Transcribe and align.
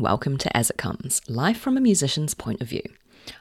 welcome 0.00 0.38
to 0.38 0.56
As 0.56 0.70
It 0.70 0.78
Comes, 0.78 1.20
life 1.28 1.58
from 1.58 1.76
a 1.76 1.80
musician's 1.80 2.32
point 2.34 2.60
of 2.60 2.68
view. 2.68 2.82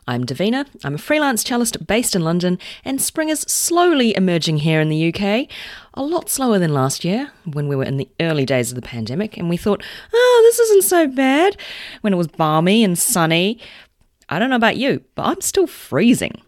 I'm 0.08 0.26
Davina, 0.26 0.68
I'm 0.84 0.96
a 0.96 1.00
freelance 1.00 1.44
cellist 1.44 1.88
based 1.88 2.16
in 2.16 2.24
London, 2.24 2.60
and 2.84 3.02
spring 3.02 3.30
is 3.30 3.42
slowly 3.42 4.16
emerging 4.16 4.58
here 4.58 4.82
in 4.82 4.90
the 4.90 5.14
UK. 5.14 5.48
A 5.94 6.04
lot 6.04 6.30
slower 6.30 6.60
than 6.60 6.74
last 6.74 7.06
year, 7.06 7.32
when 7.46 7.68
we 7.68 7.76
were 7.76 7.86
in 7.86 7.98
the 7.98 8.10
early 8.20 8.46
days 8.46 8.72
of 8.72 8.76
the 8.76 8.82
pandemic, 8.82 9.38
and 9.38 9.50
we 9.50 9.58
thought, 9.58 9.84
oh, 10.14 10.42
this 10.46 10.60
isn't 10.60 10.84
so 10.84 11.08
bad, 11.08 11.56
when 12.02 12.14
it 12.14 12.18
was 12.18 12.28
balmy 12.28 12.84
and 12.84 13.00
sunny. 13.00 13.60
I 14.28 14.38
don't 14.38 14.50
know 14.50 14.58
about 14.58 14.78
you, 14.78 15.04
but 15.16 15.24
I'm 15.24 15.42
still 15.42 15.68
freezing. 15.68 16.42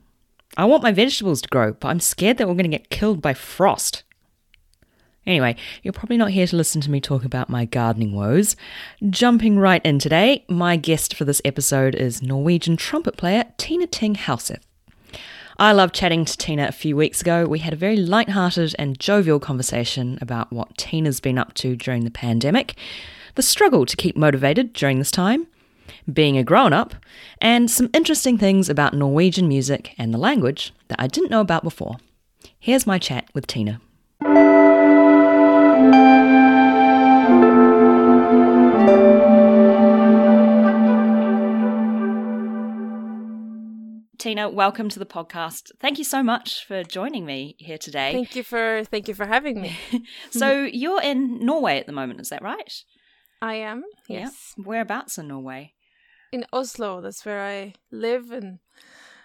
I 0.57 0.65
want 0.65 0.83
my 0.83 0.91
vegetables 0.91 1.41
to 1.41 1.49
grow, 1.49 1.73
but 1.73 1.87
I'm 1.87 2.01
scared 2.01 2.37
that 2.37 2.47
we're 2.47 2.55
going 2.55 2.69
to 2.69 2.77
get 2.77 2.89
killed 2.89 3.21
by 3.21 3.33
frost. 3.33 4.03
Anyway, 5.25 5.55
you're 5.83 5.93
probably 5.93 6.17
not 6.17 6.31
here 6.31 6.47
to 6.47 6.55
listen 6.55 6.81
to 6.81 6.89
me 6.89 6.99
talk 6.99 7.23
about 7.23 7.49
my 7.49 7.63
gardening 7.65 8.13
woes. 8.13 8.55
Jumping 9.07 9.59
right 9.59 9.85
in 9.85 9.99
today, 9.99 10.43
my 10.49 10.75
guest 10.75 11.15
for 11.15 11.25
this 11.25 11.41
episode 11.45 11.93
is 11.93 12.23
Norwegian 12.23 12.75
trumpet 12.75 13.17
player 13.17 13.45
Tina 13.57 13.85
Thing 13.85 14.15
Helseth. 14.15 14.63
I 15.59 15.73
loved 15.73 15.93
chatting 15.93 16.25
to 16.25 16.37
Tina 16.37 16.65
a 16.65 16.71
few 16.71 16.95
weeks 16.95 17.21
ago. 17.21 17.45
We 17.45 17.59
had 17.59 17.73
a 17.73 17.75
very 17.75 17.97
light-hearted 17.97 18.75
and 18.79 18.99
jovial 18.99 19.39
conversation 19.39 20.17
about 20.19 20.51
what 20.51 20.75
Tina's 20.75 21.19
been 21.19 21.37
up 21.37 21.53
to 21.55 21.75
during 21.75 22.03
the 22.03 22.09
pandemic, 22.09 22.73
the 23.35 23.43
struggle 23.43 23.85
to 23.85 23.95
keep 23.95 24.17
motivated 24.17 24.73
during 24.73 24.97
this 24.97 25.11
time, 25.11 25.45
being 26.11 26.35
a 26.35 26.43
grown 26.43 26.73
up, 26.73 26.95
and 27.39 27.69
some 27.69 27.91
interesting 27.93 28.39
things 28.39 28.69
about 28.69 28.95
Norwegian 28.95 29.47
music 29.47 29.93
and 29.99 30.11
the 30.11 30.17
language 30.17 30.73
that 30.87 30.99
I 30.99 31.05
didn't 31.05 31.29
know 31.29 31.41
about 31.41 31.63
before. 31.63 31.97
Here's 32.57 32.87
my 32.87 32.97
chat 32.97 33.29
with 33.35 33.45
Tina. 33.45 33.79
Tina, 44.31 44.47
welcome 44.47 44.87
to 44.87 44.97
the 44.97 45.05
podcast. 45.05 45.71
Thank 45.81 45.97
you 45.97 46.05
so 46.05 46.23
much 46.23 46.63
for 46.65 46.85
joining 46.85 47.25
me 47.25 47.57
here 47.59 47.77
today. 47.77 48.13
Thank 48.13 48.33
you 48.33 48.43
for 48.43 48.85
thank 48.85 49.09
you 49.09 49.13
for 49.13 49.25
having 49.25 49.61
me. 49.61 49.77
so 50.31 50.63
you're 50.63 51.01
in 51.01 51.45
Norway 51.45 51.79
at 51.79 51.85
the 51.85 51.91
moment, 51.91 52.21
is 52.21 52.29
that 52.29 52.41
right? 52.41 52.71
I 53.41 53.55
am. 53.55 53.83
Yes. 54.07 54.53
Yeah. 54.55 54.63
Whereabouts 54.63 55.17
in 55.17 55.27
Norway? 55.27 55.73
In 56.31 56.45
Oslo. 56.53 57.01
That's 57.01 57.25
where 57.25 57.43
I 57.45 57.73
live 57.91 58.31
and 58.31 58.59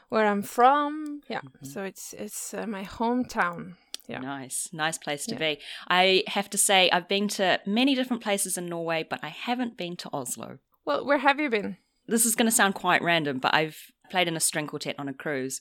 where 0.08 0.26
I'm 0.26 0.42
from. 0.42 1.20
Yeah. 1.28 1.38
Mm-hmm. 1.38 1.66
So 1.66 1.84
it's 1.84 2.12
it's 2.12 2.52
uh, 2.52 2.66
my 2.66 2.82
hometown. 2.82 3.74
Yeah. 4.08 4.18
Nice, 4.18 4.70
nice 4.72 4.98
place 4.98 5.24
to 5.26 5.34
yeah. 5.34 5.54
be. 5.54 5.60
I 5.86 6.24
have 6.26 6.50
to 6.50 6.58
say, 6.58 6.90
I've 6.90 7.06
been 7.06 7.28
to 7.28 7.60
many 7.64 7.94
different 7.94 8.24
places 8.24 8.58
in 8.58 8.66
Norway, 8.66 9.06
but 9.08 9.20
I 9.22 9.28
haven't 9.28 9.76
been 9.76 9.94
to 9.98 10.10
Oslo. 10.12 10.58
Well, 10.84 11.06
where 11.06 11.18
have 11.18 11.38
you 11.38 11.48
been? 11.48 11.76
This 12.08 12.24
is 12.24 12.34
going 12.34 12.46
to 12.46 12.52
sound 12.52 12.74
quite 12.74 13.02
random, 13.02 13.38
but 13.38 13.54
I've 13.54 13.78
played 14.10 14.28
in 14.28 14.36
a 14.36 14.40
string 14.40 14.66
quartet 14.66 14.96
on 14.98 15.08
a 15.08 15.14
cruise, 15.14 15.60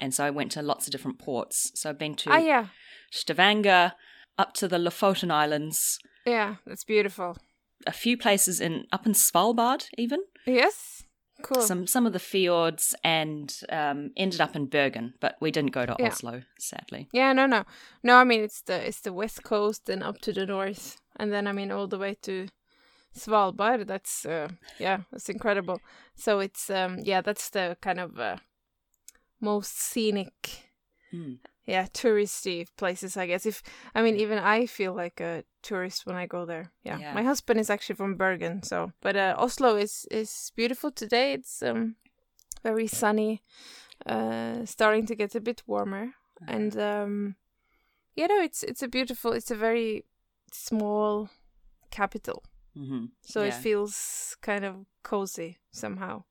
and 0.00 0.14
so 0.14 0.24
I 0.24 0.30
went 0.30 0.52
to 0.52 0.62
lots 0.62 0.86
of 0.86 0.92
different 0.92 1.18
ports. 1.18 1.70
So 1.74 1.90
I've 1.90 1.98
been 1.98 2.14
to 2.16 2.30
ah, 2.30 2.38
yeah. 2.38 2.66
Stavanger, 3.10 3.92
up 4.38 4.54
to 4.54 4.68
the 4.68 4.78
Lofoten 4.78 5.30
Islands. 5.30 5.98
Yeah, 6.26 6.56
that's 6.66 6.84
beautiful. 6.84 7.36
A 7.86 7.92
few 7.92 8.16
places 8.16 8.60
in 8.60 8.84
up 8.92 9.06
in 9.06 9.12
Svalbard, 9.12 9.86
even. 9.96 10.20
Yes. 10.46 11.02
Cool. 11.42 11.62
Some 11.62 11.86
some 11.86 12.06
of 12.06 12.12
the 12.12 12.18
fjords 12.18 12.94
and 13.02 13.54
um, 13.70 14.10
ended 14.16 14.40
up 14.40 14.54
in 14.54 14.66
Bergen, 14.66 15.14
but 15.20 15.36
we 15.40 15.50
didn't 15.50 15.72
go 15.72 15.86
to 15.86 15.96
yeah. 15.98 16.08
Oslo, 16.08 16.42
sadly. 16.58 17.08
Yeah, 17.12 17.32
no, 17.32 17.46
no, 17.46 17.64
no. 18.02 18.16
I 18.16 18.24
mean, 18.24 18.42
it's 18.42 18.62
the 18.62 18.86
it's 18.86 19.00
the 19.00 19.12
west 19.12 19.42
coast 19.42 19.88
and 19.88 20.02
up 20.02 20.20
to 20.22 20.32
the 20.32 20.44
north, 20.46 21.00
and 21.16 21.32
then 21.32 21.46
I 21.46 21.52
mean 21.52 21.70
all 21.70 21.86
the 21.86 21.98
way 21.98 22.16
to 22.22 22.48
Svalbard. 23.16 23.86
That's 23.86 24.26
uh, 24.26 24.48
yeah, 24.78 25.00
that's 25.10 25.28
incredible. 25.28 25.80
So 26.14 26.40
it's 26.40 26.70
um 26.70 26.98
yeah, 27.02 27.20
that's 27.20 27.50
the 27.50 27.76
kind 27.80 28.00
of 28.00 28.18
uh, 28.18 28.36
most 29.40 29.78
scenic. 29.78 30.64
Mm 31.12 31.38
yeah 31.70 31.86
touristy 31.92 32.66
places 32.76 33.16
i 33.16 33.26
guess 33.26 33.46
if 33.46 33.62
i 33.94 34.02
mean 34.02 34.16
even 34.16 34.38
i 34.38 34.66
feel 34.66 34.92
like 34.92 35.20
a 35.20 35.44
tourist 35.62 36.04
when 36.04 36.16
i 36.16 36.26
go 36.26 36.44
there 36.44 36.72
yeah, 36.82 36.98
yeah. 36.98 37.14
my 37.14 37.22
husband 37.22 37.60
is 37.60 37.70
actually 37.70 37.94
from 37.94 38.16
bergen 38.16 38.62
so 38.62 38.92
but 39.00 39.14
uh, 39.16 39.34
oslo 39.38 39.76
is 39.76 40.06
is 40.10 40.52
beautiful 40.56 40.90
today 40.90 41.32
it's 41.32 41.62
um 41.62 41.94
very 42.64 42.88
sunny 42.88 43.42
uh 44.06 44.64
starting 44.64 45.06
to 45.06 45.14
get 45.14 45.34
a 45.34 45.40
bit 45.40 45.62
warmer 45.66 46.14
uh-huh. 46.42 46.56
and 46.56 46.76
um 46.76 47.36
you 48.16 48.26
know 48.26 48.40
it's 48.40 48.62
it's 48.64 48.82
a 48.82 48.88
beautiful 48.88 49.32
it's 49.32 49.50
a 49.50 49.56
very 49.56 50.04
small 50.52 51.30
capital 51.90 52.42
mm-hmm. 52.76 53.06
so 53.22 53.42
yeah. 53.42 53.48
it 53.48 53.54
feels 53.54 54.36
kind 54.42 54.64
of 54.64 54.76
cozy 55.02 55.58
somehow 55.70 56.22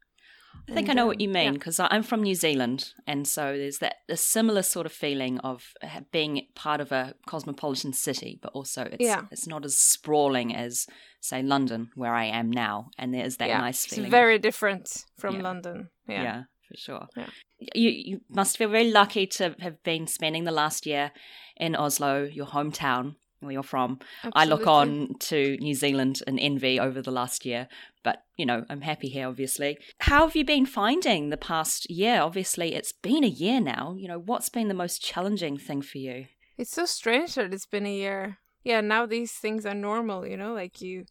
I 0.68 0.74
think 0.74 0.90
and, 0.90 1.00
I 1.00 1.02
know 1.02 1.08
what 1.08 1.22
you 1.22 1.30
mean 1.30 1.54
because 1.54 1.80
yeah. 1.80 1.88
I'm 1.90 2.04
from 2.04 2.22
New 2.22 2.36
Zealand, 2.36 2.94
and 3.08 3.28
so 3.28 3.58
there's 3.58 3.80
that 3.80 3.96
a 4.08 4.18
similar 4.18 4.62
sort 4.62 4.86
of 4.86 4.92
feeling 4.92 5.40
of 5.40 5.74
being 6.12 6.48
part 6.56 6.82
of 6.82 6.92
a 6.92 7.16
cosmopolitan 7.28 7.94
city, 7.94 8.40
but 8.42 8.52
also 8.54 8.84
it's 8.84 8.98
yeah. 9.00 9.24
it's 9.32 9.48
not 9.48 9.66
as 9.66 9.78
sprawling 9.78 10.56
as 10.56 10.86
say 11.22 11.42
London, 11.42 11.90
where 11.96 12.14
I 12.14 12.26
am 12.26 12.52
now, 12.52 12.90
and 12.98 13.14
there's 13.14 13.38
that 13.38 13.50
yeah. 13.50 13.60
nice 13.60 13.86
feeling. 13.86 14.06
It's 14.06 14.12
very 14.12 14.38
different 14.38 15.06
from 15.18 15.40
London. 15.40 15.90
Yeah. 16.08 16.24
yeah, 16.24 16.44
for 16.68 16.78
sure. 16.78 17.08
Yeah. 17.16 17.30
You 17.74 17.90
you 17.90 18.22
must 18.30 18.58
feel 18.58 18.70
very 18.70 18.92
lucky 18.92 19.28
to 19.28 19.56
have 19.60 19.82
been 19.84 20.08
spending 20.08 20.44
the 20.44 20.52
last 20.52 20.86
year 20.86 21.12
in 21.58 21.76
Oslo, 21.76 22.24
your 22.24 22.48
hometown 22.48 23.16
where 23.40 23.52
you're 23.52 23.64
from. 23.64 24.00
Absolutely. 24.24 24.42
I 24.42 24.46
look 24.46 24.68
on 24.68 25.16
to 25.20 25.58
New 25.58 25.74
Zealand 25.74 26.22
and 26.28 26.40
envy 26.40 26.80
over 26.80 27.02
the 27.02 27.12
last 27.12 27.46
year, 27.46 27.68
but 28.04 28.24
you 28.38 28.46
know, 28.46 28.66
I'm 28.70 28.82
happy 28.82 29.10
here, 29.10 29.28
obviously. 29.28 29.78
How 30.00 30.26
have 30.26 30.36
you 30.36 30.46
been 30.46 30.66
finding 30.66 31.30
the 31.30 31.38
past 31.38 31.90
year? 31.90 32.22
Obviously, 32.22 32.76
it's 32.76 32.92
been 32.92 33.24
a 33.24 33.28
year 33.28 33.60
now. 33.60 33.96
You 33.98 34.08
know, 34.08 34.20
what's 34.20 34.50
been 34.50 34.68
the 34.68 34.74
most 34.74 35.02
challenging 35.02 35.58
thing 35.58 35.82
for 35.82 35.98
you? 35.98 36.26
It's 36.58 36.72
so 36.72 36.86
strange 36.86 37.36
that 37.36 37.54
it's 37.54 37.66
been 37.66 37.86
a 37.86 37.96
year. 37.96 38.38
Yeah, 38.64 38.82
now 38.82 39.06
these 39.06 39.32
things 39.32 39.66
are 39.66 39.74
normal, 39.74 40.28
you 40.28 40.38
know, 40.38 40.54
like 40.54 40.82
you 40.82 41.06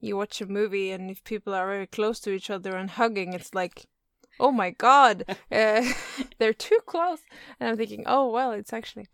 you 0.00 0.16
watch 0.16 0.40
a 0.40 0.46
movie 0.46 0.92
and 0.92 1.10
if 1.10 1.24
people 1.24 1.54
are 1.54 1.66
very 1.66 1.86
close 1.86 2.20
to 2.20 2.30
each 2.30 2.50
other 2.50 2.76
and 2.76 2.90
hugging, 2.90 3.32
it's 3.32 3.54
like 3.54 3.86
oh 4.40 4.52
my 4.52 4.70
god. 4.70 5.24
Uh, 5.50 5.84
they're 6.38 6.52
too 6.52 6.78
close. 6.86 7.20
And 7.58 7.68
i'm 7.68 7.76
thinking 7.76 8.04
oh 8.06 8.30
well 8.30 8.52
it's 8.52 8.72
actually 8.72 9.08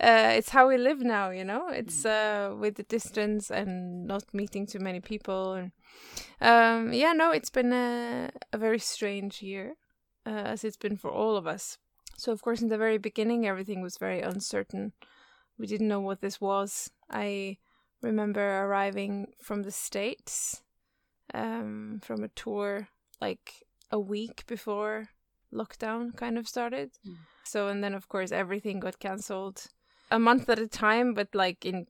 uh, 0.00 0.32
it's 0.36 0.50
how 0.50 0.68
we 0.68 0.76
live 0.76 1.00
now 1.00 1.30
you 1.30 1.44
know? 1.44 1.68
It's 1.68 2.02
mm. 2.02 2.52
uh, 2.52 2.56
with 2.56 2.76
the 2.76 2.82
distance 2.84 3.50
and 3.50 4.06
not 4.06 4.24
meeting 4.32 4.66
too 4.66 4.80
many 4.80 5.00
people. 5.00 5.54
And 5.54 5.72
um, 6.40 6.92
yeah 6.92 7.12
no 7.12 7.30
it's 7.30 7.50
been 7.50 7.72
a, 7.72 8.30
a 8.52 8.58
very 8.58 8.78
strange 8.78 9.42
year 9.42 9.74
uh, 10.26 10.44
as 10.52 10.64
it's 10.64 10.76
been 10.76 10.96
for 10.96 11.10
all 11.10 11.36
of 11.36 11.46
us. 11.46 11.78
So 12.16 12.32
of 12.32 12.42
course 12.42 12.62
in 12.62 12.68
the 12.68 12.78
very 12.78 12.98
beginning 12.98 13.46
everything 13.46 13.80
was 13.80 13.96
very 13.96 14.20
uncertain. 14.20 14.92
We 15.58 15.66
didn't 15.66 15.88
know 15.88 16.00
what 16.00 16.20
this 16.20 16.40
was. 16.40 16.90
I 17.10 17.58
remember 18.02 18.62
arriving 18.62 19.26
from 19.42 19.62
the 19.62 19.70
states 19.70 20.62
um, 21.34 22.00
from 22.02 22.24
a 22.24 22.28
tour 22.28 22.88
like 23.20 23.52
a 23.90 23.98
week 23.98 24.46
before 24.46 25.08
lockdown 25.52 26.16
kind 26.16 26.38
of 26.38 26.48
started. 26.48 26.92
Mm. 27.06 27.16
So, 27.44 27.68
and 27.68 27.82
then 27.82 27.94
of 27.94 28.08
course 28.08 28.32
everything 28.32 28.80
got 28.80 28.98
cancelled 28.98 29.66
a 30.10 30.18
month 30.18 30.48
at 30.48 30.58
a 30.58 30.66
time, 30.66 31.14
but 31.14 31.28
like 31.34 31.64
in 31.64 31.86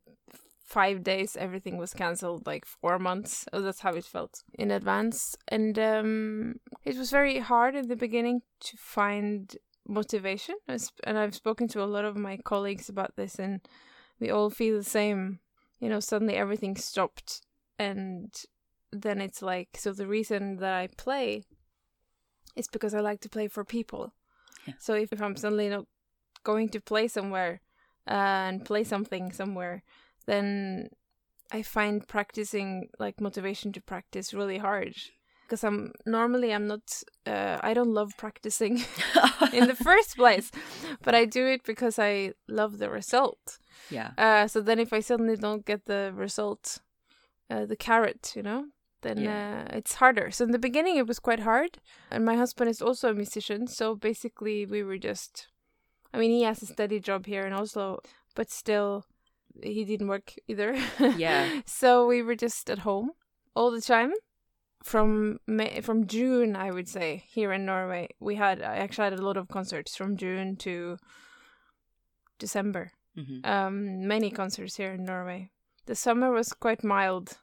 five 0.71 1.03
days 1.03 1.37
everything 1.37 1.77
was 1.78 1.93
cancelled 1.93 2.47
like 2.47 2.65
four 2.65 2.97
months 2.97 3.44
oh 3.53 3.61
that's 3.61 3.81
how 3.81 3.93
it 3.93 4.05
felt 4.05 4.44
in 4.56 4.71
advance 4.71 5.37
and 5.49 5.77
um 5.81 6.55
it 6.84 6.97
was 6.97 7.11
very 7.11 7.41
hard 7.41 7.75
in 7.75 7.88
the 7.88 7.97
beginning 7.97 8.41
to 8.61 8.77
find 8.77 9.56
motivation 9.88 10.55
and 10.69 11.19
i've 11.19 11.35
spoken 11.35 11.67
to 11.67 11.82
a 11.82 11.93
lot 11.94 12.05
of 12.05 12.17
my 12.17 12.37
colleagues 12.37 12.88
about 12.88 13.17
this 13.17 13.41
and 13.41 13.61
we 14.20 14.31
all 14.31 14.49
feel 14.49 14.76
the 14.76 14.85
same 14.85 15.41
you 15.81 15.88
know 15.88 15.99
suddenly 15.99 16.37
everything 16.37 16.76
stopped 16.76 17.41
and 17.76 18.44
then 18.93 19.20
it's 19.20 19.43
like 19.43 19.70
so 19.76 19.93
the 19.93 20.06
reason 20.06 20.58
that 20.58 20.75
i 20.75 20.87
play 20.96 21.43
it's 22.56 22.69
because 22.69 22.94
I 22.94 23.00
like 23.00 23.20
to 23.20 23.29
play 23.29 23.49
for 23.49 23.64
people. 23.64 24.12
Yeah. 24.67 24.75
So 24.79 24.94
if, 24.94 25.12
if 25.12 25.23
I'm 25.23 25.37
suddenly 25.37 25.69
not 25.69 25.87
going 26.44 26.69
to 26.70 26.81
play 26.81 27.08
somewhere 27.08 27.61
uh, 28.08 28.49
and 28.49 28.64
play 28.64 28.85
something 28.85 29.32
somewhere, 29.32 29.82
then 30.26 30.91
I 31.52 31.62
find 31.62 32.06
practicing 32.06 32.88
like 32.99 33.20
motivation 33.20 33.73
to 33.73 33.81
practice 33.81 34.32
really 34.32 34.58
hard 34.58 34.94
because 35.50 35.64
I'm 35.64 35.93
normally 36.06 36.55
I'm 36.55 36.69
not 36.69 37.02
uh, 37.26 37.58
I 37.61 37.75
don't 37.75 37.93
love 37.93 38.12
practicing 38.17 38.85
in 39.53 39.67
the 39.67 39.75
first 39.75 40.17
place, 40.17 40.53
but 41.03 41.14
I 41.14 41.25
do 41.25 41.46
it 41.46 41.64
because 41.64 41.99
I 41.99 42.32
love 42.49 42.79
the 42.79 42.88
result. 42.88 43.58
Yeah. 43.91 44.12
Uh, 44.17 44.46
so 44.46 44.61
then 44.61 44.79
if 44.79 44.93
I 44.93 45.00
suddenly 45.00 45.37
don't 45.37 45.67
get 45.67 45.87
the 45.87 46.12
result, 46.14 46.79
uh, 47.50 47.67
the 47.67 47.76
carrot, 47.76 48.32
you 48.37 48.43
know, 48.43 48.67
then 49.02 49.19
yeah. 49.19 49.64
uh, 49.67 49.76
it's 49.76 49.94
harder. 49.94 50.31
So 50.31 50.44
in 50.44 50.50
the 50.50 50.58
beginning, 50.58 50.97
it 50.97 51.06
was 51.06 51.19
quite 51.19 51.41
hard. 51.41 51.79
And 52.11 52.25
my 52.25 52.37
husband 52.37 52.70
is 52.70 52.82
also 52.82 53.11
a 53.11 53.14
musician, 53.14 53.67
so 53.67 53.94
basically 53.94 54.67
we 54.67 54.82
were 54.82 54.99
just. 54.99 55.49
I 56.12 56.19
mean, 56.19 56.32
he 56.32 56.43
has 56.43 56.62
a 56.62 56.67
steady 56.67 56.99
job 56.99 57.26
here 57.26 57.47
in 57.47 57.52
Oslo, 57.52 58.00
but 58.35 58.50
still, 58.50 59.06
he 59.62 59.85
didn't 59.85 60.08
work 60.08 60.35
either. 60.49 60.76
Yeah. 61.17 61.61
so 61.67 62.06
we 62.06 62.20
were 62.23 62.35
just 62.35 62.69
at 62.69 62.81
home 62.81 63.12
all 63.55 63.70
the 63.70 63.81
time, 63.81 64.12
from 64.82 65.41
May, 65.46 65.81
from 65.82 66.06
June, 66.06 66.56
I 66.56 66.70
would 66.70 66.88
say 66.88 67.25
here 67.29 67.53
in 67.53 67.67
Norway, 67.67 68.08
we 68.19 68.37
had 68.37 68.62
I 68.62 68.76
actually 68.76 69.11
had 69.11 69.19
a 69.19 69.25
lot 69.25 69.37
of 69.37 69.49
concerts 69.49 69.96
from 69.96 70.17
June 70.17 70.56
to 70.56 70.96
December. 72.38 72.93
hmm 73.14 73.41
Um, 73.44 74.06
many 74.06 74.31
concerts 74.31 74.76
here 74.76 74.93
in 74.93 75.05
Norway. 75.05 75.50
The 75.87 75.94
summer 75.94 76.31
was 76.31 76.53
quite 76.53 76.85
mild. 76.85 77.38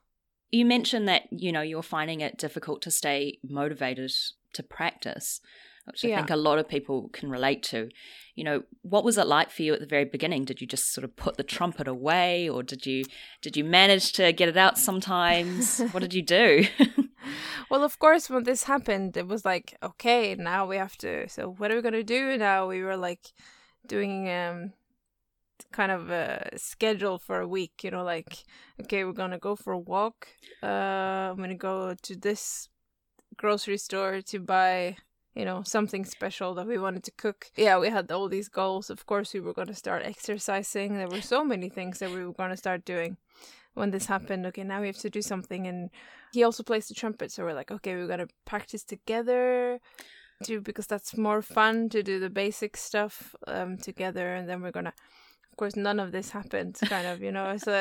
You 0.51 0.65
mentioned 0.65 1.07
that, 1.07 1.23
you 1.31 1.51
know, 1.51 1.61
you're 1.61 1.83
finding 1.83 2.21
it 2.21 2.37
difficult 2.37 2.81
to 2.83 2.91
stay 2.91 3.39
motivated 3.43 4.11
to 4.53 4.63
practice, 4.63 5.41
which 5.85 6.05
I 6.05 6.09
Yeah. 6.09 6.17
think 6.17 6.29
a 6.29 6.35
lot 6.35 6.57
of 6.57 6.67
people 6.69 7.09
can 7.09 7.29
relate 7.29 7.63
to. 7.63 7.89
You 8.35 8.43
know, 8.43 8.63
what 8.81 9.03
was 9.03 9.17
it 9.17 9.27
like 9.27 9.51
for 9.51 9.63
you 9.63 9.73
at 9.73 9.79
the 9.79 9.85
very 9.85 10.05
beginning? 10.05 10.45
Did 10.45 10.61
you 10.61 10.67
just 10.67 10.93
sort 10.93 11.03
of 11.03 11.15
put 11.15 11.37
the 11.37 11.43
trumpet 11.43 11.87
away 11.87 12.47
or 12.47 12.63
did 12.63 12.85
you 12.85 13.03
did 13.41 13.57
you 13.57 13.63
manage 13.63 14.13
to 14.13 14.31
get 14.31 14.47
it 14.49 14.57
out 14.57 14.77
sometimes? 14.77 15.79
what 15.91 15.99
did 16.01 16.13
you 16.13 16.21
do? 16.21 16.65
Well, 17.69 17.83
of 17.83 17.99
course, 17.99 18.29
when 18.29 18.43
this 18.43 18.63
happened, 18.63 19.17
it 19.17 19.27
was 19.27 19.43
like, 19.43 19.75
okay, 19.83 20.35
now 20.35 20.65
we 20.65 20.77
have 20.77 20.95
to. 20.99 21.27
So, 21.27 21.49
what 21.57 21.69
are 21.69 21.75
we 21.75 21.81
gonna 21.81 22.01
do 22.03 22.37
now? 22.37 22.67
We 22.67 22.81
were 22.81 22.95
like 22.95 23.33
doing 23.85 24.29
um 24.29 24.71
kind 25.71 25.91
of 25.91 26.09
a 26.09 26.49
schedule 26.57 27.17
for 27.19 27.41
a 27.41 27.47
week. 27.47 27.83
You 27.83 27.91
know, 27.91 28.03
like, 28.03 28.43
okay, 28.81 29.03
we're 29.03 29.13
gonna 29.13 29.39
go 29.39 29.55
for 29.55 29.73
a 29.73 29.79
walk. 29.79 30.27
Uh, 30.63 31.31
I'm 31.31 31.37
gonna 31.37 31.55
go 31.55 31.95
to 32.01 32.15
this 32.15 32.69
grocery 33.35 33.77
store 33.77 34.21
to 34.21 34.39
buy. 34.39 34.97
You 35.35 35.45
know, 35.45 35.61
something 35.61 36.03
special 36.03 36.55
that 36.55 36.65
we 36.65 36.79
wanted 36.79 37.03
to 37.03 37.11
cook. 37.11 37.51
Yeah, 37.55 37.77
we 37.77 37.89
had 37.89 38.11
all 38.11 38.27
these 38.27 38.49
goals. 38.49 38.89
Of 38.89 39.05
course, 39.05 39.35
we 39.35 39.39
were 39.39 39.53
going 39.53 39.67
to 39.67 39.75
start 39.75 40.01
exercising. 40.03 40.95
There 40.95 41.07
were 41.07 41.21
so 41.21 41.45
many 41.45 41.69
things 41.69 41.99
that 41.99 42.09
we 42.09 42.25
were 42.25 42.33
going 42.33 42.49
to 42.49 42.57
start 42.57 42.85
doing 42.85 43.17
when 43.75 43.91
this 43.91 44.07
happened. 44.07 44.47
Okay, 44.47 44.63
now 44.63 44.81
we 44.81 44.87
have 44.87 44.97
to 44.97 45.11
do 45.11 45.21
something. 45.21 45.67
And 45.67 45.91
he 46.31 46.43
also 46.43 46.63
plays 46.63 46.87
the 46.87 46.93
trumpet 46.93 47.31
so 47.31 47.43
we're 47.43 47.53
like 47.53 47.71
okay 47.71 47.95
we're 47.95 48.07
gonna 48.07 48.27
practice 48.45 48.83
together 48.83 49.79
do 50.43 50.61
because 50.61 50.87
that's 50.87 51.17
more 51.17 51.41
fun 51.41 51.89
to 51.89 52.03
do 52.03 52.19
the 52.19 52.29
basic 52.29 52.77
stuff 52.77 53.35
um 53.47 53.77
together 53.77 54.35
and 54.35 54.47
then 54.47 54.61
we're 54.61 54.71
gonna 54.71 54.89
of 54.89 54.93
course 55.57 55.75
none 55.75 55.99
of 55.99 56.11
this 56.11 56.29
happened 56.31 56.77
kind 56.87 57.07
of 57.07 57.21
you 57.21 57.31
know 57.31 57.57
so 57.57 57.73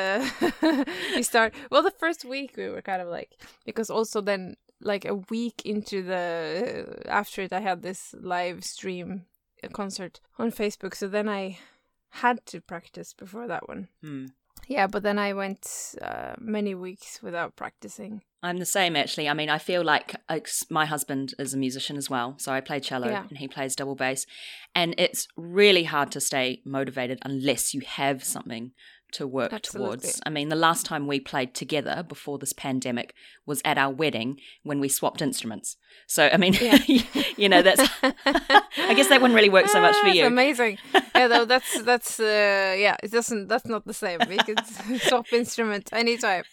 we 1.15 1.23
start 1.23 1.53
well 1.71 1.83
the 1.83 1.91
first 1.91 2.25
week 2.25 2.53
we 2.57 2.67
were 2.69 2.81
kind 2.81 3.01
of 3.01 3.07
like 3.07 3.31
because 3.65 3.89
also 3.89 4.19
then 4.21 4.55
like 4.81 5.05
a 5.05 5.15
week 5.29 5.61
into 5.65 6.03
the 6.03 6.95
after 7.07 7.41
it 7.43 7.53
i 7.53 7.59
had 7.59 7.81
this 7.81 8.13
live 8.19 8.63
stream 8.63 9.25
concert 9.73 10.19
on 10.37 10.51
facebook 10.51 10.93
so 10.95 11.07
then 11.07 11.27
i 11.29 11.57
had 12.09 12.45
to 12.45 12.61
practice 12.61 13.13
before 13.13 13.47
that 13.47 13.67
one 13.67 13.87
Hmm. 14.01 14.25
yeah 14.67 14.87
but 14.87 15.03
then 15.03 15.17
i 15.19 15.33
went 15.33 15.95
uh, 16.01 16.35
many 16.39 16.73
weeks 16.75 17.21
without 17.23 17.55
practicing 17.55 18.21
I'm 18.43 18.57
the 18.57 18.65
same 18.65 18.95
actually. 18.95 19.27
I 19.27 19.33
mean, 19.33 19.49
I 19.49 19.57
feel 19.57 19.83
like 19.83 20.15
my 20.69 20.85
husband 20.85 21.33
is 21.39 21.53
a 21.53 21.57
musician 21.57 21.97
as 21.97 22.09
well. 22.09 22.35
So 22.37 22.51
I 22.51 22.61
play 22.61 22.79
cello 22.79 23.09
Yeah. 23.09 23.23
and 23.29 23.37
he 23.37 23.47
plays 23.47 23.75
double 23.75 23.95
bass. 23.95 24.25
And 24.75 24.93
it's 24.97 25.27
really 25.35 25.85
hard 25.85 26.11
to 26.11 26.21
stay 26.21 26.61
motivated 26.63 27.19
unless 27.23 27.73
you 27.73 27.81
have 27.81 28.23
something 28.23 28.71
to 29.13 29.25
work 29.27 29.53
Absolutely. 29.53 29.97
towards. 29.97 30.21
I 30.25 30.29
mean, 30.29 30.49
the 30.49 30.55
last 30.55 30.85
time 30.85 31.07
we 31.07 31.19
played 31.19 31.53
together 31.53 32.03
before 32.07 32.37
this 32.37 32.53
pandemic 32.53 33.13
was 33.45 33.61
at 33.63 33.77
our 33.77 33.91
wedding 33.91 34.39
when 34.63 34.79
we 34.79 34.89
swapped 34.89 35.21
instruments. 35.21 35.77
So, 36.07 36.29
I 36.31 36.37
mean, 36.37 36.53
Yeah. 36.59 36.77
you 37.37 37.49
know, 37.49 37.61
that's, 37.61 37.81
I 38.03 38.93
guess 38.95 39.07
that 39.09 39.21
wouldn't 39.21 39.35
really 39.35 39.49
work 39.49 39.67
so 39.67 39.81
much 39.81 39.95
for 39.97 40.07
it's 40.07 40.17
you. 40.17 40.25
amazing. 40.25 40.77
Yeah, 41.15 41.27
though 41.27 41.45
that's 41.53 41.81
that's 41.83 42.19
uh, 42.19 42.75
yeah, 42.77 42.95
it 43.01 43.11
doesn't 43.11 43.47
that's 43.47 43.65
not 43.65 43.85
the 43.85 43.93
same. 43.93 44.19
We 44.27 44.37
could 44.37 44.59
swap 45.01 45.31
instrument 45.33 45.89
anytime. 45.93 46.43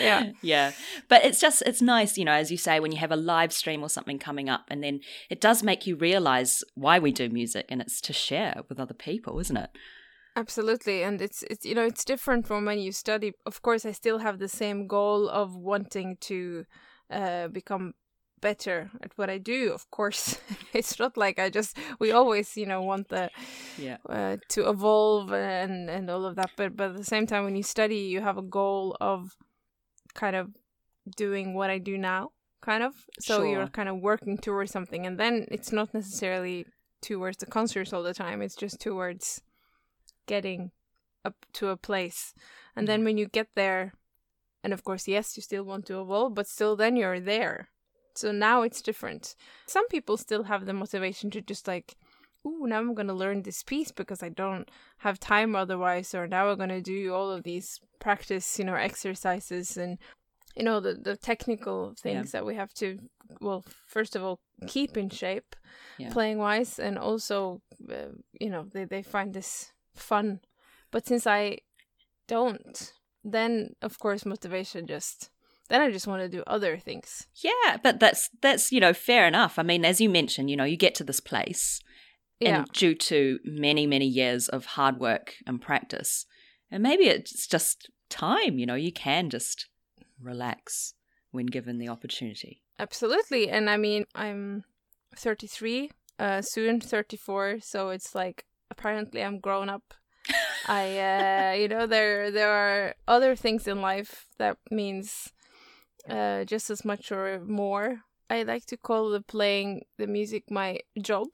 Yeah. 0.00 0.32
yeah 0.42 0.72
but 1.08 1.24
it's 1.24 1.40
just 1.40 1.62
it's 1.62 1.80
nice 1.80 2.18
you 2.18 2.24
know 2.24 2.32
as 2.32 2.50
you 2.50 2.56
say 2.56 2.80
when 2.80 2.92
you 2.92 2.98
have 2.98 3.12
a 3.12 3.16
live 3.16 3.52
stream 3.52 3.82
or 3.82 3.88
something 3.88 4.18
coming 4.18 4.48
up 4.48 4.64
and 4.68 4.82
then 4.82 5.00
it 5.30 5.40
does 5.40 5.62
make 5.62 5.86
you 5.86 5.96
realize 5.96 6.62
why 6.74 6.98
we 6.98 7.12
do 7.12 7.28
music 7.28 7.66
and 7.68 7.80
it's 7.80 8.00
to 8.02 8.12
share 8.12 8.62
with 8.68 8.78
other 8.80 8.94
people 8.94 9.38
isn't 9.38 9.56
it 9.56 9.70
Absolutely, 10.36 11.02
and 11.04 11.22
it's 11.22 11.44
it's 11.44 11.64
you 11.64 11.74
know 11.74 11.84
it's 11.84 12.04
different 12.04 12.46
from 12.46 12.64
when 12.64 12.78
you 12.80 12.90
study. 12.92 13.32
Of 13.46 13.62
course, 13.62 13.86
I 13.86 13.92
still 13.92 14.18
have 14.18 14.38
the 14.38 14.48
same 14.48 14.86
goal 14.88 15.28
of 15.28 15.54
wanting 15.54 16.16
to 16.22 16.64
uh, 17.10 17.48
become 17.48 17.94
better 18.40 18.90
at 19.00 19.12
what 19.16 19.30
I 19.30 19.38
do. 19.38 19.72
Of 19.72 19.88
course, 19.90 20.40
it's 20.72 20.98
not 20.98 21.16
like 21.16 21.38
I 21.38 21.50
just 21.50 21.76
we 22.00 22.10
always 22.10 22.56
you 22.56 22.66
know 22.66 22.82
want 22.82 23.08
the 23.10 23.30
yeah 23.78 23.98
uh, 24.08 24.36
to 24.48 24.68
evolve 24.68 25.32
and 25.32 25.88
and 25.88 26.10
all 26.10 26.24
of 26.24 26.34
that 26.36 26.50
but 26.56 26.76
but 26.76 26.90
at 26.90 26.96
the 26.96 27.04
same 27.04 27.26
time 27.26 27.44
when 27.44 27.54
you 27.56 27.62
study 27.62 27.98
you 27.98 28.20
have 28.20 28.36
a 28.38 28.42
goal 28.42 28.96
of 29.00 29.36
kind 30.14 30.36
of 30.36 30.48
doing 31.16 31.54
what 31.54 31.70
i 31.70 31.78
do 31.78 31.98
now 31.98 32.30
kind 32.62 32.82
of 32.82 32.94
so 33.20 33.38
Sure. 33.38 33.46
you're 33.46 33.66
kind 33.68 33.88
of 33.88 33.96
working 34.00 34.38
towards 34.38 34.70
something 34.72 35.06
and 35.06 35.18
then 35.18 35.46
it's 35.50 35.72
not 35.72 35.92
necessarily 35.92 36.64
towards 37.02 37.36
the 37.38 37.46
concerts 37.46 37.92
all 37.92 38.02
the 38.02 38.14
time 38.14 38.40
it's 38.40 38.54
just 38.56 38.80
towards 38.80 39.42
getting 40.26 40.70
up 41.24 41.46
to 41.54 41.68
a 41.68 41.76
place. 41.76 42.34
And 42.76 42.86
then 42.88 43.04
when 43.04 43.16
you 43.18 43.26
get 43.26 43.48
there 43.54 43.92
and 44.62 44.72
of 44.72 44.82
course 44.84 45.06
yes 45.08 45.36
you 45.36 45.42
still 45.42 45.64
want 45.64 45.86
to 45.86 46.00
evolve 46.00 46.34
but 46.34 46.46
still 46.46 46.76
then 46.76 46.96
you're 46.96 47.20
there. 47.20 47.68
So 48.14 48.30
now 48.32 48.62
it's 48.62 48.82
different. 48.82 49.34
Some 49.66 49.88
people 49.88 50.16
still 50.16 50.44
have 50.44 50.66
the 50.66 50.72
motivation 50.72 51.30
to 51.30 51.40
just 51.40 51.66
like 51.66 51.96
ooh, 52.46 52.66
now 52.66 52.78
I'm 52.78 52.94
going 52.94 53.08
to 53.08 53.14
learn 53.14 53.42
this 53.42 53.62
piece 53.62 53.90
because 53.90 54.22
I 54.22 54.28
don't 54.28 54.70
have 54.98 55.18
time 55.18 55.56
otherwise, 55.56 56.14
or 56.14 56.26
now 56.26 56.48
I'm 56.48 56.58
going 56.58 56.68
to 56.68 56.82
do 56.82 57.14
all 57.14 57.30
of 57.30 57.42
these 57.42 57.80
practice, 58.00 58.58
you 58.58 58.64
know, 58.64 58.74
exercises 58.74 59.76
and, 59.76 59.98
you 60.54 60.62
know, 60.62 60.80
the, 60.80 60.94
the 60.94 61.16
technical 61.16 61.94
things 61.98 62.32
that 62.32 62.44
we 62.44 62.54
have 62.54 62.72
to, 62.74 62.98
well, 63.40 63.64
first 63.86 64.14
of 64.14 64.22
all, 64.22 64.40
keep 64.66 64.96
in 64.96 65.08
shape 65.08 65.56
Yeah. 65.96 66.12
playing 66.12 66.38
wise, 66.38 66.78
and 66.78 66.98
also, 66.98 67.62
uh, 67.90 68.12
you 68.38 68.50
know, 68.50 68.64
they, 68.72 68.84
they 68.84 69.02
find 69.02 69.32
this 69.32 69.72
fun. 69.94 70.40
But 70.90 71.06
since 71.06 71.26
I 71.26 71.58
don't, 72.28 72.92
then 73.22 73.74
of 73.82 73.98
course, 73.98 74.24
motivation 74.26 74.86
just, 74.86 75.30
then 75.68 75.80
I 75.80 75.90
just 75.90 76.06
want 76.06 76.22
to 76.22 76.28
do 76.28 76.42
other 76.46 76.76
things. 76.78 77.26
yeah 77.42 77.76
but 77.82 77.98
that's 78.00 78.28
that's 78.42 78.70
you 78.70 78.80
know 78.80 78.92
fair 78.92 79.26
enough 79.26 79.58
i 79.58 79.62
mean 79.62 79.82
as 79.84 79.98
you 80.00 80.10
mentioned 80.10 80.50
you 80.50 80.56
know 80.56 80.64
you 80.64 80.76
get 80.76 80.94
to 80.96 81.04
this 81.04 81.20
place 81.20 81.80
Yeah. 82.38 82.58
and 82.58 82.66
due 82.72 82.94
to 83.10 83.38
many 83.44 83.86
many 83.86 84.06
years 84.06 84.48
of 84.48 84.66
hard 84.76 84.98
work 85.00 85.34
and 85.46 85.60
practice 85.60 86.26
and 86.70 86.82
maybe 86.82 87.04
it's 87.04 87.46
just 87.46 87.90
time 88.10 88.58
you 88.58 88.66
know 88.66 88.74
you 88.74 88.92
can 88.92 89.30
just 89.30 89.68
relax 90.20 90.92
when 91.30 91.46
given 91.46 91.78
the 91.78 91.88
opportunity 91.88 92.60
Absolutely. 92.78 93.48
And 93.50 93.70
I 93.70 93.76
mean, 93.76 94.04
I'm 94.16 94.64
33, 95.16 95.90
uh, 96.18 96.42
soon 96.42 96.80
34, 96.80 97.60
so 97.60 97.90
it's 97.90 98.16
like 98.16 98.44
apparently 98.70 99.22
I'm 99.22 99.40
grown 99.40 99.68
up. 99.68 99.94
I, 100.66 100.98
uh, 100.98 101.52
you 101.52 101.68
know, 101.68 101.86
there 101.86 102.30
there 102.30 102.50
are 102.50 102.94
other 103.06 103.36
things 103.36 103.66
in 103.68 103.80
life 103.82 104.26
that 104.38 104.56
means 104.70 105.32
uh, 106.08 106.44
just 106.44 106.70
as 106.70 106.84
much 106.84 107.12
or 107.12 107.40
more. 107.46 108.00
I 108.30 108.42
like 108.42 108.64
to 108.66 108.76
call 108.76 109.10
the 109.10 109.20
playing 109.20 109.82
the 109.98 110.06
music 110.06 110.50
my 110.50 110.80
job, 111.00 111.28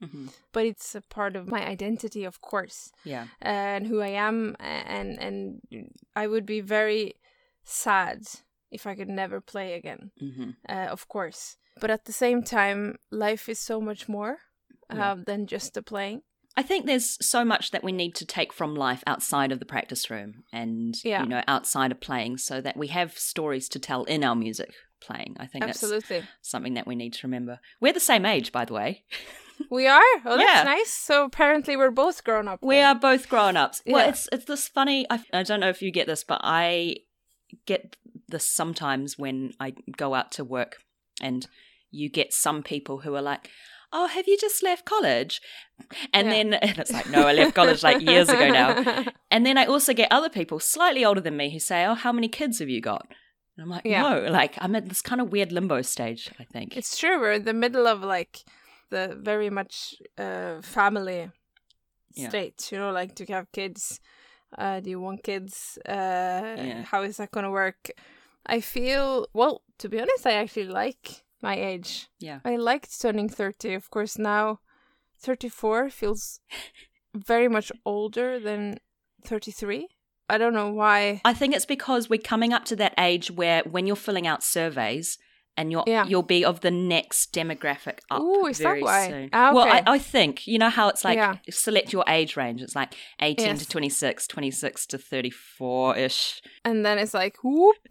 hmm 0.00 0.26
but 0.52 0.66
it's 0.66 0.94
a 0.94 1.00
part 1.00 1.36
of 1.36 1.48
my 1.48 1.66
identity, 1.66 2.24
of 2.26 2.40
course. 2.40 2.90
Yeah. 3.04 3.26
And 3.40 3.86
who 3.86 4.00
I 4.00 4.08
am 4.28 4.56
and 4.58 5.18
and 5.18 5.60
I 6.16 6.26
would 6.26 6.44
be 6.46 6.60
very 6.60 7.14
sad 7.64 8.26
if 8.70 8.86
I 8.86 8.94
could 8.94 9.08
never 9.08 9.40
play 9.40 9.74
again. 9.74 10.10
Hmm 10.18 10.50
uh, 10.68 10.88
of 10.90 11.06
course. 11.08 11.56
But 11.80 11.90
at 11.90 12.04
the 12.04 12.12
same 12.12 12.42
time 12.42 12.96
life 13.10 13.48
is 13.48 13.58
so 13.58 13.80
much 13.80 14.08
more 14.08 14.38
uh, 14.90 14.96
Yeah. 14.96 15.14
than 15.26 15.46
just 15.46 15.74
the 15.74 15.82
playing 15.82 16.22
I 16.56 16.62
think 16.62 16.84
there's 16.86 17.24
so 17.26 17.44
much 17.44 17.70
that 17.70 17.82
we 17.82 17.92
need 17.92 18.14
to 18.16 18.26
take 18.26 18.52
from 18.52 18.74
life 18.74 19.02
outside 19.06 19.52
of 19.52 19.58
the 19.58 19.64
practice 19.64 20.10
room 20.10 20.44
and 20.52 20.94
Yeah. 21.02 21.22
you 21.22 21.28
know 21.28 21.42
outside 21.48 21.92
of 21.92 22.00
playing 22.00 22.38
so 22.38 22.60
that 22.60 22.76
we 22.76 22.88
have 22.88 23.18
stories 23.18 23.68
to 23.70 23.78
tell 23.78 24.04
in 24.04 24.22
our 24.24 24.34
music 24.36 24.72
playing. 25.00 25.36
I 25.40 25.46
think 25.46 25.64
that's 25.64 25.82
absolutely 25.82 26.22
something 26.42 26.74
that 26.74 26.86
we 26.86 26.94
need 26.94 27.12
to 27.14 27.26
remember. 27.26 27.58
We're 27.80 27.92
the 27.94 28.00
same 28.00 28.26
age 28.26 28.52
by 28.52 28.64
the 28.64 28.74
way. 28.74 29.04
we 29.70 29.86
are 29.86 30.00
oh 30.24 30.36
that's 30.36 30.42
Yeah. 30.42 30.62
nice 30.64 30.90
so 30.92 31.24
apparently 31.24 31.76
we're 31.76 31.90
both 31.90 32.22
grown 32.24 32.48
up 32.48 32.60
We 32.62 32.80
are 32.80 32.94
both 32.94 33.28
grown-ups. 33.28 33.82
Well, 33.86 34.08
it's 34.08 34.28
it's 34.32 34.44
this 34.44 34.68
funny 34.68 35.06
I, 35.10 35.22
I 35.32 35.42
don't 35.44 35.60
know 35.60 35.68
if 35.70 35.82
you 35.82 35.90
get 35.90 36.06
this 36.06 36.24
but 36.24 36.40
I 36.42 36.96
get 37.66 37.96
this 38.28 38.46
sometimes 38.46 39.18
when 39.18 39.52
I 39.60 39.74
go 39.96 40.14
out 40.14 40.32
to 40.32 40.44
work 40.44 40.78
and 41.20 41.46
you 41.90 42.08
get 42.08 42.32
some 42.32 42.62
people 42.62 43.00
who 43.00 43.14
are 43.14 43.22
like 43.22 43.50
Oh, 43.92 44.06
have 44.06 44.26
you 44.26 44.36
just 44.38 44.62
left 44.62 44.84
college? 44.84 45.40
And 46.12 46.26
Yeah. 46.26 46.32
then 46.32 46.54
and 46.62 46.78
it's 46.78 46.92
like, 46.92 47.08
no, 47.08 47.26
I 47.26 47.32
left 47.32 47.54
college 47.54 47.82
like 47.82 48.00
years 48.00 48.28
ago 48.28 48.48
now. 48.50 49.04
And 49.30 49.46
then 49.46 49.56
I 49.56 49.64
also 49.64 49.94
get 49.94 50.08
other 50.12 50.28
people 50.28 50.60
slightly 50.60 51.04
older 51.06 51.20
than 51.22 51.36
me 51.38 51.50
who 51.50 51.58
say, 51.58 51.86
"Oh, 51.86 51.94
how 51.94 52.12
many 52.12 52.28
kids 52.28 52.58
have 52.58 52.68
you 52.68 52.82
got?" 52.82 53.06
And 53.56 53.64
I'm 53.64 53.70
like, 53.70 53.86
Yeah. 53.86 54.02
"No, 54.02 54.30
like 54.30 54.54
I'm 54.58 54.74
at 54.76 54.88
this 54.90 55.00
kind 55.00 55.22
of 55.22 55.32
weird 55.32 55.52
limbo 55.52 55.80
stage." 55.82 56.30
I 56.38 56.44
think. 56.44 56.76
it's 56.76 56.98
true 56.98 57.18
we're 57.18 57.32
in 57.32 57.44
the 57.44 57.54
middle 57.54 57.86
of 57.86 58.02
like 58.02 58.44
the 58.90 59.16
very 59.30 59.48
much 59.48 59.94
uh 60.18 60.60
family 60.60 61.30
Yeah. 62.14 62.28
state 62.28 62.70
you 62.72 62.78
know 62.78 62.92
like 62.92 63.14
do 63.14 63.24
you 63.26 63.34
have 63.34 63.50
kids 63.52 64.00
uh 64.58 64.80
do 64.80 64.90
you 64.90 65.00
want 65.00 65.22
kids 65.24 65.78
uh 65.88 66.84
how 66.90 67.02
is 67.02 67.16
that 67.16 67.30
gonna 67.30 67.50
work 67.50 67.90
I 68.56 68.60
feel 68.60 69.28
well. 69.32 69.62
To 69.78 69.88
be 69.88 69.98
honest, 70.00 70.26
I 70.26 70.32
actually 70.32 70.66
like 70.82 71.24
my 71.42 71.56
age. 71.56 72.08
Yeah. 72.18 72.40
I 72.44 72.56
liked 72.56 73.00
turning 73.00 73.28
thirty. 73.28 73.74
Of 73.74 73.90
course, 73.90 74.18
now 74.18 74.60
thirty-four 75.18 75.90
feels 75.90 76.40
very 77.14 77.48
much 77.48 77.72
older 77.84 78.38
than 78.38 78.78
thirty-three. 79.24 79.88
I 80.28 80.38
don't 80.38 80.54
know 80.54 80.70
why. 80.70 81.20
I 81.24 81.34
think 81.34 81.54
it's 81.54 81.66
because 81.66 82.08
we're 82.08 82.18
coming 82.20 82.52
up 82.52 82.64
to 82.66 82.76
that 82.76 82.94
age 82.96 83.30
where 83.30 83.62
when 83.64 83.86
you're 83.86 83.96
filling 83.96 84.26
out 84.26 84.42
surveys 84.42 85.18
and 85.56 85.70
you're 85.70 85.84
Yeah. 85.86 86.06
you'll 86.06 86.22
be 86.22 86.44
of 86.44 86.60
the 86.60 86.70
next 86.70 87.32
demographic 87.32 87.98
up 88.10 88.22
Ooh, 88.22 88.46
is 88.46 88.58
that 88.58 88.64
very 88.64 88.82
why? 88.82 89.08
soon. 89.08 89.28
Ah, 89.32 89.52
Well. 89.52 89.66
I, 89.66 89.82
I 89.86 89.98
think 89.98 90.46
you 90.46 90.58
know 90.58 90.70
how 90.70 90.88
it's 90.88 91.04
like 91.04 91.18
Yeah. 91.18 91.36
select 91.50 91.92
your 91.92 92.04
age 92.08 92.36
range. 92.36 92.62
It's 92.62 92.74
like 92.76 92.94
18 93.20 93.46
Yes. 93.46 93.58
to 93.60 93.68
26, 93.68 94.26
26 94.26 94.86
to 94.86 94.98
34 94.98 95.96
ish, 95.96 96.42
And 96.64 96.84
then 96.86 96.98
it's 96.98 97.14
like, 97.14 97.36
whoop, 97.44 97.76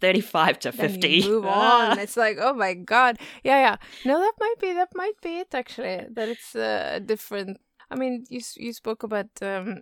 35 0.00 0.58
to 0.60 0.70
then 0.72 0.90
50. 0.90 1.08
you 1.08 1.28
move 1.30 1.46
on. 1.64 1.98
It's 1.98 2.16
like, 2.16 2.38
oh 2.40 2.54
my 2.54 2.74
god, 2.74 3.18
yeah, 3.44 3.58
yeah. 3.60 3.76
No, 4.04 4.18
that 4.18 4.32
might 4.40 4.58
be 4.60 4.72
that 4.74 4.90
might 4.94 5.20
be 5.22 5.38
it 5.38 5.54
actually. 5.54 6.06
That 6.10 6.28
it's 6.28 6.54
uh, 6.54 7.00
different. 7.04 7.60
I 7.90 7.96
mean, 7.96 8.24
you 8.30 8.40
you 8.56 8.72
spoke 8.72 9.02
about 9.02 9.30
um 9.42 9.80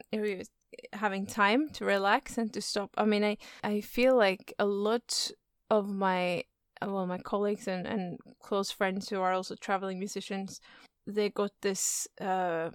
having 0.93 1.27
time 1.27 1.69
to 1.71 1.85
relax 1.85 2.39
and 2.39 2.53
to 2.53 2.61
stop. 2.61 2.91
I 2.97 3.05
mean, 3.05 3.25
I 3.25 3.37
I 3.63 3.81
feel 3.81 4.17
like 4.17 4.55
a 4.59 4.67
lot 4.67 5.31
of 5.71 5.89
my 5.89 6.45
well, 6.83 7.07
my 7.07 7.19
colleagues 7.19 7.69
and 7.69 7.87
and 7.87 8.19
close 8.41 8.71
friends 8.71 9.09
who 9.09 9.21
are 9.21 9.33
also 9.33 9.55
traveling 9.55 9.99
musicians, 9.99 10.61
they 11.07 11.29
got 11.29 11.53
this 11.61 12.09
uh, 12.21 12.71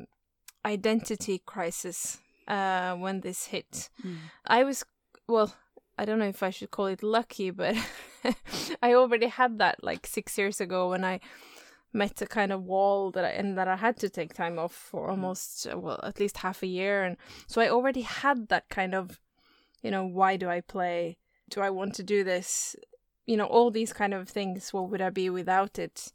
identity 0.66 1.42
crisis 1.46 2.20
uh 2.48 2.94
when 2.96 3.22
this 3.22 3.46
hit. 3.46 3.90
Mm. 4.04 4.18
I 4.46 4.64
was 4.64 4.84
well, 5.28 5.56
I 5.98 6.06
don't 6.06 6.20
know 6.20 6.28
if 6.28 6.44
I 6.44 6.50
should 6.50 6.72
call 6.72 6.88
it 6.88 7.04
lucky, 7.04 7.52
but 7.52 7.76
I 8.84 8.94
already 8.94 9.28
had 9.28 9.60
that 9.60 9.84
like 9.84 10.06
six 10.06 10.38
years 10.38 10.62
ago 10.62 10.90
when 10.90 11.04
I 11.04 11.20
met 11.94 12.22
a 12.22 12.28
kind 12.28 12.52
of 12.52 12.64
wall 12.64 13.10
that 13.12 13.24
I 13.24 13.30
and 13.30 13.58
that 13.58 13.68
I 13.68 13.78
had 13.78 13.98
to 14.00 14.10
take 14.10 14.34
time 14.34 14.60
off 14.60 14.74
for 14.74 15.10
almost 15.10 15.68
uh, 15.68 15.80
well 15.80 16.00
at 16.04 16.20
least 16.20 16.38
half 16.38 16.62
a 16.62 16.68
year, 16.68 17.04
and 17.04 17.18
so 17.48 17.62
I 17.62 17.70
already 17.70 18.02
had 18.02 18.50
that 18.50 18.70
kind 18.70 18.94
of, 18.94 19.20
you 19.82 19.92
know, 19.92 20.06
why 20.06 20.36
do 20.36 20.50
I 20.50 20.62
play? 20.62 21.18
Do 21.50 21.62
I 21.62 21.70
want 21.70 21.96
to 21.96 22.04
do 22.04 22.24
this? 22.24 22.76
You 23.26 23.38
know, 23.38 23.46
all 23.46 23.72
these 23.72 23.94
kind 23.94 24.14
of 24.14 24.30
things. 24.30 24.74
What 24.74 24.90
would 24.90 25.02
I 25.02 25.10
be 25.10 25.30
without 25.30 25.80
it? 25.80 26.12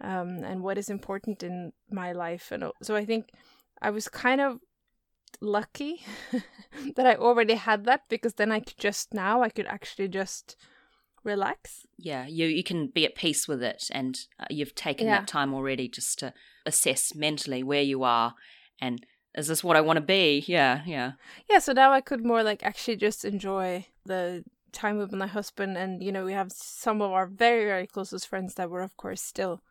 Um, 0.00 0.44
and 0.44 0.62
what 0.62 0.78
is 0.78 0.88
important 0.90 1.42
in 1.42 1.72
my 1.90 2.12
life? 2.12 2.52
And 2.52 2.64
so 2.82 2.94
I 2.94 3.04
think 3.04 3.30
I 3.82 3.90
was 3.90 4.08
kind 4.08 4.40
of 4.40 4.60
lucky 5.40 6.02
that 6.96 7.06
I 7.06 7.14
already 7.16 7.54
had 7.54 7.84
that 7.84 8.02
because 8.08 8.34
then 8.34 8.52
I 8.52 8.60
could 8.60 8.78
just 8.78 9.12
now 9.14 9.42
I 9.42 9.48
could 9.48 9.66
actually 9.66 10.08
just 10.08 10.56
relax. 11.24 11.86
Yeah, 11.96 12.26
you 12.26 12.46
you 12.46 12.62
can 12.62 12.88
be 12.88 13.04
at 13.04 13.14
peace 13.14 13.48
with 13.48 13.62
it, 13.62 13.88
and 13.90 14.18
uh, 14.40 14.46
you've 14.50 14.74
taken 14.74 15.06
Yeah. 15.06 15.18
that 15.18 15.26
time 15.28 15.52
already 15.54 15.88
just 15.88 16.18
to 16.20 16.32
assess 16.64 17.14
mentally 17.14 17.62
where 17.62 17.82
you 17.82 18.02
are, 18.04 18.34
and 18.80 19.04
is 19.34 19.48
this 19.48 19.64
what 19.64 19.76
I 19.76 19.80
want 19.80 19.96
to 19.98 20.04
be? 20.04 20.44
Yeah, 20.46 20.82
yeah, 20.86 21.12
Yeah, 21.50 21.58
so 21.58 21.72
now 21.72 21.92
I 21.92 22.00
could 22.00 22.24
more 22.24 22.42
like 22.42 22.62
actually 22.62 22.96
just 22.96 23.24
enjoy 23.24 23.86
the 24.04 24.44
time 24.72 24.98
with 24.98 25.12
my 25.12 25.26
husband 25.26 25.76
and 25.76 26.02
you 26.02 26.12
know 26.12 26.24
we 26.24 26.32
have 26.32 26.52
some 26.52 27.00
of 27.02 27.10
our 27.10 27.26
very 27.26 27.64
very 27.64 27.86
closest 27.86 28.26
friends 28.28 28.54
that 28.54 28.70
were 28.70 28.82
of 28.82 28.96
course 28.96 29.20
still 29.22 29.62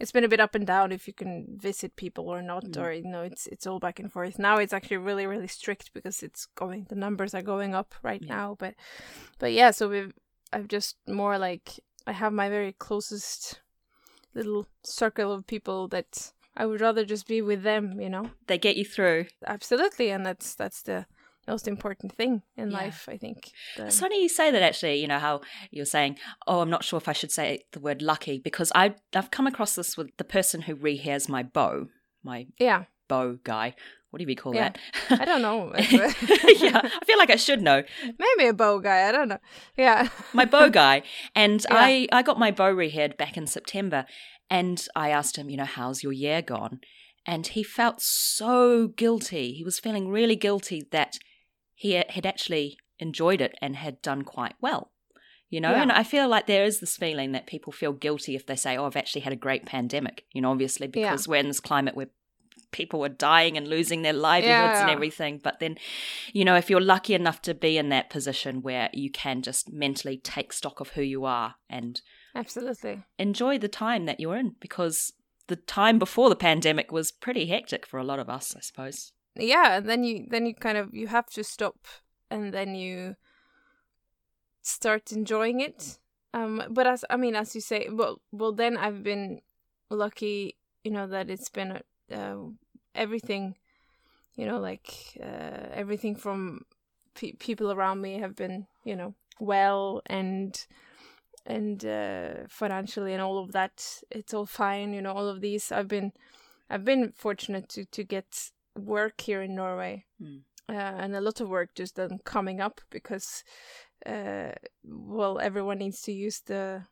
it's 0.00 0.12
been 0.12 0.24
a 0.24 0.28
bit 0.28 0.40
up 0.40 0.54
and 0.54 0.66
down 0.66 0.92
if 0.92 1.06
you 1.08 1.12
can 1.12 1.46
visit 1.60 1.96
people 1.96 2.28
or 2.28 2.40
not 2.42 2.64
Mm. 2.64 2.82
or 2.82 2.92
you 2.92 3.04
know 3.08 3.22
it's 3.22 3.46
it's 3.48 3.66
all 3.66 3.78
back 3.78 3.98
and 4.00 4.12
forth 4.12 4.38
now 4.38 4.56
it's 4.58 4.72
actually 4.72 4.96
really 4.98 5.26
really 5.26 5.48
strict 5.48 5.92
because 5.92 6.22
it's 6.22 6.46
going 6.54 6.86
the 6.88 6.94
numbers 6.94 7.34
are 7.34 7.42
going 7.42 7.74
up 7.74 7.94
right 8.02 8.22
Yeah. 8.22 8.34
now 8.36 8.56
but 8.58 8.74
but 9.38 9.52
yeah 9.52 9.70
so 9.72 9.88
we've 9.88 10.12
i've 10.52 10.68
just 10.68 10.96
more 11.06 11.36
like 11.38 11.80
i 12.06 12.12
have 12.12 12.32
my 12.32 12.48
very 12.48 12.72
closest 12.72 13.60
little 14.34 14.66
circle 14.84 15.32
of 15.32 15.46
people 15.46 15.88
that 15.88 16.32
i 16.56 16.64
would 16.64 16.80
rather 16.80 17.04
just 17.04 17.26
be 17.26 17.42
with 17.42 17.62
them 17.62 18.00
you 18.00 18.08
know 18.08 18.30
they 18.46 18.58
get 18.58 18.76
you 18.76 18.84
through. 18.84 19.26
absolutely 19.46 20.10
and 20.10 20.24
that's 20.24 20.54
that's 20.54 20.82
the 20.82 21.06
most 21.48 21.66
important 21.68 22.10
thing 22.20 22.42
in 22.56 22.70
Yeah. 22.70 22.78
life 22.82 23.00
i 23.14 23.16
think 23.16 23.38
The- 23.76 23.86
It's 23.86 24.00
funny 24.00 24.18
you 24.22 24.28
say 24.28 24.50
that 24.50 24.62
actually, 24.68 24.96
you 25.02 25.08
know, 25.12 25.18
how 25.28 25.34
you're 25.70 25.92
saying, 25.96 26.12
oh, 26.46 26.60
I'm 26.62 26.70
not 26.76 26.84
sure 26.84 26.98
if 27.02 27.08
I 27.08 27.14
should 27.20 27.32
say 27.38 27.48
the 27.74 27.80
word 27.86 28.00
lucky 28.02 28.36
because 28.48 28.70
I, 28.82 28.94
I've 29.18 29.30
come 29.36 29.46
across 29.52 29.74
this 29.74 29.96
with 29.98 30.08
the 30.20 30.24
person 30.36 30.62
who 30.62 30.74
rehairs 30.76 31.28
my 31.36 31.42
bow, 31.42 31.72
my 32.22 32.38
yeah 32.58 32.80
bow 33.08 33.38
guy. 33.44 33.68
What 34.10 34.20
do 34.20 34.26
we 34.26 34.34
call 34.42 34.54
Yeah. 34.54 34.70
that? 35.08 35.20
i 35.22 35.24
don't 35.30 35.42
know 35.48 35.58
yeah, 35.78 36.80
I 37.00 37.04
feel 37.08 37.18
like 37.22 37.30
I 37.30 37.36
should 37.46 37.62
know. 37.68 37.82
maybe 38.24 38.44
a 38.48 38.54
bow 38.62 38.74
guy 38.88 39.00
i 39.08 39.12
don't 39.12 39.28
know 39.32 39.42
yeah 39.84 40.08
My 40.40 40.46
bow 40.54 40.68
guy. 40.82 40.96
And 41.34 41.60
Yeah. 41.70 41.76
I, 41.86 42.08
I 42.18 42.22
got 42.28 42.38
my 42.44 42.50
bow 42.60 42.70
rehaired 42.82 43.16
back 43.22 43.36
in 43.40 43.46
September 43.46 44.00
and 44.58 44.78
I 45.04 45.06
asked 45.18 45.36
him, 45.36 45.50
you 45.50 45.58
know, 45.60 45.70
how's 45.78 46.02
your 46.02 46.12
year 46.24 46.40
gone? 46.42 46.80
And 47.26 47.46
he 47.56 47.62
felt 47.62 47.98
so 48.00 48.88
guilty. 49.02 49.46
He 49.58 49.64
was 49.64 49.78
feeling 49.84 50.08
really 50.18 50.36
guilty 50.36 50.80
that 50.96 51.18
he 51.80 51.92
had 51.92 52.26
actually 52.26 52.76
enjoyed 52.98 53.40
it 53.40 53.54
and 53.62 53.76
had 53.76 54.02
done 54.02 54.22
quite 54.22 54.54
well. 54.60 54.90
You 55.48 55.60
know, 55.60 55.70
Yeah. 55.70 55.82
and 55.82 55.92
I 55.92 56.02
feel 56.02 56.28
like 56.28 56.46
there 56.48 56.64
is 56.64 56.80
this 56.80 56.96
feeling 56.96 57.30
that 57.32 57.46
people 57.46 57.72
feel 57.72 57.92
guilty 57.92 58.34
if 58.34 58.44
they 58.46 58.56
say, 58.56 58.76
Oh, 58.76 58.84
I've 58.84 58.96
actually 58.96 59.20
had 59.22 59.32
a 59.32 59.36
great 59.36 59.64
pandemic, 59.64 60.26
you 60.32 60.40
know, 60.42 60.50
obviously 60.50 60.86
Yeah. 60.88 60.90
because 61.12 61.28
we're 61.28 61.36
in 61.36 61.46
this 61.46 61.60
climate 61.60 61.94
where 61.94 62.08
people 62.72 63.04
are 63.04 63.08
dying 63.08 63.56
and 63.56 63.68
losing 63.68 64.02
their 64.02 64.12
livelihoods 64.12 64.80
and 64.80 64.90
everything. 64.90 65.38
But 65.42 65.60
then, 65.60 65.78
you 66.32 66.44
know, 66.44 66.56
if 66.56 66.68
you're 66.68 66.80
lucky 66.80 67.14
enough 67.14 67.40
to 67.42 67.54
be 67.54 67.78
in 67.78 67.90
that 67.90 68.10
position 68.10 68.60
where 68.60 68.90
you 68.92 69.10
can 69.10 69.40
just 69.40 69.72
mentally 69.72 70.18
take 70.18 70.52
stock 70.52 70.80
of 70.80 70.90
who 70.90 71.02
you 71.02 71.24
are 71.24 71.54
and 71.70 72.02
absolutely 72.34 73.04
enjoy 73.18 73.56
the 73.56 73.68
time 73.68 74.04
that 74.06 74.18
you're 74.20 74.36
in, 74.36 74.56
because 74.60 75.12
the 75.46 75.56
time 75.56 75.98
before 76.00 76.28
the 76.28 76.36
pandemic 76.36 76.90
was 76.92 77.12
pretty 77.12 77.46
hectic 77.46 77.86
for 77.86 77.98
a 77.98 78.04
lot 78.04 78.18
of 78.18 78.28
us, 78.28 78.54
I 78.56 78.60
suppose. 78.60 79.12
Yeah 79.46 79.76
and 79.76 79.88
then 79.88 80.04
you 80.04 80.26
then 80.28 80.46
you 80.46 80.54
kind 80.54 80.78
of 80.78 80.94
you 80.94 81.06
have 81.06 81.26
to 81.26 81.44
stop 81.44 81.76
and 82.30 82.52
then 82.52 82.74
you 82.74 83.16
start 84.62 85.12
enjoying 85.12 85.60
it. 85.60 85.98
Um 86.34 86.62
but 86.70 86.86
as 86.86 87.04
i 87.08 87.16
mean 87.16 87.34
as 87.34 87.54
you 87.54 87.60
say 87.62 87.88
well 87.90 88.20
well 88.32 88.52
then 88.52 88.76
i've 88.76 89.02
been 89.02 89.40
lucky 89.88 90.56
you 90.84 90.90
know 90.90 91.06
that 91.06 91.30
it's 91.30 91.48
been 91.48 91.80
uh, 92.12 92.36
everything 92.94 93.54
you 94.36 94.44
know 94.46 94.58
like 94.58 95.18
uh, 95.22 95.68
everything 95.72 96.14
from 96.14 96.66
pe- 97.14 97.32
people 97.32 97.72
around 97.72 98.02
me 98.02 98.18
have 98.18 98.36
been 98.36 98.66
you 98.84 98.94
know 98.94 99.14
well 99.40 100.02
and 100.06 100.66
and 101.46 101.84
uh, 101.84 102.34
financially 102.48 103.14
and 103.14 103.22
all 103.22 103.38
of 103.38 103.52
that. 103.52 104.02
It's 104.10 104.34
all 104.34 104.46
fine 104.46 104.92
you 104.92 105.02
know 105.02 105.12
all 105.12 105.28
of 105.28 105.40
these. 105.40 105.72
I've 105.72 105.88
been 105.88 106.12
i've 106.70 106.84
been 106.84 107.12
fortunate 107.16 107.68
to 107.70 107.84
to 107.86 108.04
get 108.04 108.50
work 108.78 109.20
here 109.20 109.42
in 109.42 109.54
norway 109.54 110.04
Mm. 110.20 110.42
uh, 110.68 110.72
and 111.02 111.14
a 111.16 111.20
lot 111.20 111.40
of 111.40 111.48
work 111.48 111.70
just 111.74 111.96
then 111.96 112.18
coming 112.24 112.60
up 112.60 112.80
because 112.90 113.44
uh 114.06 114.52
well 114.84 115.38
everyone 115.40 115.78
needs 115.78 116.02
to 116.02 116.12
use 116.12 116.40
the 116.46 116.82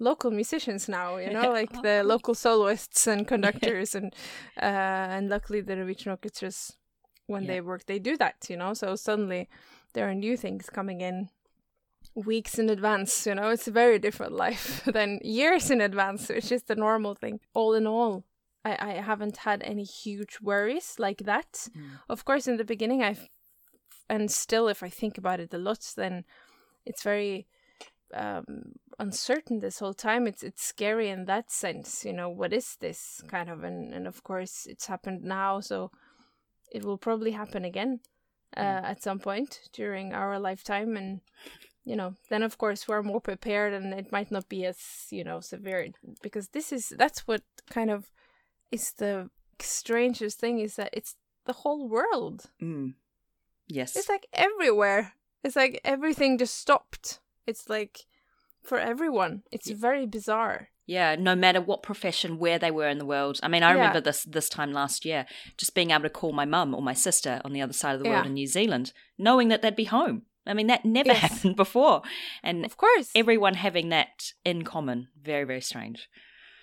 local 0.00 0.30
musicians 0.30 0.88
now 0.88 1.16
you 1.16 1.32
know 1.32 1.50
like 1.60 1.82
the 1.82 2.02
local 2.04 2.34
soloists 2.34 3.06
and 3.06 3.26
conductors 3.32 3.94
and 3.94 4.14
uh 4.62 5.06
and 5.16 5.28
luckily 5.28 5.60
the 5.60 5.76
norwegian 5.76 6.10
orchestras 6.10 6.76
when 7.26 7.42
Yeah. 7.42 7.48
they 7.54 7.60
work 7.60 7.84
they 7.86 7.98
do 7.98 8.16
that 8.16 8.36
you 8.50 8.56
know 8.56 8.74
so 8.74 8.96
suddenly 8.96 9.48
there 9.92 10.08
are 10.08 10.14
new 10.14 10.36
things 10.36 10.70
coming 10.70 11.00
in 11.00 11.28
weeks 12.14 12.58
in 12.58 12.70
advance 12.70 13.26
you 13.26 13.34
know 13.34 13.50
it's 13.50 13.68
a 13.68 13.72
very 13.72 13.98
different 13.98 14.32
life 14.46 14.82
than 14.92 15.18
years 15.22 15.70
in 15.70 15.80
advance 15.80 16.28
which 16.28 16.50
is 16.52 16.62
the 16.64 16.74
normal 16.76 17.14
thing 17.14 17.40
all 17.54 17.74
in 17.74 17.86
all 17.86 18.24
i 18.64 18.76
i 18.80 18.92
haven't 19.00 19.38
had 19.38 19.62
any 19.62 19.84
huge 19.84 20.38
worries 20.42 20.96
like 20.98 21.18
that. 21.24 21.68
Of 22.08 22.24
course 22.24 22.46
in 22.50 22.56
the 22.56 22.64
beginning 22.64 23.02
i 23.02 23.16
and 24.08 24.30
still 24.30 24.68
if 24.68 24.82
i 24.82 24.88
think 24.88 25.18
about 25.18 25.40
it 25.40 25.54
a 25.54 25.58
lot 25.58 25.92
then 25.96 26.24
it's 26.86 27.02
very 27.02 27.46
um 28.14 28.44
uncertain 28.98 29.60
this 29.60 29.78
whole 29.78 29.94
time. 29.94 30.26
It's 30.26 30.42
it's 30.42 30.64
scary 30.64 31.08
in 31.08 31.26
that 31.26 31.50
sense 31.50 32.04
you 32.04 32.12
know 32.12 32.28
what 32.28 32.52
is 32.52 32.76
this 32.80 33.22
kind 33.28 33.48
of 33.50 33.64
and 33.64 33.94
and 33.94 34.06
of 34.06 34.22
course 34.22 34.66
it's 34.66 34.86
happened 34.86 35.22
now 35.22 35.60
so 35.60 35.90
it 36.72 36.84
will 36.84 36.98
probably 36.98 37.32
happen 37.32 37.64
again 37.64 38.00
uh, 38.56 38.62
Mm. 38.62 38.84
at 38.90 39.02
some 39.02 39.18
point 39.20 39.60
during 39.72 40.14
our 40.14 40.38
lifetime 40.40 40.96
and 40.96 41.20
you 41.84 41.96
know 41.96 42.14
then 42.30 42.42
of 42.42 42.56
course 42.56 42.88
we're 42.88 43.02
more 43.02 43.20
prepared 43.20 43.72
and 43.74 43.92
it 43.94 44.10
might 44.10 44.30
not 44.30 44.48
be 44.48 44.66
as 44.66 45.06
you 45.10 45.22
know 45.24 45.40
severe 45.40 45.88
because 46.22 46.48
this 46.48 46.72
is 46.72 46.88
that's 46.98 47.26
what 47.28 47.42
kind 47.70 47.90
of 47.90 48.10
is 48.70 48.92
the 48.92 49.30
strangest 49.60 50.38
thing 50.38 50.58
is 50.60 50.76
that 50.76 50.90
it's 50.92 51.16
the 51.46 51.52
whole 51.52 51.88
world 51.88 52.50
Mm. 52.62 52.94
Yes. 53.66 53.96
it's 53.96 54.08
like 54.08 54.26
everywhere. 54.32 55.12
It's 55.44 55.56
like 55.56 55.80
everything 55.84 56.38
just 56.38 56.56
stopped. 56.56 57.20
It's 57.46 57.68
like 57.68 58.06
for 58.62 58.78
everyone. 58.78 59.42
It's 59.52 59.68
Yeah. 59.68 59.76
very 59.78 60.06
bizarre. 60.06 60.70
Yeah, 60.86 61.16
no 61.16 61.34
matter 61.36 61.60
what 61.60 61.82
profession, 61.82 62.38
where 62.38 62.58
they 62.58 62.70
were 62.70 62.88
in 62.88 62.96
the 62.98 63.04
world. 63.04 63.38
I 63.42 63.48
mean, 63.48 63.62
I 63.62 63.68
Yeah. 63.70 63.74
remember 63.74 64.00
this 64.00 64.24
this 64.24 64.48
time 64.48 64.72
last 64.72 65.04
year, 65.04 65.26
just 65.58 65.74
being 65.74 65.90
able 65.90 66.04
to 66.04 66.10
call 66.10 66.32
my 66.32 66.46
mum 66.46 66.74
or 66.74 66.80
my 66.82 66.94
sister 66.94 67.40
on 67.44 67.52
the 67.52 67.60
other 67.62 67.74
side 67.74 67.94
of 67.94 68.02
the 68.02 68.08
world 68.08 68.24
Yeah. 68.24 68.28
in 68.28 68.34
New 68.34 68.46
Zealand, 68.46 68.92
knowing 69.18 69.48
that 69.48 69.60
they'd 69.62 69.76
be 69.76 69.84
home. 69.84 70.22
I 70.46 70.54
mean, 70.54 70.66
that 70.68 70.84
never 70.86 71.10
Yes. 71.10 71.20
happened 71.20 71.56
before. 71.56 72.00
And 72.42 72.64
Of 72.64 72.76
course. 72.78 73.10
everyone 73.14 73.54
having 73.54 73.90
that 73.90 74.32
in 74.44 74.64
common. 74.64 75.08
Very, 75.14 75.44
very 75.44 75.60
strange. 75.60 76.08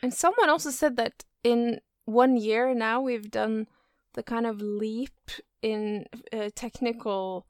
And 0.02 0.12
someone 0.14 0.50
also 0.50 0.72
said 0.72 0.98
that 0.98 1.24
in 1.44 1.82
one 2.06 2.38
year 2.38 2.74
now 2.76 3.02
we've 3.02 3.30
done 3.32 3.68
the 4.14 4.24
kind 4.24 4.46
of 4.46 4.62
leap 4.62 5.32
in 5.62 6.06
uh, 6.32 6.50
technical 6.56 7.46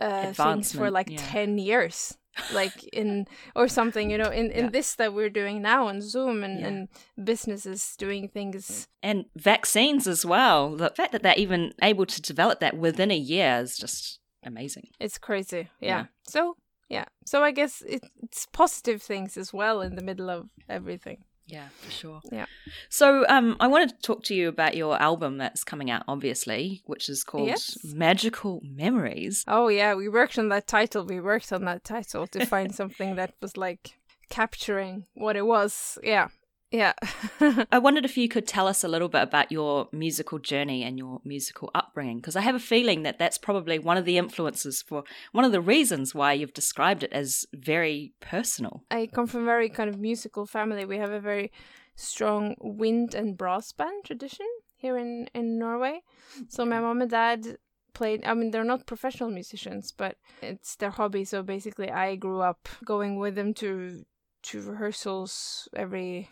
uh, 0.00 0.32
things 0.32 0.72
for 0.72 0.90
like 0.90 1.10
yeah. 1.10 1.18
10 1.20 1.58
years. 1.58 2.16
like 2.52 2.82
in 2.92 3.26
or 3.54 3.68
something 3.68 4.10
you 4.10 4.18
know 4.18 4.28
in 4.40 4.50
in 4.50 4.64
Yeah. 4.64 4.70
this 4.70 4.96
that 4.96 5.14
we're 5.14 5.30
doing 5.30 5.62
now 5.62 5.86
on 5.86 6.00
zoom 6.00 6.42
and 6.42 6.58
Yeah. 6.58 6.66
and 6.68 6.88
businesses 7.24 7.94
doing 7.96 8.28
things 8.28 8.88
And 9.02 9.26
vaccines 9.36 10.08
as 10.08 10.26
well. 10.26 10.74
The 10.76 10.90
fact 10.90 11.12
that 11.12 11.22
they're 11.22 11.38
even 11.38 11.72
able 11.80 12.06
to 12.06 12.20
develop 12.20 12.58
that 12.58 12.76
within 12.76 13.10
a 13.12 13.16
year 13.16 13.60
is 13.62 13.78
just 13.78 14.18
amazing. 14.42 14.88
it's 14.98 15.16
crazy 15.18 15.68
yeah, 15.80 15.88
Yeah. 15.88 16.04
so 16.28 16.56
yeah 16.90 17.04
so 17.24 17.42
i 17.44 17.52
guess 17.52 17.82
it, 17.86 18.02
it's 18.24 18.46
positive 18.52 19.00
things 19.00 19.36
as 19.38 19.52
well 19.54 19.80
in 19.86 19.94
the 19.94 20.02
middle 20.02 20.28
of 20.28 20.48
everything 20.68 21.18
Yeah, 21.46 21.68
for 21.80 21.90
sure. 21.90 22.20
Yeah. 22.32 22.46
So, 22.88 23.26
um, 23.28 23.56
I 23.60 23.66
wanted 23.66 23.90
to 23.90 24.00
talk 24.00 24.24
to 24.24 24.34
you 24.34 24.48
about 24.48 24.76
your 24.76 25.00
album 25.00 25.36
that's 25.36 25.62
coming 25.62 25.90
out, 25.90 26.02
obviously, 26.08 26.82
which 26.86 27.08
is 27.08 27.22
called 27.22 27.48
Yes. 27.48 27.78
Magical 27.84 28.62
Memories. 28.64 29.44
Oh 29.46 29.68
yeah, 29.68 29.94
we 29.94 30.08
worked 30.08 30.38
on 30.38 30.48
that 30.48 30.66
title. 30.66 31.04
We 31.04 31.20
worked 31.20 31.52
on 31.52 31.64
that 31.66 31.84
title 31.84 32.26
to 32.28 32.46
find 32.46 32.74
something 32.80 33.16
that 33.16 33.34
was 33.42 33.56
like 33.56 33.98
capturing 34.30 35.04
what 35.14 35.36
it 35.36 35.46
was. 35.46 35.98
Yeah. 36.02 36.28
Yeah. 36.74 36.94
I 37.70 37.78
wondered 37.78 38.04
if 38.04 38.16
you 38.16 38.28
could 38.28 38.48
tell 38.48 38.66
us 38.66 38.82
a 38.82 38.88
little 38.88 39.08
bit 39.08 39.22
about 39.22 39.52
your 39.52 39.88
musical 39.92 40.40
journey 40.40 40.82
and 40.82 40.98
your 40.98 41.20
musical 41.24 41.70
upbringing, 41.72 42.16
because 42.16 42.34
I 42.34 42.40
have 42.40 42.56
a 42.56 42.70
feeling 42.74 43.04
that 43.04 43.16
that's 43.16 43.38
probably 43.38 43.78
one 43.78 43.96
of 43.96 44.04
the 44.04 44.18
influences 44.18 44.82
for 44.82 45.04
one 45.30 45.44
of 45.44 45.52
the 45.52 45.60
reasons 45.60 46.16
why 46.16 46.32
you've 46.32 46.52
described 46.52 47.04
it 47.04 47.12
as 47.12 47.46
very 47.54 48.12
personal. 48.18 48.82
I 48.90 49.06
come 49.06 49.28
from 49.28 49.42
a 49.42 49.44
very 49.44 49.68
kind 49.68 49.88
of 49.88 50.00
musical 50.00 50.46
family. 50.46 50.84
We 50.84 50.98
have 50.98 51.12
a 51.12 51.20
very 51.20 51.52
strong 51.94 52.56
wind 52.58 53.14
and 53.14 53.38
brass 53.38 53.70
band 53.70 54.04
tradition 54.04 54.48
here 54.74 54.98
in 54.98 55.28
in 55.32 55.60
Norway. 55.60 56.00
So 56.48 56.64
my 56.64 56.80
mom 56.80 57.02
and 57.02 57.10
dad 57.10 57.56
played 57.92 58.24
I 58.24 58.34
mean 58.34 58.50
they're 58.50 58.64
not 58.64 58.88
professional 58.88 59.30
musicians, 59.30 59.92
but 59.92 60.16
it's 60.42 60.74
their 60.74 60.90
hobby. 60.90 61.24
So 61.24 61.44
basically 61.44 61.88
I 61.88 62.16
grew 62.16 62.40
up 62.40 62.68
going 62.84 63.20
with 63.20 63.36
them 63.36 63.54
to 63.62 64.04
to 64.42 64.60
rehearsals 64.60 65.68
every 65.76 66.30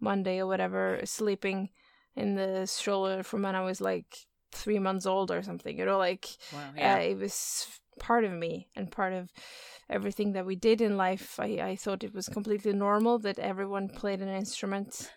Monday 0.00 0.38
or 0.40 0.46
whatever, 0.46 1.00
sleeping 1.04 1.70
in 2.16 2.34
the 2.34 2.66
stroller 2.66 3.22
from 3.22 3.42
when 3.42 3.54
I 3.54 3.62
was 3.64 3.80
like 3.80 4.26
3 4.52 4.78
months 4.78 5.06
old 5.06 5.30
or 5.30 5.42
something. 5.42 5.76
You 5.78 5.84
know 5.84 5.98
like 5.98 6.26
Wow. 6.52 6.72
uh, 6.80 6.98
it 7.00 7.18
was 7.18 7.66
part 7.98 8.24
of 8.24 8.32
me 8.32 8.68
and 8.76 8.90
part 8.90 9.12
of 9.12 9.30
everything 9.88 10.32
that 10.32 10.46
we 10.46 10.56
did 10.56 10.80
in 10.80 10.96
life. 10.96 11.38
I, 11.38 11.60
I 11.70 11.76
thought 11.76 12.04
it 12.04 12.14
was 12.14 12.28
completely 12.28 12.72
normal 12.72 13.18
that 13.20 13.38
everyone 13.38 13.88
played 13.88 14.20
an 14.20 14.28
instrument 14.28 15.10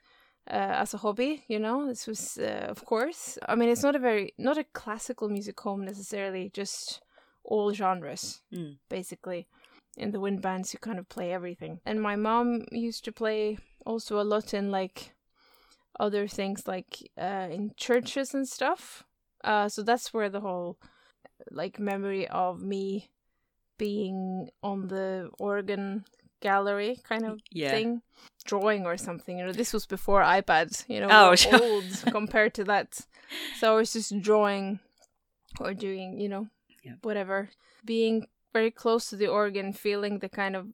uh, 0.50 0.54
as 0.84 0.94
a 0.94 0.98
hobby. 0.98 1.44
You 1.48 1.60
know, 1.60 1.88
this 1.88 2.08
was 2.08 2.38
uh, 2.38 2.66
of 2.70 2.86
course. 2.86 3.38
I 3.48 3.56
mean, 3.56 3.70
it's 3.70 3.84
not 3.84 3.96
a 3.96 4.00
very 4.00 4.34
not 4.38 4.58
a 4.58 4.64
classical 4.64 5.30
music 5.30 5.60
home 5.60 5.86
necessarily. 5.86 6.50
Just 6.54 7.02
all 7.44 7.74
genres, 7.74 8.42
Mm. 8.54 8.78
basically. 8.90 9.48
In 9.98 10.12
the 10.12 10.20
wind 10.20 10.42
bands, 10.42 10.74
you 10.74 10.80
kind 10.80 11.00
of 11.00 11.10
play 11.10 11.32
everything. 11.32 11.80
And 11.86 12.02
my 12.02 12.16
mom 12.16 12.66
used 12.72 13.04
to 13.06 13.12
play 13.12 13.58
also 13.88 14.20
a 14.20 14.28
lot 14.34 14.54
in 14.54 14.70
like 14.72 15.16
other 16.00 16.28
things, 16.28 16.68
like 16.68 17.10
uh, 17.18 17.48
in 17.50 17.72
churches 17.78 18.34
and 18.34 18.48
stuff. 18.48 19.04
Uh, 19.44 19.70
so 19.70 19.82
that's 19.84 20.14
where 20.14 20.30
the 20.30 20.42
whole 20.42 20.78
like 21.52 21.80
memory 21.80 22.28
of 22.28 22.62
me 22.62 23.10
being 23.78 24.50
on 24.64 24.88
the 24.88 25.30
organ 25.40 26.04
gallery 26.42 26.98
kind 27.08 27.26
of 27.26 27.40
Yeah. 27.52 27.72
thing 27.72 28.02
drawing 28.46 28.86
or 28.86 28.98
something 28.98 29.38
you 29.40 29.46
know 29.46 29.52
this 29.54 29.74
was 29.74 29.86
before 29.86 30.22
ipad 30.24 30.70
you 30.88 31.00
know 31.00 31.10
Oh, 31.12 31.36
sure. 31.36 31.62
old 31.62 31.86
compared 32.12 32.54
to 32.54 32.64
that 32.64 33.00
so 33.54 33.74
i 33.74 33.76
was 33.76 33.94
just 33.94 34.20
drawing 34.22 34.80
or 35.60 35.74
doing 35.74 36.20
you 36.20 36.30
know 36.30 36.48
Yeah. 36.84 36.96
whatever 37.02 37.50
being 37.86 38.28
very 38.54 38.72
close 38.72 39.10
to 39.10 39.16
the 39.16 39.28
organ 39.28 39.74
feeling 39.74 40.20
the 40.20 40.30
kind 40.30 40.56
of 40.56 40.68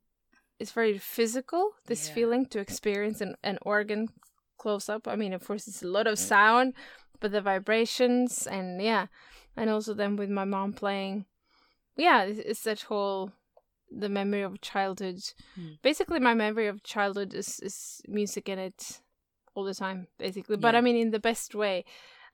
it's 0.63 0.71
very 0.81 0.97
physical 0.97 1.63
this 1.87 2.07
Yeah. 2.07 2.13
feeling 2.15 2.45
to 2.51 2.59
experience 2.59 3.19
an, 3.25 3.35
an 3.43 3.57
organ 3.73 4.07
close 4.57 4.87
up. 4.93 5.07
I 5.07 5.15
mean 5.21 5.33
of 5.33 5.41
course 5.47 5.67
it's 5.67 5.83
a 5.83 5.87
lot 5.97 6.07
of 6.07 6.17
sound 6.17 6.73
but 7.19 7.31
the 7.31 7.41
vibrations 7.41 8.47
and 8.47 8.81
yeah 8.81 9.05
and 9.57 9.69
also 9.69 9.93
then 9.93 10.15
with 10.15 10.29
my 10.29 10.45
mom 10.45 10.73
playing 10.73 11.25
yeah 12.05 12.19
it's, 12.23 12.39
it's 12.51 12.63
that 12.63 12.81
whole 12.89 13.31
the 14.03 14.09
memory 14.09 14.41
of 14.41 14.61
childhood. 14.61 15.19
Hmm. 15.55 15.73
basically 15.89 16.19
my 16.19 16.33
memory 16.45 16.67
of 16.67 16.81
childhood 16.95 17.33
is 17.41 17.59
is 17.69 18.01
music 18.07 18.45
in 18.53 18.59
it 18.59 19.01
all 19.55 19.65
the 19.65 19.75
time 19.85 20.07
basically. 20.17 20.57
But 20.57 20.73
Yeah. 20.73 20.79
i 20.79 20.81
mean 20.81 20.95
in 21.05 21.11
the 21.11 21.19
best 21.29 21.53
way. 21.63 21.83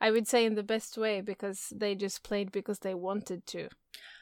I 0.01 0.11
would 0.11 0.27
say 0.29 0.41
in 0.45 0.55
the 0.55 0.63
best 0.75 0.97
way 0.97 1.19
because 1.31 1.59
they 1.81 1.93
just 2.05 2.23
played 2.29 2.49
because 2.51 2.79
they 2.79 2.95
wanted 2.95 3.41
to 3.53 3.61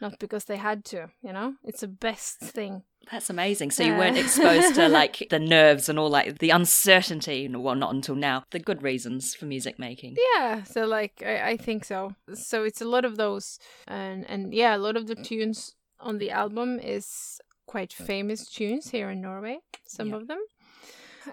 not 0.01 0.13
because 0.19 0.45
they 0.45 0.57
had 0.57 0.79
to 0.91 0.99
you 1.27 1.33
know? 1.37 1.49
It's 1.69 1.81
the 1.81 1.93
best 2.09 2.39
thing 2.57 2.73
That's 3.11 3.29
amazing. 3.29 3.71
So 3.71 3.83
you 3.83 3.93
weren't 3.95 4.17
exposed 4.17 4.75
to 4.75 4.87
like 5.01 5.27
the 5.29 5.39
nerves 5.39 5.87
and 5.89 5.97
all 5.97 6.09
like 6.09 6.39
the 6.39 6.49
uncertainty. 6.49 7.47
Well, 7.47 7.75
not 7.75 7.93
until 7.93 8.15
now. 8.15 8.43
The 8.51 8.59
good 8.59 8.83
reasons 8.83 9.33
for 9.33 9.45
music 9.45 9.79
making. 9.79 10.17
Yeah, 10.35 10.63
so 10.63 10.85
like 10.85 11.23
I, 11.25 11.51
I 11.51 11.57
think 11.57 11.85
so. 11.85 12.15
So 12.33 12.63
it's 12.63 12.81
a 12.81 12.85
lot 12.87 13.05
of 13.05 13.15
those, 13.15 13.59
and 13.87 14.25
and 14.29 14.53
yeah, 14.53 14.75
a 14.75 14.77
lot 14.77 14.97
of 14.97 15.07
the 15.07 15.15
tunes 15.15 15.75
on 15.99 16.17
the 16.17 16.31
album 16.31 16.79
is 16.79 17.39
quite 17.65 17.93
famous 17.93 18.45
tunes 18.49 18.89
here 18.91 19.09
in 19.09 19.21
Norway. 19.21 19.59
Some 19.85 20.09
Yeah. 20.09 20.15
of 20.17 20.27
them, 20.27 20.39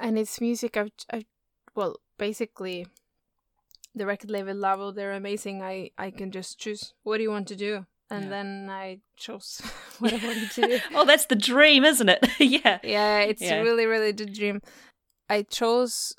and 0.01 0.19
it's 0.19 0.41
music 0.41 0.77
I've, 0.77 0.93
I've 1.11 1.27
well 1.75 1.97
basically 2.19 2.87
the 3.97 4.07
record 4.07 4.31
label 4.31 4.55
LAWO 4.55 4.95
they're 4.95 5.13
amazing. 5.13 5.61
I 5.63 5.91
I 5.99 6.11
can 6.11 6.31
just 6.31 6.59
choose 6.59 6.95
what 7.03 7.17
do 7.17 7.25
you 7.25 7.31
want 7.31 7.49
to 7.49 7.57
do, 7.57 7.87
and 8.11 8.25
Yeah. 8.25 8.31
then 8.31 8.69
I 8.71 9.01
chose 9.17 9.61
what 10.01 10.13
I 10.13 10.17
wanted 10.17 10.51
to 10.53 10.63
do. 10.67 10.81
Oh, 10.95 11.05
that's 11.05 11.27
the 11.27 11.37
dream, 11.37 11.85
isn't 11.85 12.09
it? 12.09 12.27
yeah. 12.39 12.79
Yeah, 12.83 13.21
it's 13.21 13.43
Yeah. 13.43 13.61
really, 13.61 13.87
really 13.87 14.13
the 14.13 14.27
dream. 14.27 14.61
I 15.29 15.43
chose 15.43 16.15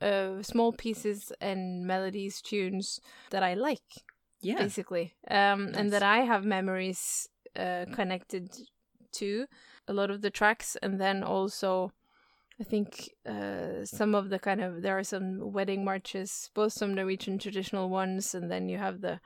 uh, 0.00 0.42
small 0.42 0.72
pieces 0.72 1.32
and 1.40 1.86
melodies, 1.86 2.40
tunes 2.42 3.00
that 3.30 3.42
I 3.42 3.54
like, 3.54 4.04
Yeah. 4.40 4.58
basically, 4.58 5.14
um, 5.30 5.72
and 5.74 5.92
that 5.92 6.02
I 6.02 6.18
have 6.18 6.44
memories 6.44 7.28
uh, 7.54 7.86
connected 7.92 8.50
to 9.12 9.46
a 9.88 9.92
lot 9.92 10.10
of 10.10 10.20
the 10.22 10.30
tracks, 10.30 10.76
and 10.82 11.00
then 11.00 11.22
also. 11.22 11.92
I 12.58 12.64
think 12.64 13.10
uh, 13.28 13.84
some 13.84 14.14
of 14.14 14.30
the 14.30 14.38
kind 14.38 14.62
of 14.62 14.80
there 14.80 14.98
are 14.98 15.04
some 15.04 15.52
wedding 15.52 15.84
marches, 15.84 16.50
both 16.54 16.72
some 16.72 16.94
Norwegian 16.94 17.38
traditional 17.38 17.90
ones, 17.90 18.34
and 18.34 18.50
then 18.50 18.70
you 18.70 18.78
have 18.78 19.02
the 19.02 19.20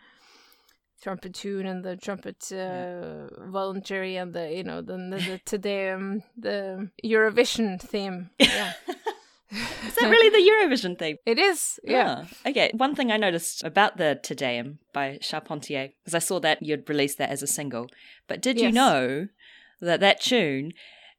trumpet 1.03 1.35
tune 1.35 1.67
and 1.67 1.85
the 1.85 1.97
trumpet 1.97 2.51
uh, 2.53 3.29
voluntary 3.51 4.17
and 4.17 4.33
the 4.33 4.53
you 4.53 4.65
know 4.65 4.81
the 4.83 4.97
the, 4.97 5.17
the 5.31 5.41
Te 5.45 5.59
Deum, 5.59 6.23
the 6.37 6.91
Eurovision 7.05 7.81
theme. 7.81 8.31
Yeah, 8.39 8.73
Is 9.87 9.95
that 9.97 10.09
really 10.09 10.31
the 10.31 10.51
Eurovision 10.51 10.97
theme? 10.99 11.17
it 11.27 11.39
is. 11.39 11.81
Yeah, 11.83 12.25
Ah, 12.27 12.49
okay. 12.51 12.71
One 12.73 12.95
thing 12.95 13.11
I 13.11 13.17
noticed 13.17 13.65
about 13.65 13.97
the 13.97 14.19
Te 14.23 14.35
Deum 14.35 14.79
by 14.93 15.19
Charpentier, 15.21 15.91
because 16.05 16.15
I 16.15 16.21
saw 16.21 16.39
that 16.41 16.63
you'd 16.63 16.89
released 16.89 17.19
that 17.19 17.31
as 17.31 17.43
a 17.43 17.49
single, 17.49 17.89
but 18.29 18.41
did 18.41 18.61
you 18.61 18.71
know 18.71 19.29
that 19.81 19.99
that 20.01 20.21
tune 20.21 20.73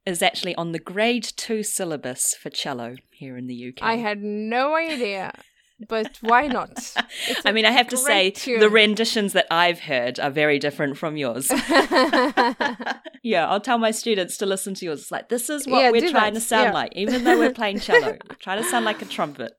is 0.05 0.21
actually 0.21 0.55
on 0.55 0.71
the 0.71 0.79
grade 0.79 1.27
two 1.35 1.61
syllabus 1.61 2.33
for 2.33 2.49
cello 2.49 2.95
here 3.11 3.35
in 3.37 3.47
the 3.47 3.67
UK? 3.69 3.83
I 3.83 3.97
had 3.97 4.23
no 4.23 4.75
idea, 4.75 5.33
but 5.87 6.17
why 6.21 6.47
not? 6.47 6.69
It's 7.27 7.41
I 7.45 7.51
mean, 7.51 7.65
I 7.65 7.71
have 7.71 7.87
to 7.89 7.97
say, 7.97 8.31
tune. 8.31 8.59
the 8.59 8.69
renditions 8.69 9.33
that 9.33 9.45
I've 9.51 9.81
heard 9.81 10.19
are 10.19 10.29
very 10.31 10.59
different 10.59 10.97
from 10.97 11.17
yours. 11.17 11.49
yeah, 13.23 13.47
I'll 13.47 13.59
tell 13.61 13.77
my 13.77 13.91
students 13.91 14.37
to 14.37 14.45
listen 14.45 14.73
to 14.75 14.85
yours. 14.85 15.01
It's 15.01 15.11
like, 15.11 15.29
this 15.29 15.49
is 15.49 15.67
what 15.67 15.79
Yeah, 15.81 15.91
we're 15.91 16.09
trying 16.09 16.33
that. 16.33 16.39
to 16.39 16.45
sound 16.45 16.67
Yeah. 16.69 16.73
like, 16.73 16.93
even 16.95 17.23
though 17.23 17.37
we're 17.37 17.53
playing 17.53 17.79
cello. 17.79 18.17
We're 18.29 18.35
trying 18.39 18.61
to 18.63 18.69
sound 18.69 18.85
like 18.85 19.01
a 19.01 19.05
trumpet. 19.05 19.53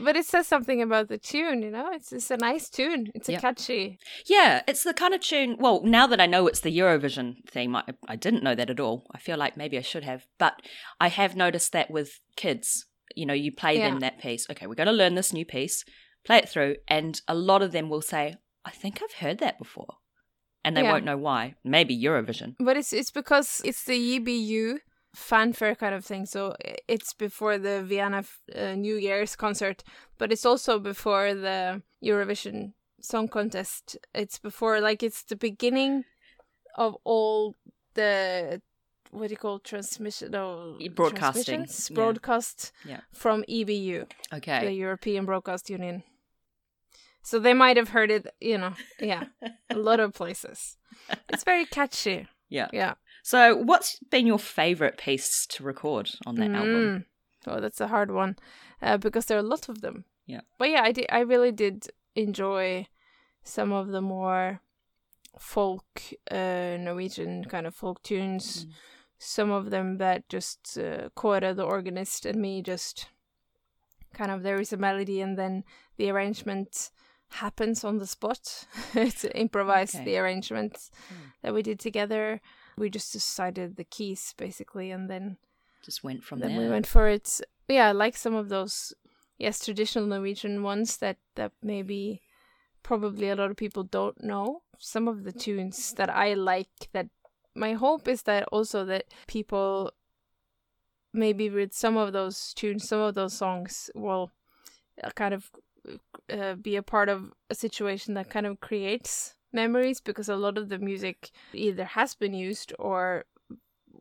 but 0.00 0.16
it 0.16 0.24
says 0.26 0.46
something 0.46 0.80
about 0.82 1.08
the 1.08 1.18
tune. 1.18 1.62
You 1.62 1.70
know, 1.70 1.90
it's 1.92 2.12
it's 2.12 2.30
a 2.30 2.36
nice 2.36 2.68
tune. 2.68 3.08
It's 3.14 3.28
a 3.28 3.36
catchy. 3.36 3.98
Yeah, 4.26 4.62
it's 4.68 4.84
the 4.84 4.94
kind 4.94 5.14
of 5.14 5.20
tune. 5.20 5.56
Well, 5.58 5.82
now 5.84 6.06
that 6.06 6.20
I 6.20 6.26
know 6.26 6.46
it's 6.46 6.60
the 6.60 6.76
Eurovision 6.76 7.36
theme, 7.50 7.74
I, 7.76 7.84
I 8.08 8.16
didn't 8.16 8.42
know 8.42 8.54
that 8.54 8.70
at 8.70 8.80
all. 8.80 9.06
I 9.12 9.18
feel 9.18 9.36
like 9.38 9.56
maybe 9.56 9.78
I 9.78 9.82
should 9.82 10.04
have. 10.04 10.26
But 10.38 10.54
I 11.00 11.08
have 11.08 11.36
noticed 11.36 11.72
that 11.72 11.90
with 11.90 12.20
kids, 12.36 12.86
you 13.16 13.26
know, 13.26 13.34
you 13.34 13.50
play 13.52 13.78
them 13.78 14.00
that 14.00 14.18
piece. 14.20 14.48
Okay, 14.50 14.66
we're 14.66 14.74
going 14.74 14.86
to 14.86 14.92
learn 14.92 15.14
this 15.14 15.32
new 15.32 15.44
piece, 15.44 15.84
play 16.24 16.38
it 16.38 16.48
through, 16.48 16.76
and 16.86 17.20
a 17.26 17.34
lot 17.34 17.62
of 17.62 17.72
them 17.72 17.88
will 17.88 18.02
say, 18.02 18.36
I 18.64 18.70
think 18.70 19.00
I've 19.02 19.14
heard 19.26 19.38
that 19.38 19.58
before. 19.58 19.96
And 20.64 20.76
they 20.76 20.82
Yeah. 20.82 20.92
won't 20.92 21.04
know 21.04 21.16
why. 21.16 21.54
Maybe 21.64 21.96
Eurovision. 21.96 22.56
But 22.58 22.76
it's 22.76 22.92
it's 22.92 23.10
because 23.12 23.62
it's 23.64 23.84
the 23.84 24.18
EBU 24.18 24.78
fanfare 25.14 25.74
kind 25.76 25.94
of 25.94 26.04
thing. 26.04 26.26
So 26.26 26.54
it's 26.88 27.14
before 27.14 27.56
the 27.58 27.82
Vienna 27.82 28.24
uh, 28.54 28.74
New 28.74 28.96
Year's 28.96 29.36
concert, 29.36 29.82
but 30.18 30.32
it's 30.32 30.44
also 30.44 30.78
before 30.78 31.34
the 31.34 31.82
Eurovision 32.04 32.72
Song 33.00 33.28
Contest. 33.28 33.96
It's 34.14 34.38
before 34.38 34.80
like 34.80 35.02
it's 35.02 35.22
the 35.22 35.36
beginning 35.36 36.04
of 36.76 36.96
all 37.04 37.54
the 37.94 38.60
what 39.10 39.28
do 39.28 39.32
you 39.32 39.36
call 39.36 39.58
transmission? 39.58 40.30
No, 40.32 40.76
Broadcasting, 40.94 41.60
yeah. 41.68 41.94
broadcast 41.94 42.72
Yeah. 42.84 43.00
from 43.12 43.44
EBU, 43.48 44.06
Okay. 44.32 44.64
the 44.64 44.72
European 44.72 45.24
Broadcast 45.26 45.70
Union. 45.70 46.02
So 47.22 47.38
they 47.40 47.54
might 47.54 47.76
have 47.76 47.88
heard 47.88 48.10
it, 48.10 48.26
you 48.40 48.56
know, 48.58 48.74
yeah, 49.00 49.24
a 49.70 49.74
lot 49.88 49.98
of 50.00 50.14
places. 50.14 50.76
It's 51.28 51.42
very 51.44 51.64
catchy. 51.66 52.28
Yeah. 52.48 52.68
Yeah. 52.72 52.94
So, 53.24 53.56
what's 53.56 53.98
been 54.10 54.26
your 54.26 54.38
favorite 54.38 54.96
piece 54.98 55.46
to 55.48 55.64
record 55.64 56.08
on 56.24 56.36
that 56.36 56.52
album? 56.52 57.04
Mm. 57.04 57.04
Oh, 57.48 57.60
that's 57.60 57.80
a 57.80 57.88
hard 57.88 58.12
one, 58.12 58.36
uh, 58.80 58.96
because 58.98 59.26
there 59.26 59.36
are 59.36 59.40
a 59.40 59.52
lot 59.54 59.68
of 59.68 59.80
them. 59.80 60.04
Yeah. 60.26 60.42
But 60.58 60.70
yeah, 60.70 60.82
I 60.82 60.92
did. 60.92 61.06
I 61.10 61.20
really 61.20 61.50
did 61.50 61.88
enjoy 62.14 62.86
some 63.42 63.72
of 63.72 63.88
the 63.88 64.00
more 64.00 64.60
folk, 65.38 65.84
uh, 66.30 66.76
Norwegian 66.78 67.44
kind 67.46 67.66
of 67.66 67.74
folk 67.74 68.02
tunes. 68.04 68.66
Mm. 68.66 68.70
Some 69.18 69.50
of 69.50 69.70
them 69.70 69.98
that 69.98 70.28
just 70.28 70.78
uh, 70.78 71.08
Kåre, 71.16 71.54
the 71.56 71.62
organist, 71.64 72.26
and 72.26 72.40
me 72.40 72.62
just 72.62 73.08
kind 74.12 74.30
of 74.30 74.42
there 74.42 74.60
is 74.60 74.72
a 74.72 74.76
melody 74.76 75.20
and 75.20 75.36
then 75.38 75.64
the 75.96 76.10
arrangement 76.10 76.90
happens 77.28 77.84
on 77.84 77.98
the 77.98 78.06
spot. 78.06 78.66
it's 78.94 79.24
improvised 79.34 79.96
Okay. 79.96 80.04
the 80.04 80.18
arrangement 80.18 80.74
Mm. 80.74 81.32
that 81.42 81.54
we 81.54 81.62
did 81.62 81.78
together. 81.80 82.40
We 82.78 82.90
just 82.90 83.12
decided 83.12 83.76
the 83.76 83.84
keys 83.84 84.34
basically, 84.36 84.90
and 84.90 85.08
then 85.10 85.38
Just 85.82 86.04
went 86.04 86.22
from 86.24 86.40
then 86.40 86.50
there. 86.56 86.60
we 86.60 86.68
went 86.68 86.86
for 86.86 87.08
it. 87.08 87.40
Yeah, 87.68 87.92
like 87.92 88.16
some 88.16 88.34
of 88.34 88.48
those, 88.48 88.92
yes, 89.38 89.64
traditional 89.64 90.06
Norwegian 90.06 90.62
ones 90.62 90.98
that 90.98 91.16
that 91.34 91.52
maybe 91.62 92.20
probably 92.82 93.28
a 93.30 93.34
lot 93.36 93.50
of 93.50 93.56
people 93.56 93.82
don't 93.82 94.22
know. 94.22 94.62
Some 94.78 95.08
of 95.08 95.24
the 95.24 95.32
tunes 95.32 95.94
that 95.94 96.10
I 96.10 96.34
like. 96.34 96.90
That 96.92 97.08
my 97.56 97.72
hope 97.74 98.06
is 98.08 98.22
that 98.22 98.44
also 98.52 98.84
that 98.84 99.04
people 99.26 99.92
maybe 101.12 101.48
with 101.48 101.72
some 101.72 101.96
of 101.96 102.12
those 102.12 102.52
tunes, 102.54 102.86
some 102.86 103.00
of 103.00 103.14
those 103.14 103.32
songs 103.32 103.90
will 103.94 104.30
uh, 105.02 105.10
kind 105.10 105.32
of 105.34 105.50
uh, 106.30 106.54
be 106.54 106.76
a 106.76 106.82
part 106.82 107.08
of 107.08 107.32
a 107.48 107.54
situation 107.54 108.14
that 108.14 108.28
kind 108.28 108.46
of 108.46 108.60
creates 108.60 109.34
memories 109.52 110.00
because 110.00 110.28
a 110.28 110.36
lot 110.36 110.58
of 110.58 110.68
the 110.68 110.78
music 110.78 111.30
either 111.54 111.84
has 111.84 112.14
been 112.14 112.34
used 112.34 112.72
or 112.78 113.24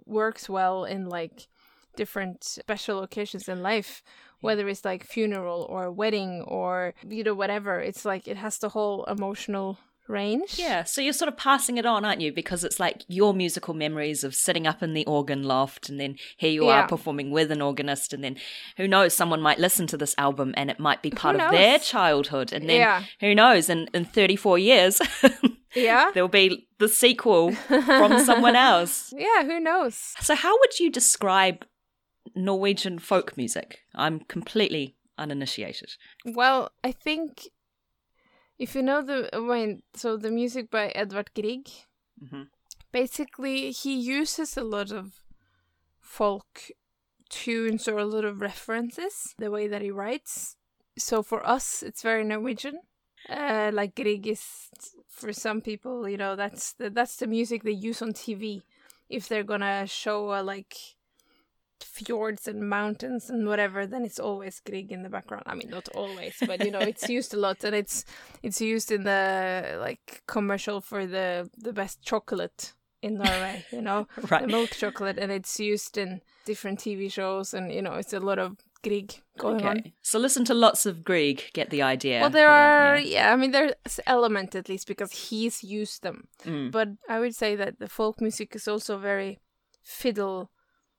works 0.06 0.50
well 0.50 0.84
in 0.84 1.08
like 1.08 1.48
different 1.96 2.44
special 2.44 3.02
occasions 3.02 3.48
in 3.48 3.64
life 3.64 4.04
whether 4.46 4.70
it's 4.70 4.86
like 4.86 5.04
funeral 5.04 5.66
or 5.70 5.92
wedding 5.92 6.42
or 6.44 6.94
you 7.10 7.24
know 7.24 7.34
whatever. 7.34 7.80
It's 7.80 8.06
like 8.06 8.28
it 8.28 8.38
has 8.38 8.60
the 8.60 8.70
whole 8.70 9.04
emotional 9.06 9.80
range 10.08 10.58
Yeah, 10.60 10.84
so 10.84 11.02
you're 11.02 11.14
sort 11.14 11.30
of 11.30 11.38
passing 11.38 11.78
it 11.78 11.86
on, 11.86 12.06
aren't 12.06 12.22
you? 12.22 12.32
Because 12.32 12.64
it's 12.64 12.80
like 12.80 13.04
your 13.08 13.34
musical 13.34 13.74
memories 13.74 14.24
of 14.24 14.36
sitting 14.36 14.68
up 14.68 14.84
in 14.84 14.94
the 14.94 15.06
organ 15.06 15.44
loft, 15.44 15.90
and 15.90 16.00
then 16.00 16.16
here 16.38 16.52
you 16.52 16.66
Yeah. 16.66 16.82
are 16.82 16.88
performing 16.88 17.32
with 17.32 17.52
an 17.52 17.62
organist, 17.62 18.14
and 18.14 18.24
then 18.24 18.38
who 18.78 18.88
knows, 18.88 19.14
someone 19.16 19.42
might 19.42 19.60
listen 19.60 19.88
to 19.88 19.98
this 19.98 20.16
album 20.18 20.54
and 20.58 20.70
it 20.70 20.80
might 20.80 21.02
be 21.02 21.10
part 21.12 21.36
of 21.40 21.52
their 21.52 21.80
childhood, 21.80 22.54
and 22.54 22.70
then 22.70 22.80
Yeah. 22.82 23.04
who 23.20 23.34
knows, 23.36 23.70
in, 23.70 23.90
in 23.94 24.06
34 24.06 24.60
years, 24.60 25.02
yeah 25.76 26.10
there'll 26.14 26.30
be 26.30 26.68
the 26.80 26.88
sequel 26.88 27.52
from 27.52 28.20
someone 28.24 28.56
else. 28.70 29.14
yeah 29.18 29.44
who 29.44 29.60
knows 29.60 30.14
So, 30.22 30.36
how 30.36 30.58
would 30.60 30.80
you 30.80 30.90
describe 30.90 31.66
Norwegian 32.36 33.00
folk 33.00 33.36
music? 33.38 33.80
I'm 33.94 34.20
completely 34.22 34.96
uninitiated. 35.18 35.94
well 36.26 36.72
i 36.84 36.92
think 36.92 37.48
if 38.58 38.76
you 38.76 38.82
know 38.82 39.02
the 39.02 39.30
when 39.42 39.82
so 39.94 40.18
the 40.18 40.32
music 40.32 40.70
by 40.72 40.88
edvard 40.90 41.30
grieg 41.34 41.70
hmm 42.30 42.44
basically 42.92 43.72
he 43.72 43.94
uses 43.94 44.56
a 44.56 44.64
lot 44.64 44.90
of 44.90 45.20
folk 46.00 46.72
tunes 47.30 47.88
or 47.90 47.98
a 47.98 48.06
lot 48.06 48.24
of 48.24 48.40
references 48.40 49.36
the 49.38 49.52
way 49.52 49.68
that 49.68 49.82
he 49.82 49.92
writes. 49.92 50.56
So 50.98 51.22
for 51.22 51.46
us 51.46 51.84
it's 51.84 52.02
very 52.02 52.24
norwegian. 52.24 52.80
Uh 53.28 53.72
like 53.74 53.96
grieg 53.96 54.28
is 54.28 54.70
for 55.10 55.34
some 55.34 55.60
people 55.60 56.08
you 56.08 56.16
know 56.16 56.36
that's 56.36 56.74
the, 56.74 56.90
that's 56.90 57.18
the 57.18 57.28
music 57.28 57.64
they 57.64 57.72
use 57.72 58.02
on 58.02 58.14
tv 58.14 58.62
if 59.10 59.28
they're 59.28 59.44
gonna 59.44 59.88
show 59.88 60.32
uh, 60.32 60.44
like 60.44 60.76
fjords 61.86 62.48
and 62.48 62.68
mountains 62.68 63.30
and 63.30 63.48
whatever 63.48 63.86
then 63.86 64.04
it's 64.04 64.20
always 64.20 64.60
grieg 64.60 64.92
in 64.92 65.04
the 65.04 65.10
background 65.10 65.44
i 65.46 65.56
mean 65.56 65.70
not 65.70 65.88
always 65.96 66.36
but 66.46 66.64
you 66.66 66.72
know 66.72 66.80
it's 66.80 67.08
used 67.18 67.34
a 67.34 67.38
lot 67.38 67.64
and 67.64 67.76
it's 67.76 68.06
it's 68.44 68.60
used 68.60 68.92
in 68.92 69.04
the 69.04 69.78
like 69.80 70.24
commercial 70.28 70.82
for 70.82 71.06
the 71.06 71.50
the 71.58 71.74
best 71.74 72.02
chocolate 72.02 72.74
in 73.06 73.18
Norway, 73.20 73.64
you 73.72 73.82
know, 73.82 74.08
the 74.18 74.48
milk 74.48 74.72
chocolate, 74.72 75.20
and 75.20 75.32
it's 75.32 75.60
used 75.60 75.96
in 75.96 76.22
different 76.46 76.80
TV 76.80 77.12
shows, 77.12 77.54
and 77.54 77.72
you 77.72 77.82
know, 77.82 77.94
it's 77.94 78.14
a 78.14 78.20
lot 78.20 78.40
of 78.40 78.58
Grieg 78.84 79.22
going 79.38 79.64
on. 79.64 79.94
So, 80.02 80.18
listen 80.18 80.44
to 80.46 80.54
lots 80.56 80.86
of 80.86 81.04
Grieg, 81.04 81.52
get 81.54 81.70
the 81.70 81.84
idea. 81.84 82.22
Well, 82.22 82.32
there 82.32 82.48
for 82.48 82.52
that, 82.52 82.94
are, 82.94 82.98
yeah. 82.98 83.28
yeah. 83.28 83.34
I 83.34 83.36
mean, 83.36 83.52
there's 83.52 84.00
element 84.08 84.56
at 84.56 84.70
least 84.70 84.88
because 84.88 85.12
he's 85.12 85.64
used 85.64 86.02
them, 86.02 86.28
Mm, 86.44 86.72
but 86.72 86.90
I 87.08 87.20
would 87.20 87.36
say 87.36 87.56
that 87.56 87.80
the 87.80 87.88
folk 87.88 88.20
music 88.22 88.56
is 88.56 88.68
also 88.68 88.98
very 88.98 89.40
fiddle, 89.84 90.50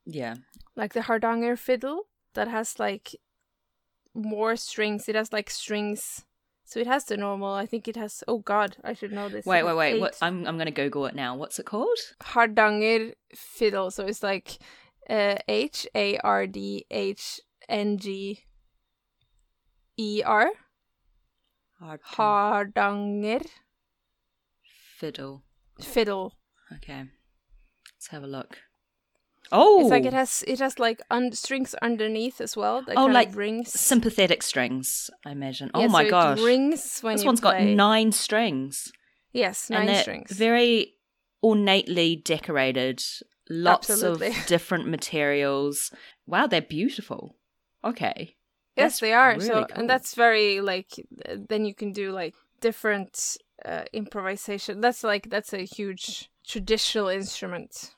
yeah. 0.07 0.35
like 0.75 0.93
the 0.93 1.03
Hardanger 1.03 1.57
fiddle 1.57 2.07
that 2.33 2.47
has 2.47 2.79
like 2.79 3.15
more 4.13 4.55
strings. 4.55 5.07
It 5.09 5.15
has 5.15 5.33
like 5.33 5.49
strings. 5.49 6.23
So 6.63 6.79
it 6.79 6.87
has 6.87 7.05
the 7.05 7.17
normal. 7.17 7.53
I 7.53 7.65
think 7.65 7.87
it 7.87 7.95
has. 7.95 8.23
Oh 8.27 8.39
God, 8.39 8.77
I 8.83 8.93
should 8.93 9.11
know 9.11 9.29
this. 9.29 9.45
Wait, 9.45 9.63
wait, 9.63 9.75
wait. 9.75 9.99
What, 9.99 10.17
I'm 10.21 10.45
I'm 10.47 10.57
going 10.57 10.65
to 10.65 10.71
Google 10.71 11.05
it 11.05 11.15
now. 11.15 11.35
What's 11.35 11.59
it 11.59 11.65
called? 11.65 11.97
Hardanger 12.21 13.13
fiddle. 13.35 13.91
So 13.91 14.05
it's 14.05 14.23
like 14.23 14.57
uh, 15.09 15.35
H 15.47 15.87
A 15.95 16.17
R 16.19 16.47
D 16.47 16.85
H 16.91 17.39
N 17.69 17.97
G 17.97 18.43
E 19.97 20.21
R. 20.25 20.49
Hardanger 21.79 23.45
fiddle. 24.97 25.43
fiddle. 25.79 26.33
Okay, 26.73 27.05
let's 27.95 28.07
have 28.07 28.23
a 28.23 28.27
look. 28.27 28.57
Oh, 29.51 29.81
It's 29.81 29.89
like 29.89 30.05
it 30.05 30.13
has 30.13 30.43
it 30.47 30.59
has 30.59 30.77
like 30.79 31.01
un- 31.09 31.31
strings 31.31 31.73
underneath 31.81 32.41
as 32.41 32.57
well. 32.57 32.83
Oh, 32.95 33.05
like 33.05 33.35
rings. 33.35 33.71
sympathetic 33.71 34.43
strings. 34.43 35.09
I 35.25 35.31
imagine. 35.31 35.71
Oh 35.73 35.87
my 35.87 36.03
so 36.05 36.09
gosh, 36.09 36.39
rings 36.41 36.99
when 37.01 37.15
this 37.15 37.25
one's 37.25 37.39
got 37.39 37.61
nine 37.61 38.11
strings, 38.11 38.91
Yes, 39.33 39.69
nine 39.69 39.93
strings. 39.95 40.31
very 40.31 40.95
ornately 41.41 42.15
decorated. 42.17 43.01
Lots 43.49 43.89
Absolutely. 43.89 44.27
of 44.27 44.45
different 44.47 44.87
materials. 44.89 45.91
Wow, 46.25 46.47
they're 46.47 46.61
beautiful. 46.61 47.37
Okay. 47.83 48.35
yes, 48.75 48.93
That's 48.93 48.99
they 48.99 49.13
are. 49.13 49.31
really 49.33 49.45
so 49.45 49.65
cool. 49.65 49.77
and 49.79 49.89
that's 49.89 50.13
very 50.15 50.59
like 50.59 50.89
then 51.49 51.63
you 51.63 51.73
can 51.73 51.93
do 51.93 52.11
like 52.11 52.35
different 52.59 53.37
uh, 53.63 53.85
improvisation. 53.93 54.81
That's 54.81 55.03
like 55.03 55.29
that's 55.29 55.53
a 55.53 55.63
huge 55.63 56.29
traditional 56.45 57.07
instrument. 57.07 57.93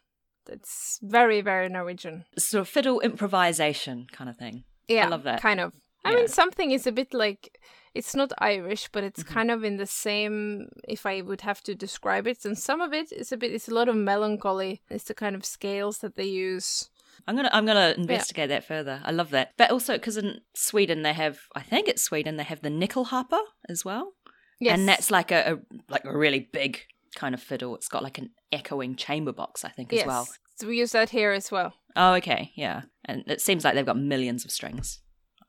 That's 0.49 0.99
very 1.03 1.41
very 1.41 1.69
Norwegian. 1.69 2.25
sort 2.37 2.61
of 2.61 2.67
fiddle 2.67 2.99
improvisation 3.01 4.07
kind 4.11 4.29
of 4.29 4.37
thing. 4.37 4.63
Yeah, 4.87 5.05
I 5.05 5.09
love 5.09 5.23
that. 5.23 5.41
kind 5.41 5.59
of. 5.59 5.71
I 6.05 6.09
Yeah. 6.11 6.15
mean, 6.17 6.27
something 6.27 6.71
is 6.71 6.87
a 6.87 6.91
bit 6.91 7.13
like 7.13 7.59
it's 7.93 8.15
not 8.15 8.31
Irish, 8.39 8.89
but 8.91 9.03
it's 9.03 9.23
Mm-hmm. 9.23 9.33
kind 9.33 9.51
of 9.51 9.63
in 9.63 9.77
the 9.77 9.85
same. 9.85 10.69
If 10.87 11.05
I 11.05 11.21
would 11.21 11.41
have 11.41 11.61
to 11.63 11.75
describe 11.75 12.25
it, 12.31 12.45
and 12.45 12.57
some 12.57 12.81
of 12.81 12.93
it 12.93 13.11
is 13.11 13.31
a 13.31 13.37
bit. 13.37 13.53
It's 13.53 13.67
a 13.69 13.73
lot 13.73 13.89
of 13.89 13.95
melancholy. 13.95 14.81
It's 14.89 15.03
the 15.05 15.13
kind 15.13 15.35
of 15.35 15.43
scales 15.45 15.97
that 15.99 16.15
they 16.15 16.25
use. 16.51 16.89
I'm 17.27 17.35
gonna 17.35 17.49
I'm 17.51 17.65
gonna 17.65 17.93
investigate 17.97 18.49
that 18.49 18.63
further. 18.63 19.01
I 19.03 19.11
love 19.11 19.29
that, 19.31 19.51
but 19.57 19.69
also 19.71 19.93
because 19.93 20.17
in 20.17 20.41
Sweden 20.55 21.01
they 21.03 21.13
have 21.13 21.37
I 21.55 21.61
think 21.61 21.87
it's 21.87 22.01
Sweden 22.01 22.37
they 22.37 22.43
have 22.45 22.61
the 22.61 22.69
nyckelharpa 22.69 23.41
as 23.67 23.83
well, 23.85 24.13
Yes, 24.59 24.73
and 24.79 24.87
that's 24.87 25.11
like 25.11 25.31
a, 25.31 25.53
a 25.53 25.57
like 25.93 26.05
a 26.05 26.17
really 26.17 26.39
big 26.53 26.79
kind 27.19 27.35
of 27.35 27.41
fiddle. 27.41 27.75
It's 27.75 27.89
got 27.89 28.03
like 28.03 28.17
an 28.17 28.29
echoing 28.51 28.95
chamber 28.95 29.33
box 29.33 29.65
I 29.65 29.69
think 29.69 29.93
as 29.93 29.97
yes. 29.97 30.07
well. 30.07 30.27
So 30.55 30.67
we 30.67 30.79
use 30.81 30.91
that 30.93 31.09
here 31.09 31.31
as 31.35 31.51
well. 31.51 31.73
Oh 31.95 32.13
okay, 32.13 32.51
yeah, 32.55 32.81
and 33.05 33.23
it 33.27 33.41
seems 33.41 33.63
like 33.63 33.73
they've 33.75 33.91
got 33.91 33.97
millions 33.97 34.45
of 34.45 34.51
strings. 34.51 35.01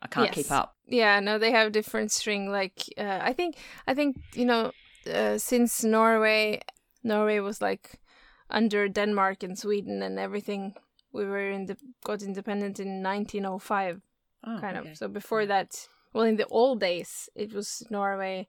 I 0.03 0.09
can't 0.09 0.27
Yes. 0.27 0.35
keep 0.35 0.51
up. 0.51 0.77
Yeah, 0.87 1.21
no, 1.21 1.39
they 1.39 1.51
have 1.53 1.73
different 1.73 2.11
string. 2.13 2.51
Like 2.51 2.79
uh, 2.99 3.19
I 3.31 3.33
think, 3.33 3.57
I 3.87 3.95
think 3.95 4.17
you 4.35 4.45
know, 4.47 4.73
uh, 5.07 5.39
since 5.39 5.85
Norway, 5.85 6.61
Norway 7.03 7.41
was 7.41 7.61
like 7.61 8.01
under 8.49 8.89
Denmark 8.89 9.43
and 9.43 9.59
Sweden 9.59 10.03
and 10.03 10.19
everything. 10.19 10.75
We 11.13 11.25
were 11.25 11.51
in 11.51 11.67
the 11.67 11.77
got 12.05 12.23
independent 12.23 12.81
in 12.81 13.03
1905. 13.03 14.01
Oh, 14.47 14.59
kind 14.61 14.77
okay. 14.79 14.91
of. 14.91 14.97
So 14.97 15.09
before 15.09 15.47
that, 15.47 15.89
well, 16.13 16.25
in 16.25 16.37
the 16.37 16.47
old 16.51 16.81
days, 16.81 17.29
it 17.35 17.53
was 17.53 17.83
Norway 17.91 18.49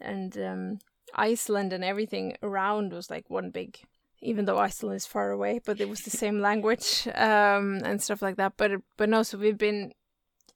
and 0.00 0.36
um, 0.38 0.78
Iceland 1.14 1.72
and 1.72 1.84
everything 1.84 2.36
around 2.42 2.92
was 2.92 3.10
like 3.10 3.28
one 3.28 3.50
big. 3.50 3.78
Even 4.20 4.44
though 4.44 4.58
Iceland 4.58 4.96
is 4.96 5.06
far 5.06 5.32
away, 5.32 5.60
but 5.64 5.80
it 5.80 5.88
was 5.88 6.02
the 6.02 6.10
same 6.10 6.40
language 6.48 7.08
um, 7.14 7.80
and 7.84 8.00
stuff 8.00 8.22
like 8.22 8.36
that. 8.36 8.52
But 8.56 8.70
but 8.96 9.08
no, 9.08 9.22
so 9.22 9.38
we've 9.38 9.58
been 9.58 9.92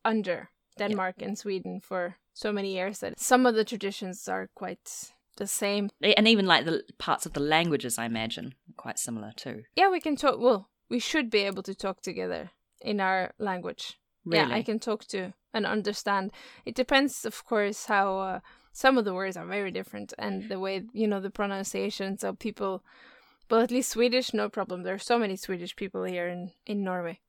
under 0.05 0.51
Denmark 0.79 1.17
and 1.21 1.37
Sweden 1.37 1.81
for 1.81 2.17
so 2.33 2.53
many 2.53 2.75
years 2.75 3.01
that 3.01 3.19
some 3.19 3.45
of 3.45 3.55
the 3.55 3.65
traditions 3.65 4.29
are 4.29 4.49
quite 4.55 5.13
the 5.37 5.47
same. 5.47 5.91
And 6.01 6.29
even 6.29 6.47
like 6.47 6.65
the 6.65 6.83
parts 6.99 7.27
of 7.27 7.33
the 7.33 7.41
languages, 7.41 7.99
I 7.99 8.05
imagine, 8.05 8.55
are 8.69 8.75
quite 8.77 8.99
similar 8.99 9.33
too. 9.35 9.65
Yeah, 9.75 9.91
we 9.91 10.01
can 10.01 10.17
talk. 10.17 10.39
Well, 10.39 10.69
we 10.89 10.99
should 10.99 11.31
be 11.31 11.41
able 11.41 11.63
to 11.65 11.75
talk 11.75 12.03
together 12.03 12.51
in 12.81 13.01
our 13.01 13.33
language. 13.39 13.99
Really? 14.25 14.49
Yeah, 14.49 14.55
I 14.55 14.63
can 14.63 14.79
talk 14.79 15.05
to 15.07 15.33
and 15.53 15.67
understand. 15.67 16.33
It 16.65 16.75
depends, 16.75 17.25
of 17.25 17.45
course, 17.45 17.87
how 17.87 18.19
uh, 18.19 18.41
some 18.77 18.99
of 18.99 19.05
the 19.07 19.15
words 19.15 19.37
are 19.39 19.47
very 19.47 19.71
different 19.71 20.13
and 20.19 20.51
the 20.51 20.59
way, 20.61 20.83
you 20.93 21.07
know, 21.09 21.19
the 21.21 21.31
pronunciations 21.31 22.23
of 22.23 22.39
people. 22.39 22.85
But 23.49 23.63
at 23.63 23.71
least 23.71 23.91
Swedish, 23.91 24.35
no 24.35 24.49
problem. 24.51 24.83
There 24.83 24.95
are 24.95 24.99
so 25.13 25.19
many 25.19 25.37
Swedish 25.37 25.75
people 25.77 26.05
here 26.05 26.29
in, 26.29 26.51
in 26.67 26.85
Norway. 26.85 27.21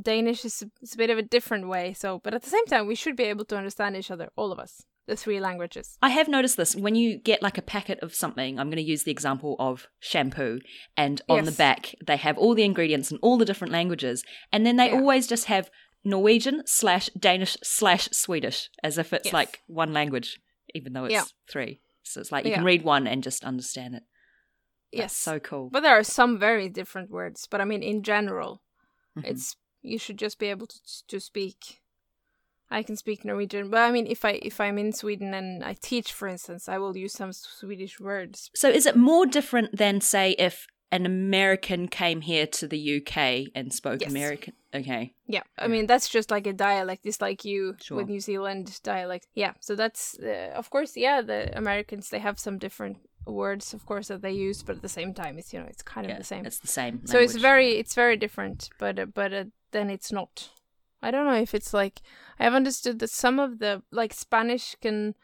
Danish 0.00 0.44
is, 0.46 0.62
is 0.80 0.94
a 0.94 0.96
bit 0.96 1.10
of 1.10 1.18
a 1.18 1.22
different 1.36 1.68
way. 1.68 1.92
So, 1.92 2.20
but 2.24 2.32
at 2.32 2.42
the 2.42 2.48
same 2.48 2.64
time, 2.66 2.86
we 2.86 2.94
should 2.94 3.16
be 3.16 3.24
able 3.24 3.44
to 3.46 3.56
understand 3.56 3.96
each 3.96 4.10
other, 4.10 4.30
all 4.34 4.50
of 4.50 4.58
us, 4.58 4.82
the 5.06 5.16
three 5.16 5.40
languages. 5.40 5.98
I 6.00 6.08
have 6.10 6.28
noticed 6.28 6.56
this 6.56 6.74
when 6.74 6.94
you 6.94 7.18
get 7.18 7.42
like 7.42 7.58
a 7.58 7.62
packet 7.76 7.98
of 8.00 8.14
something. 8.14 8.58
I'm 8.58 8.68
going 8.68 8.84
to 8.84 8.90
use 8.94 9.02
the 9.02 9.10
example 9.10 9.56
of 9.58 9.88
shampoo, 10.00 10.60
and 10.96 11.20
on 11.28 11.44
the 11.44 11.52
back 11.52 11.94
they 12.06 12.16
have 12.16 12.38
all 12.38 12.54
the 12.54 12.62
ingredients 12.64 13.10
in 13.12 13.18
all 13.18 13.36
the 13.36 13.44
different 13.44 13.72
languages, 13.72 14.24
and 14.52 14.64
then 14.64 14.76
they 14.76 14.86
Yeah. 14.90 14.96
always 15.00 15.26
just 15.26 15.46
have 15.46 15.70
Norwegian 16.04 16.62
slash 16.66 17.10
Danish 17.18 17.56
slash 17.62 18.08
Swedish 18.12 18.70
as 18.82 18.96
if 18.96 19.12
it's 19.12 19.26
Yes. 19.26 19.34
like 19.34 19.60
one 19.66 19.92
language, 19.92 20.38
even 20.74 20.92
though 20.92 21.04
it's 21.04 21.12
Yeah. 21.12 21.24
three. 21.48 21.80
So 22.02 22.20
it's 22.20 22.32
like 22.32 22.44
you 22.44 22.50
Yeah. 22.50 22.56
can 22.56 22.64
read 22.64 22.82
one 22.84 23.06
and 23.06 23.22
just 23.22 23.44
understand 23.44 23.94
it. 23.94 24.02
That's 24.92 25.12
yes. 25.12 25.16
so 25.16 25.40
cool. 25.40 25.70
But 25.70 25.80
there 25.80 25.98
are 25.98 26.04
some 26.04 26.38
very 26.38 26.68
different 26.68 27.10
words. 27.10 27.46
But 27.50 27.60
I 27.60 27.64
mean, 27.64 27.82
in 27.82 28.02
general, 28.02 28.62
Mhm. 29.16 29.24
it's 29.24 29.56
you 29.82 29.98
should 29.98 30.18
just 30.18 30.38
be 30.38 30.46
able 30.46 30.66
to 30.66 30.78
to 31.08 31.20
speak. 31.20 31.80
I 32.70 32.82
can 32.82 32.96
speak 32.96 33.24
Norwegian, 33.24 33.70
but 33.70 33.80
I 33.80 33.90
mean, 33.92 34.06
if 34.06 34.24
I 34.24 34.40
if 34.42 34.60
I'm 34.60 34.78
in 34.78 34.92
Sweden 34.92 35.34
and 35.34 35.62
I 35.64 35.74
teach, 35.74 36.12
for 36.12 36.28
instance, 36.28 36.68
I 36.68 36.78
will 36.78 36.96
use 36.96 37.12
some 37.12 37.32
Swedish 37.32 38.00
words. 38.00 38.50
So 38.54 38.68
is 38.68 38.86
it 38.86 38.96
more 38.96 39.26
different 39.26 39.76
than 39.76 40.00
say 40.00 40.32
if 40.38 40.66
an 40.92 41.06
American 41.06 41.88
came 41.88 42.20
here 42.20 42.46
to 42.46 42.68
the 42.68 42.96
UK 42.96 43.50
and 43.54 43.72
spoke 43.72 44.00
Yes. 44.00 44.10
American? 44.10 44.54
Okay. 44.74 45.14
Yeah, 45.26 45.42
I 45.56 45.68
mean 45.68 45.86
that's 45.86 46.08
just 46.08 46.30
like 46.30 46.46
a 46.46 46.52
dialect. 46.52 47.06
It's 47.06 47.20
like 47.20 47.44
you 47.44 47.76
Sure. 47.80 47.96
with 47.98 48.08
New 48.08 48.20
Zealand 48.20 48.80
dialect. 48.82 49.26
Yeah, 49.34 49.52
so 49.60 49.74
that's 49.76 50.18
uh, 50.18 50.52
of 50.54 50.70
course 50.70 50.96
yeah. 50.96 51.22
The 51.22 51.56
Americans 51.56 52.08
they 52.10 52.18
have 52.18 52.38
some 52.38 52.58
different 52.58 52.98
words, 53.26 53.72
of 53.72 53.86
course, 53.86 54.08
that 54.08 54.20
they 54.22 54.32
use, 54.32 54.62
but 54.62 54.76
at 54.76 54.82
the 54.82 54.88
same 54.88 55.14
time, 55.14 55.38
it's 55.38 55.52
you 55.52 55.60
know 55.60 55.66
it's 55.66 55.82
kind 55.82 56.06
of 56.06 56.10
Yeah, 56.10 56.18
the 56.18 56.24
same. 56.24 56.44
It's 56.44 56.58
the 56.58 56.66
same. 56.68 57.06
so 57.06 57.18
it's 57.18 57.36
very 57.36 57.78
it's 57.78 57.94
very 57.94 58.16
different 58.16 58.68
but 58.78 58.98
uh, 58.98 59.06
but 59.06 59.32
uh, 59.32 59.44
then 59.70 59.90
it's 59.90 60.12
not 60.12 60.50
i 61.02 61.10
don't 61.10 61.26
know 61.26 61.42
if 61.42 61.52
it's 61.54 61.74
like 61.74 62.00
i 62.38 62.44
have 62.44 62.54
understood 62.54 62.98
that 63.00 63.10
some 63.10 63.38
of 63.40 63.58
the 63.58 63.82
like 63.90 64.14
spanish 64.14 64.76
can 64.80 65.14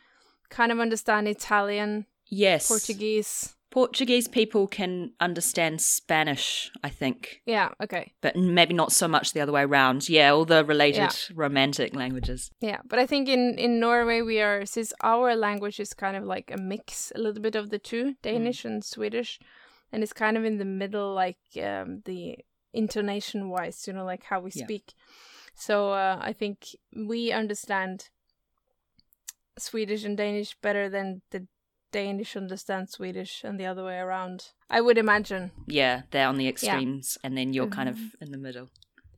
kind 0.51 0.73
of 0.73 0.79
understand 0.81 1.29
italian 1.29 2.05
yes. 2.29 2.66
portuguese 2.68 3.55
Portuguese 3.70 4.26
people 4.28 4.66
can 4.66 5.12
understand 5.20 5.80
Spanish, 5.80 6.70
I 6.83 6.90
think, 6.90 7.40
yeah 7.46 7.68
okay 7.83 8.12
but 8.20 8.37
maybe 8.37 8.74
not 8.74 8.92
so 8.92 9.06
much 9.09 9.33
the 9.33 9.40
other 9.40 9.52
way 9.52 9.62
around. 9.62 10.09
Yeah, 10.09 10.30
all 10.33 10.44
the 10.44 10.64
related 10.64 10.98
Yeah. 10.98 11.12
romantic 11.35 11.94
languages. 11.94 12.50
yeah 12.61 12.80
but 12.88 12.98
i 12.98 13.06
think 13.06 13.28
in 13.28 13.59
in 13.59 13.80
norway 13.80 14.20
we 14.22 14.40
are 14.40 14.66
since 14.66 14.92
our 15.02 15.35
language 15.37 15.78
is 15.80 15.94
kind 15.94 16.16
of 16.16 16.24
like 16.24 16.50
a 16.52 16.56
mix 16.72 17.12
a 17.14 17.18
little 17.18 17.42
bit 17.42 17.54
of 17.56 17.70
the 17.70 17.78
two 17.78 18.14
danish 18.22 18.64
and 18.64 18.85
swedish 18.85 19.38
and 19.92 20.02
it's 20.02 20.12
kind 20.12 20.37
of 20.37 20.44
in 20.44 20.59
the 20.59 20.64
middle 20.83 21.14
like 21.14 21.38
um, 21.62 22.02
the 22.04 22.38
intonation 22.72 23.48
wise 23.48 23.87
you 23.87 23.92
know 23.92 24.04
like 24.04 24.24
how 24.24 24.40
we 24.40 24.50
Yeah. 24.54 24.64
speak 24.66 24.87
so 25.54 25.74
uh, 25.92 26.18
i 26.30 26.33
think 26.33 26.56
we 27.12 27.33
understand 27.33 28.09
swedish 29.59 30.04
and 30.04 30.16
danish 30.16 30.56
better 30.62 30.88
than 30.88 31.22
the 31.30 31.46
danish 31.92 32.37
understand 32.37 32.88
swedish 32.90 33.42
and 33.44 33.59
the 33.59 33.66
other 33.66 33.85
way 33.85 33.98
around 33.98 34.48
i 34.70 34.81
would 34.81 34.98
imagine 34.98 35.50
Yeah, 35.66 36.03
they're 36.11 36.29
on 36.29 36.37
the 36.38 36.48
extremes, 36.48 37.18
and 37.24 37.37
then 37.37 37.53
you're 37.55 37.66
kind 37.79 37.88
of 37.88 37.96
Mm-hmm. 37.96 38.24
in 38.24 38.31
the 38.33 38.38
middle. 38.38 38.68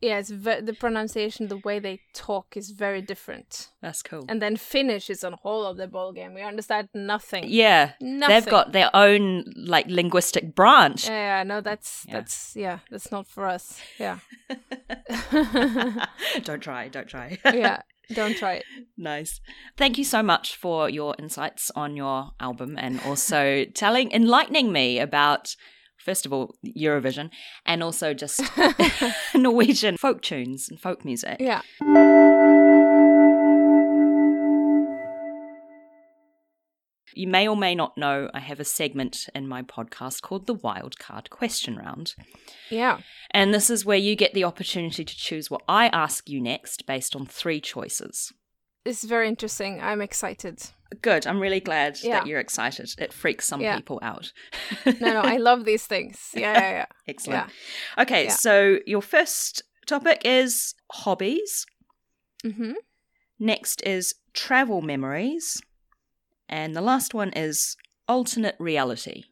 yeah 0.00 0.18
it's 0.18 0.30
ve- 0.30 0.61
the 0.68 0.72
pronunciation 0.74 1.48
the 1.48 1.58
way 1.68 1.78
they 1.78 2.00
talk 2.14 2.56
is 2.56 2.70
very 2.70 3.02
different 3.12 3.68
That's 3.80 4.02
cool. 4.02 4.24
and 4.28 4.40
then 4.42 4.56
finnish 4.56 5.08
is 5.11 5.22
on 5.24 5.35
whole 5.44 5.64
of 5.70 5.76
the 5.76 5.87
ball 5.87 6.12
game 6.12 6.35
we 6.35 6.42
understand 6.42 6.88
nothing 6.94 7.44
yeah, 7.46 7.92
nothing 8.00 8.28
they've 8.35 8.50
got 8.50 8.72
their 8.72 8.90
own 8.94 9.44
like 9.74 9.87
linguistic 9.88 10.54
branch. 10.54 11.06
yeah, 11.06 11.38
yeah 11.38 11.42
no 11.44 11.61
that's 11.61 12.04
Yeah. 12.08 12.14
that's 12.14 12.37
yeah 12.56 12.78
that's 12.90 13.11
not 13.12 13.26
for 13.28 13.46
us 13.46 13.80
yeah 13.98 14.18
don't 16.44 16.61
try, 16.62 16.88
don't 16.88 17.08
try. 17.08 17.38
yeah 17.44 17.82
don't 18.14 18.36
try 18.36 18.54
it 18.54 18.64
Nice. 18.96 19.40
Thank 19.76 19.98
you 19.98 20.04
so 20.04 20.22
much 20.22 20.56
for 20.56 20.88
your 20.88 21.14
insights 21.18 21.70
on 21.74 21.96
your 21.96 22.30
album 22.40 22.76
and 22.78 23.00
also 23.00 23.64
telling, 23.74 24.12
enlightening 24.12 24.70
me 24.72 24.98
about, 25.00 25.56
first 25.98 26.24
of 26.26 26.32
all, 26.32 26.54
Eurovision 26.64 27.30
and 27.66 27.82
also 27.82 28.14
just 28.14 28.40
Norwegian 29.34 29.96
folk 29.96 30.22
tunes 30.22 30.68
and 30.68 30.78
folk 30.80 31.04
music. 31.04 31.36
yeah 31.40 31.62
You 37.14 37.27
may 37.29 37.46
or 37.48 37.57
may 37.57 37.75
not 37.75 37.96
know 37.98 38.31
I 38.35 38.40
have 38.40 38.61
a 38.61 38.64
segment 38.64 39.29
in 39.35 39.46
my 39.48 39.62
podcast 39.62 40.22
called 40.22 40.46
the 40.46 40.55
Wildcard 40.55 41.31
Question 41.31 41.77
Round. 41.77 42.14
yeah 42.70 42.98
And 43.33 43.53
this 43.53 43.68
is 43.70 43.85
where 43.85 43.98
you 43.98 44.16
get 44.16 44.35
the 44.35 44.44
opportunity 44.44 45.05
to 45.05 45.16
choose 45.16 45.51
what 45.51 45.62
I 45.68 45.88
ask 45.88 46.29
you 46.29 46.40
next 46.40 46.87
based 46.87 47.14
on 47.16 47.27
three 47.27 47.61
choices. 47.61 48.33
This 48.85 49.05
is 49.05 49.09
very 49.09 49.29
interesting 49.29 49.81
i'm 49.81 50.01
excited 50.03 50.61
Good. 51.01 51.27
I'm 51.27 51.40
really 51.40 51.61
glad 51.61 51.98
Yeah. 52.03 52.18
that 52.18 52.27
you're 52.27 52.38
excited. 52.38 52.90
It 52.98 53.14
freaks 53.14 53.46
some 53.46 53.62
Yeah. 53.62 53.77
people 53.77 53.98
out. 54.03 54.31
no 54.85 55.12
no 55.14 55.20
i 55.22 55.38
love 55.38 55.64
these 55.64 55.87
things 55.87 56.18
yeah 56.35 56.53
yeah 56.61 56.70
yeah 56.70 56.87
Excellent. 57.09 57.51
Okay, 57.96 58.29
so 58.29 58.79
your 58.87 59.01
first 59.03 59.62
topic 59.87 60.20
is 60.25 60.75
hobbies. 60.90 61.64
mm-hmm. 62.44 62.72
Next 63.38 63.83
is 63.87 64.14
travel 64.35 64.83
memories. 64.83 65.61
And 66.52 66.76
the 66.76 66.82
last 66.82 67.14
one 67.14 67.30
is 67.30 67.78
alternate 68.06 68.56
reality. 68.58 69.24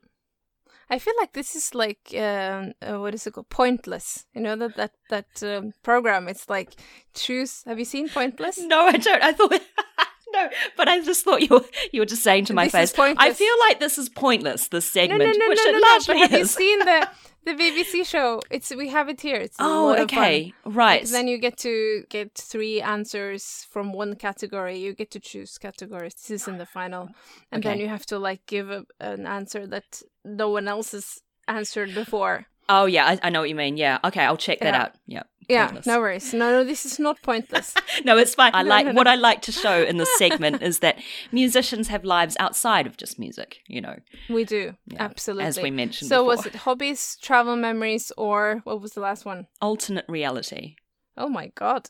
I 0.88 0.98
feel 0.98 1.12
like 1.20 1.34
this 1.34 1.54
is 1.54 1.74
like 1.74 2.14
um, 2.14 2.72
uh, 2.80 2.98
what 2.98 3.14
is 3.14 3.26
it 3.26 3.34
called? 3.34 3.50
Pointless. 3.50 4.24
You 4.34 4.40
know 4.40 4.56
that 4.56 4.74
that 4.76 4.92
that 5.10 5.42
um, 5.42 5.72
program. 5.82 6.28
It's 6.28 6.48
like 6.48 6.72
choose. 7.12 7.62
Have 7.66 7.78
you 7.78 7.84
seen 7.84 8.08
Pointless? 8.08 8.58
No, 8.58 8.86
I 8.86 8.96
don't. 8.96 9.22
I 9.22 9.32
thought. 9.32 9.60
no, 10.34 10.48
but 10.76 10.88
I 10.88 11.00
just 11.00 11.24
thought 11.24 11.42
you 11.42 11.48
were, 11.56 11.64
you 11.92 12.00
were 12.00 12.06
just 12.06 12.22
saying 12.22 12.46
to 12.46 12.54
my 12.54 12.66
This 12.66 12.92
face. 12.92 13.14
I 13.18 13.32
feel 13.32 13.54
like 13.68 13.80
this 13.80 13.98
is 13.98 14.08
pointless, 14.08 14.68
this 14.68 14.84
segment, 14.84 15.20
no, 15.20 15.26
no, 15.26 15.48
which 15.48 15.58
no, 15.64 15.70
it 15.70 15.72
no, 15.72 15.78
no. 15.78 15.86
largely 15.88 16.14
But 16.14 16.30
have 16.30 16.38
you 16.38 16.44
seen 16.46 16.78
the 16.80 17.08
the 17.44 17.52
BBC 17.52 18.06
show? 18.06 18.40
It's 18.50 18.74
we 18.74 18.88
have 18.88 19.08
it 19.08 19.20
here. 19.20 19.36
It's 19.36 19.56
oh, 19.58 19.86
lot 19.86 20.00
of 20.00 20.10
fun. 20.10 20.18
okay. 20.18 20.52
Right. 20.64 21.06
Then 21.06 21.28
you 21.28 21.38
get 21.38 21.56
to 21.58 22.04
get 22.08 22.34
three 22.34 22.80
answers 22.80 23.66
from 23.70 23.92
one 23.92 24.16
category. 24.16 24.78
You 24.78 24.94
get 24.94 25.10
to 25.12 25.20
choose 25.20 25.58
categories. 25.58 26.14
This 26.14 26.30
is 26.30 26.48
in 26.48 26.58
the 26.58 26.66
final, 26.66 27.08
and 27.50 27.62
then 27.62 27.78
you 27.78 27.88
have 27.88 28.06
to 28.06 28.18
like 28.18 28.46
give 28.46 28.70
a, 28.70 28.84
an 29.00 29.26
answer 29.26 29.66
that 29.66 30.02
no 30.24 30.50
one 30.50 30.68
else 30.68 30.92
has 30.92 31.20
answered 31.48 31.94
before. 31.94 32.46
Oh, 32.70 32.86
yeah, 32.86 33.04
I, 33.06 33.18
I 33.26 33.30
know 33.30 33.40
what 33.40 33.48
you 33.50 33.54
mean. 33.54 33.76
Yeah. 33.76 33.98
Okay, 34.04 34.24
I'll 34.24 34.36
check 34.38 34.60
that 34.60 34.74
Yeah. 34.74 34.82
out. 34.82 34.92
Yeah. 35.06 35.22
Yeah, 35.48 35.64
pointless. 35.66 35.86
no 35.86 35.98
worries. 35.98 36.32
No, 36.32 36.52
no, 36.52 36.62
this 36.64 36.86
is 36.86 36.98
not 37.00 37.20
pointless. 37.22 37.74
No, 38.04 38.16
it's 38.16 38.36
fine. 38.36 38.52
I 38.54 38.62
No, 38.62 38.68
like 38.68 38.86
no, 38.86 38.92
no. 38.92 38.96
what 38.98 39.08
I 39.08 39.16
like 39.16 39.42
to 39.42 39.52
show 39.52 39.82
in 39.82 39.96
this 39.96 40.08
segment 40.16 40.62
is 40.70 40.78
that 40.78 40.96
musicians 41.32 41.88
have 41.88 42.04
lives 42.04 42.36
outside 42.38 42.86
of 42.86 42.96
just 42.96 43.18
music, 43.18 43.58
you 43.66 43.80
know, 43.80 43.96
we 44.28 44.44
do 44.44 44.76
Yeah, 44.86 45.02
absolutely. 45.02 45.46
as 45.46 45.58
we 45.60 45.70
mentioned 45.72 46.08
So 46.08 46.18
before. 46.22 46.36
was 46.36 46.46
it 46.46 46.54
hobbies, 46.54 47.16
travel 47.20 47.56
memories, 47.56 48.12
or 48.16 48.60
what 48.64 48.80
was 48.80 48.92
the 48.92 49.00
last 49.00 49.24
one? 49.26 49.48
alternate 49.60 50.04
reality. 50.08 50.76
Oh 51.16 51.28
my 51.28 51.48
god. 51.56 51.88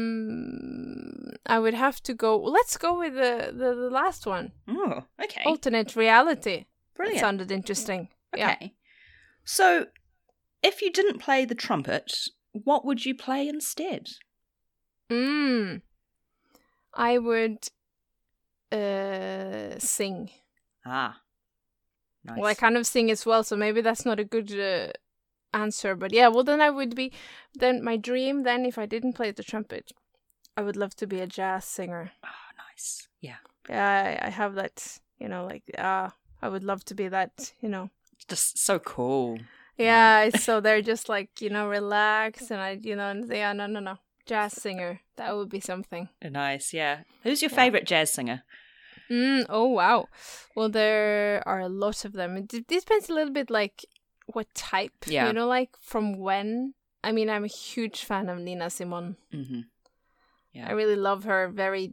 Um, 0.00 1.32
I 1.46 1.58
would 1.58 1.74
have 1.74 2.00
to 2.04 2.14
go. 2.14 2.36
Let's 2.40 2.76
go 2.76 2.98
with 2.98 3.14
the 3.14 3.52
the, 3.52 3.74
the 3.74 3.90
last 3.90 4.26
one. 4.26 4.52
Oh, 4.68 5.04
okay. 5.22 5.42
Alternate 5.44 5.96
reality. 5.96 6.58
That 6.58 6.96
Brilliant. 6.96 7.20
sounded 7.20 7.50
interesting. 7.50 8.08
Yeah. 8.36 8.56
So, 9.44 9.86
if 10.62 10.82
you 10.82 10.92
didn't 10.92 11.18
play 11.18 11.44
the 11.44 11.54
trumpet, 11.54 12.12
what 12.52 12.84
would 12.84 13.04
you 13.04 13.14
play 13.14 13.48
instead? 13.48 14.08
Mm. 15.10 15.82
I 16.94 17.18
would 17.18 17.68
uh 18.72 19.78
sing. 19.78 20.30
Ah. 20.86 21.20
Nice. 22.24 22.36
Well, 22.36 22.46
I 22.46 22.54
kind 22.54 22.76
of 22.76 22.86
sing 22.86 23.10
as 23.10 23.24
well, 23.24 23.42
so 23.42 23.56
maybe 23.56 23.80
that's 23.80 24.04
not 24.04 24.20
a 24.20 24.24
good 24.24 24.52
uh, 24.52 24.92
answer. 25.54 25.94
But 25.96 26.12
yeah, 26.12 26.28
well, 26.28 26.44
then 26.44 26.60
I 26.60 26.68
would 26.68 26.94
be. 26.94 27.12
Then 27.54 27.82
my 27.82 27.96
dream, 27.96 28.42
then, 28.42 28.66
if 28.66 28.76
I 28.76 28.86
didn't 28.86 29.14
play 29.14 29.30
the 29.30 29.42
trumpet, 29.42 29.92
I 30.56 30.62
would 30.62 30.76
love 30.76 30.94
to 30.96 31.06
be 31.06 31.20
a 31.20 31.26
jazz 31.26 31.64
singer. 31.64 32.12
Oh, 32.22 32.28
nice. 32.70 33.08
Yeah. 33.20 33.36
Yeah, 33.68 34.18
I, 34.22 34.26
I 34.26 34.30
have 34.30 34.54
that. 34.56 34.98
You 35.18 35.28
know, 35.28 35.44
like 35.46 35.62
ah, 35.78 36.14
I 36.42 36.48
would 36.48 36.64
love 36.64 36.84
to 36.86 36.94
be 36.94 37.08
that. 37.08 37.52
You 37.60 37.70
know. 37.70 37.90
Just 38.28 38.58
so 38.58 38.78
cool. 38.78 39.38
Yeah, 39.76 40.22
it's 40.24 40.44
so 40.44 40.60
they're 40.60 40.82
just 40.82 41.08
like 41.08 41.40
you 41.40 41.48
know 41.50 41.68
relax 41.68 42.50
and 42.50 42.60
I 42.60 42.78
you 42.82 42.94
know 42.96 43.08
and 43.10 43.30
yeah 43.32 43.52
no 43.52 43.66
no 43.66 43.80
no 43.80 43.96
jazz 44.26 44.52
singer 44.52 45.00
that 45.16 45.34
would 45.34 45.48
be 45.48 45.60
something. 45.60 46.08
Nice. 46.22 46.72
Yeah. 46.74 47.00
Who's 47.22 47.42
your 47.42 47.50
Yeah. 47.50 47.56
favorite 47.56 47.86
jazz 47.86 48.10
singer? 48.12 48.42
Mm, 49.10 49.46
oh 49.48 49.66
wow. 49.68 50.06
Well, 50.54 50.68
there 50.68 51.42
are 51.46 51.60
a 51.60 51.68
lot 51.68 52.04
of 52.04 52.12
them. 52.12 52.36
It 52.36 52.66
depends 52.68 53.08
a 53.08 53.14
little 53.14 53.32
bit 53.32 53.50
like 53.50 53.84
what 54.26 54.46
type. 54.54 55.04
Yeah. 55.06 55.26
You 55.26 55.32
know, 55.32 55.48
like 55.48 55.70
from 55.80 56.18
when. 56.18 56.74
I 57.02 57.12
mean, 57.12 57.30
I'm 57.30 57.44
a 57.44 57.48
huge 57.48 58.04
fan 58.04 58.28
of 58.28 58.38
Nina 58.38 58.68
Simone. 58.70 59.16
hmm 59.32 59.62
Yeah. 60.52 60.68
I 60.68 60.72
really 60.72 60.96
love 60.96 61.24
her 61.24 61.48
very, 61.48 61.92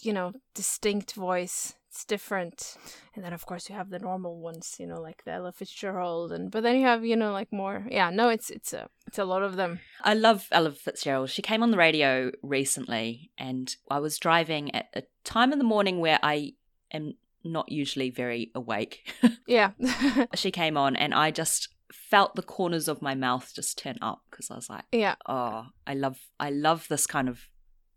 you 0.00 0.12
know, 0.12 0.32
distinct 0.54 1.14
voice. 1.14 1.74
It's 1.96 2.04
different. 2.04 2.76
And 3.14 3.24
then 3.24 3.32
of 3.32 3.46
course 3.46 3.70
you 3.70 3.74
have 3.74 3.88
the 3.88 3.98
normal 3.98 4.38
ones, 4.38 4.76
you 4.78 4.86
know, 4.86 5.00
like 5.00 5.24
the 5.24 5.32
Ella 5.32 5.50
Fitzgerald 5.50 6.30
and 6.30 6.50
but 6.50 6.62
then 6.62 6.76
you 6.76 6.84
have, 6.84 7.06
you 7.06 7.16
know, 7.16 7.32
like 7.32 7.50
more 7.50 7.86
yeah, 7.90 8.10
no, 8.10 8.28
it's 8.28 8.50
it's 8.50 8.74
a 8.74 8.90
it's 9.06 9.18
a 9.18 9.24
lot 9.24 9.42
of 9.42 9.56
them. 9.56 9.80
I 10.02 10.12
love 10.12 10.46
Ella 10.52 10.72
Fitzgerald. 10.72 11.30
She 11.30 11.40
came 11.40 11.62
on 11.62 11.70
the 11.70 11.78
radio 11.78 12.32
recently, 12.42 13.30
and 13.38 13.74
I 13.90 13.98
was 14.00 14.18
driving 14.18 14.74
at 14.74 14.88
a 14.92 15.04
time 15.24 15.54
in 15.54 15.58
the 15.58 15.64
morning 15.64 16.00
where 16.00 16.18
I 16.22 16.52
am 16.92 17.14
not 17.42 17.72
usually 17.72 18.10
very 18.10 18.50
awake. 18.54 19.14
Yeah. 19.46 19.70
she 20.34 20.50
came 20.50 20.76
on, 20.76 20.96
and 20.96 21.14
I 21.14 21.30
just 21.30 21.68
felt 21.90 22.34
the 22.34 22.42
corners 22.42 22.88
of 22.88 23.00
my 23.00 23.14
mouth 23.14 23.52
just 23.54 23.78
turn 23.78 23.96
up 24.02 24.20
because 24.28 24.50
I 24.50 24.56
was 24.56 24.68
like, 24.68 24.84
yeah, 24.92 25.14
"Oh, 25.26 25.68
I 25.86 25.94
love, 25.94 26.18
I 26.40 26.50
love 26.50 26.88
this 26.88 27.06
kind 27.06 27.28
of 27.28 27.48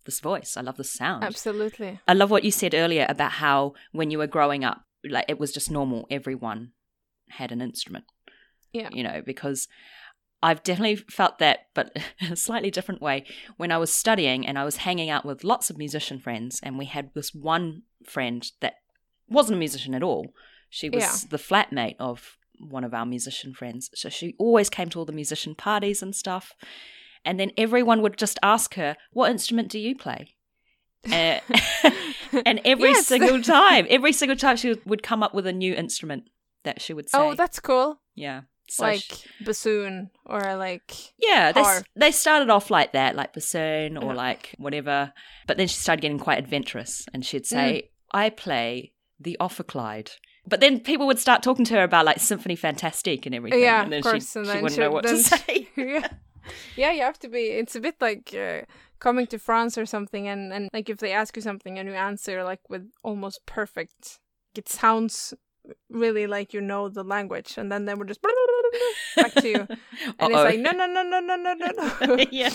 this 0.06 0.20
voice. 0.20 0.56
I 0.58 0.62
love 0.62 0.78
the 0.78 0.84
sound." 0.84 1.24
absolutely. 1.24 2.00
I 2.08 2.14
love 2.14 2.32
what 2.32 2.44
you 2.44 2.52
said 2.52 2.74
earlier 2.74 3.06
about 3.10 3.34
how 3.34 3.74
when 3.92 4.12
you 4.12 4.18
were 4.18 4.28
growing 4.28 4.64
up, 4.64 4.84
like 5.04 5.26
it 5.28 5.40
was 5.40 5.52
just 5.52 5.70
normal. 5.72 6.08
Everyone 6.10 6.72
had 7.30 7.52
an 7.52 7.62
instrument. 7.62 8.06
Yeah. 8.74 8.90
You 8.92 9.04
know, 9.04 9.22
because 9.26 9.68
I've 10.42 10.64
definitely 10.64 10.96
felt 10.96 11.40
that, 11.40 11.68
but 11.74 11.92
in 12.20 12.32
a 12.34 12.36
slightly 12.36 12.72
different 12.72 13.02
way. 13.02 13.26
When 13.58 13.72
I 13.72 13.78
was 13.78 13.92
studying 13.92 14.46
and 14.48 14.58
I 14.58 14.64
was 14.66 14.78
hanging 14.78 15.10
out 15.10 15.26
with 15.26 15.44
lots 15.44 15.70
of 15.70 15.78
musician 15.78 16.20
friends, 16.20 16.60
and 16.64 16.78
we 16.78 16.86
had 16.86 17.12
this 17.14 17.34
one 17.34 17.84
friend 18.06 18.50
that 18.62 18.76
wasn't 19.28 19.58
a 19.58 19.60
musician 19.60 19.94
at 19.94 20.04
all. 20.04 20.28
She 20.70 20.90
was 20.90 21.04
Yeah. 21.04 21.16
the 21.30 21.38
flatmate 21.38 21.96
of 22.00 22.38
one 22.60 22.84
of 22.84 22.94
our 22.94 23.06
musician 23.06 23.54
friends. 23.54 23.90
So 23.96 24.10
she 24.10 24.36
always 24.38 24.70
came 24.70 24.90
to 24.90 25.00
all 25.00 25.06
the 25.06 25.12
musician 25.14 25.56
parties 25.56 26.02
and 26.02 26.16
stuff. 26.16 26.54
And 27.26 27.40
then 27.40 27.52
everyone 27.58 28.02
would 28.02 28.18
just 28.18 28.40
ask 28.42 28.76
her, 28.76 28.96
What 29.12 29.30
instrument 29.32 29.70
do 29.70 29.80
you 29.80 29.96
play? 29.96 30.36
Uh, 31.12 31.40
and 32.46 32.60
every 32.66 32.90
Yes. 32.90 33.08
single 33.08 33.42
time, 33.60 33.86
every 33.90 34.12
single 34.14 34.38
time 34.38 34.58
she 34.58 34.76
would 34.86 35.04
come 35.04 35.24
up 35.24 35.34
with 35.34 35.48
a 35.48 35.54
new 35.54 35.74
instrument 35.74 36.24
that 36.64 36.82
she 36.82 36.94
would 36.94 37.10
say. 37.10 37.18
Oh, 37.18 37.36
that's 37.36 37.60
cool. 37.60 38.02
yeah. 38.16 38.42
So 38.72 38.84
like 38.84 39.00
she- 39.02 39.44
bassoon 39.44 40.12
or 40.28 40.56
like 40.56 40.94
yeah, 41.18 41.52
they, 41.52 41.64
they 41.96 42.12
started 42.12 42.52
off 42.52 42.70
like 42.70 42.94
that, 42.94 43.16
like 43.16 43.34
bassoon 43.34 43.98
or 43.98 44.12
Yeah. 44.12 44.18
like 44.18 44.54
whatever. 44.60 45.12
But 45.48 45.58
then 45.58 45.68
she 45.68 45.76
started 45.78 46.04
getting 46.04 46.20
quite 46.20 46.38
adventurous 46.38 47.04
and 47.12 47.26
she'd 47.26 47.48
say, 47.48 47.84
Mm. 48.14 48.20
I 48.20 48.30
play 48.30 48.94
the 49.20 49.38
ophicleide. 49.42 50.12
But 50.48 50.60
then 50.60 50.80
people 50.82 51.08
would 51.08 51.18
start 51.20 51.42
talking 51.42 51.66
to 51.66 51.74
her 51.76 51.84
about 51.84 52.06
like 52.06 52.20
Symphony 52.20 52.56
Fantastique 52.56 53.26
and 53.26 53.34
everything. 53.34 53.60
yeah, 53.62 53.82
and 53.84 53.92
then 53.92 54.00
of 54.00 54.04
course. 54.04 54.32
she, 54.34 54.38
and 54.40 54.48
she 54.48 54.54
wouldn't 54.54 54.72
she- 54.74 54.80
know 54.80 54.92
what 54.92 55.04
then 55.04 55.16
to 55.16 55.24
say. 55.24 55.68
yeah, 55.76 56.08
yeah, 56.76 56.92
you 56.92 57.02
have 57.02 57.20
to 57.20 57.28
be. 57.30 57.48
It's 57.60 57.76
a 57.76 57.80
bit 57.80 57.96
like 58.02 58.34
uh, 58.34 58.62
coming 59.00 59.28
to 59.28 59.40
France 59.40 59.78
or 59.78 59.86
something, 59.86 60.28
and 60.28 60.54
and 60.54 60.70
like 60.74 60.90
if 60.90 60.98
they 60.98 61.12
ask 61.14 61.36
you 61.36 61.42
something 61.42 61.80
and 61.80 61.88
you 61.90 61.96
answer 61.96 62.44
like 62.44 62.62
with 62.70 62.90
almost 63.04 63.46
perfect, 63.46 64.20
it 64.56 64.70
sounds 64.70 65.34
really 65.90 66.26
like 66.28 66.54
you 66.54 66.62
know 66.62 66.90
the 66.90 67.04
language, 67.04 67.58
and 67.58 67.72
then 67.72 67.86
they 67.86 67.94
would 67.94 68.08
just 68.08 68.22
back 69.16 69.34
to 69.36 69.48
you, 69.50 69.68
and 70.20 70.20
Uh-oh. 70.20 70.28
it's 70.28 70.36
like 70.56 70.60
no, 70.60 70.72
no, 70.72 70.86
no, 70.88 71.04
no, 71.04 71.20
no, 71.20 71.36
no, 71.36 71.54
no, 71.54 71.72
no. 72.16 72.26
yeah. 72.32 72.50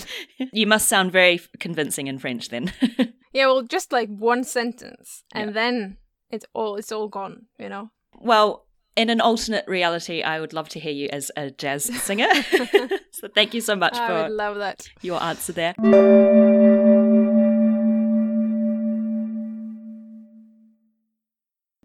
You 0.53 0.67
must 0.67 0.89
sound 0.89 1.13
very 1.13 1.41
convincing 1.61 2.07
in 2.07 2.19
French 2.19 2.49
then. 2.49 2.73
yeah, 3.33 3.47
well, 3.47 3.63
just 3.63 3.93
like 3.93 4.09
one 4.09 4.45
sentence, 4.45 5.23
and 5.33 5.51
Yeah. 5.51 5.53
then 5.55 5.97
it's 6.31 6.47
all 6.55 6.77
it's 6.77 6.93
all 6.93 7.09
gone, 7.09 7.47
you 7.59 7.69
know. 7.69 7.91
well, 8.21 8.67
in 8.97 9.11
an 9.11 9.21
alternate 9.21 9.65
reality, 9.67 10.23
I 10.23 10.41
would 10.41 10.53
love 10.53 10.69
to 10.71 10.81
hear 10.81 10.93
you 10.93 11.09
as 11.13 11.31
a 11.37 11.51
jazz 11.51 11.85
singer. 12.03 12.29
so 13.11 13.29
thank 13.35 13.55
you 13.55 13.61
so 13.61 13.75
much 13.77 13.97
I 13.97 14.07
for 14.07 14.23
would 14.23 14.33
love 14.33 14.57
that. 14.59 14.89
your 15.03 15.23
answer 15.23 15.53
there. 15.53 15.75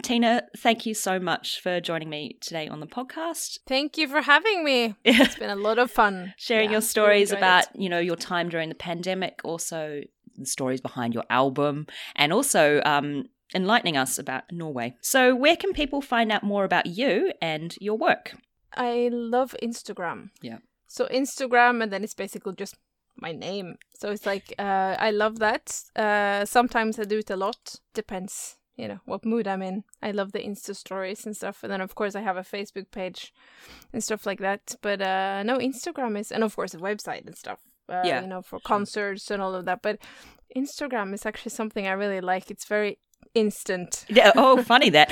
Tina, 0.02 0.44
thank 0.58 0.86
you 0.86 0.94
so 0.94 1.20
much 1.20 1.60
for 1.60 1.82
joining 1.82 2.10
me 2.10 2.38
today 2.40 2.70
on 2.70 2.80
the 2.80 2.88
podcast. 2.88 3.60
Thank 3.68 3.98
you 3.98 4.08
for 4.08 4.22
having 4.22 4.64
me. 4.64 4.96
It's 5.04 5.36
been 5.36 5.50
a 5.50 5.56
lot 5.58 5.78
of 5.78 5.92
fun 5.92 6.34
Sharing 6.38 6.66
Yeah, 6.70 6.74
your 6.74 6.82
stories 6.82 7.32
enjoyed 7.32 7.38
about, 7.40 7.64
it. 7.64 7.70
you 7.82 7.90
know, 7.90 8.00
your 8.00 8.16
time 8.16 8.48
during 8.48 8.70
the 8.70 8.76
pandemic, 8.76 9.42
also 9.44 10.02
the 10.38 10.46
stories 10.46 10.80
behind 10.80 11.14
your 11.14 11.26
album, 11.30 11.86
and 12.16 12.32
also 12.32 12.82
um, 12.86 13.26
enlightening 13.54 13.98
us 13.98 14.20
about 14.20 14.44
Norway. 14.52 14.96
So, 15.02 15.36
where 15.36 15.56
can 15.56 15.74
people 15.74 16.02
find 16.02 16.32
out 16.32 16.44
more 16.44 16.64
about 16.64 16.86
you 16.86 17.32
and 17.42 17.76
your 17.80 17.98
work? 17.98 18.36
I 18.76 19.10
love 19.12 19.56
Instagram. 19.64 20.30
Yeah. 20.42 20.60
So 20.88 21.08
Instagram, 21.08 21.84
and 21.84 21.92
then 21.92 22.04
it's 22.04 22.16
basically 22.16 22.54
just 22.56 22.76
my 23.16 23.32
name. 23.32 23.76
So 24.00 24.12
it's 24.12 24.26
like 24.26 24.54
uh, 24.58 24.96
I 25.00 25.12
love 25.12 25.40
that. 25.40 25.82
Uh, 25.96 26.46
sometimes 26.46 26.98
I 27.00 27.04
do 27.04 27.20
it 27.20 27.30
a 27.30 27.36
lot. 27.36 27.76
Depends, 27.94 28.58
you 28.76 28.88
know, 28.88 29.00
what 29.06 29.26
mood 29.26 29.48
I'm 29.48 29.62
in. 29.62 29.84
I 30.02 30.12
love 30.12 30.32
the 30.32 30.40
Insta 30.40 30.76
stories 30.76 31.26
and 31.26 31.36
stuff, 31.36 31.64
and 31.64 31.72
then 31.72 31.82
of 31.82 31.94
course 31.96 32.16
I 32.16 32.22
have 32.22 32.38
a 32.38 32.42
Facebook 32.42 32.92
page 32.92 33.34
and 33.94 34.04
stuff 34.04 34.26
like 34.26 34.40
that. 34.40 34.76
But 34.82 35.02
uh, 35.02 35.44
no, 35.44 35.58
Instagram 35.58 36.18
is, 36.18 36.32
and 36.32 36.44
of 36.44 36.56
course 36.56 36.74
a 36.74 36.78
website 36.80 37.26
and 37.28 37.38
stuff. 37.38 37.60
Uh, 37.88 38.02
Yeah, 38.06 38.22
you 38.22 38.28
know, 38.28 38.42
for 38.42 38.60
concerts 38.60 39.30
and 39.32 39.42
all 39.42 39.54
of 39.56 39.66
that. 39.66 39.82
But 39.82 40.00
Instagram 40.56 41.14
is 41.14 41.26
actually 41.26 41.52
something 41.52 41.88
I 41.88 41.92
really 41.92 42.22
like. 42.22 42.50
It's 42.50 42.66
very 42.66 42.98
instant. 43.34 44.06
Yeah, 44.10 44.32
oh, 44.36 44.62
funny 44.74 44.90
that. 44.92 45.12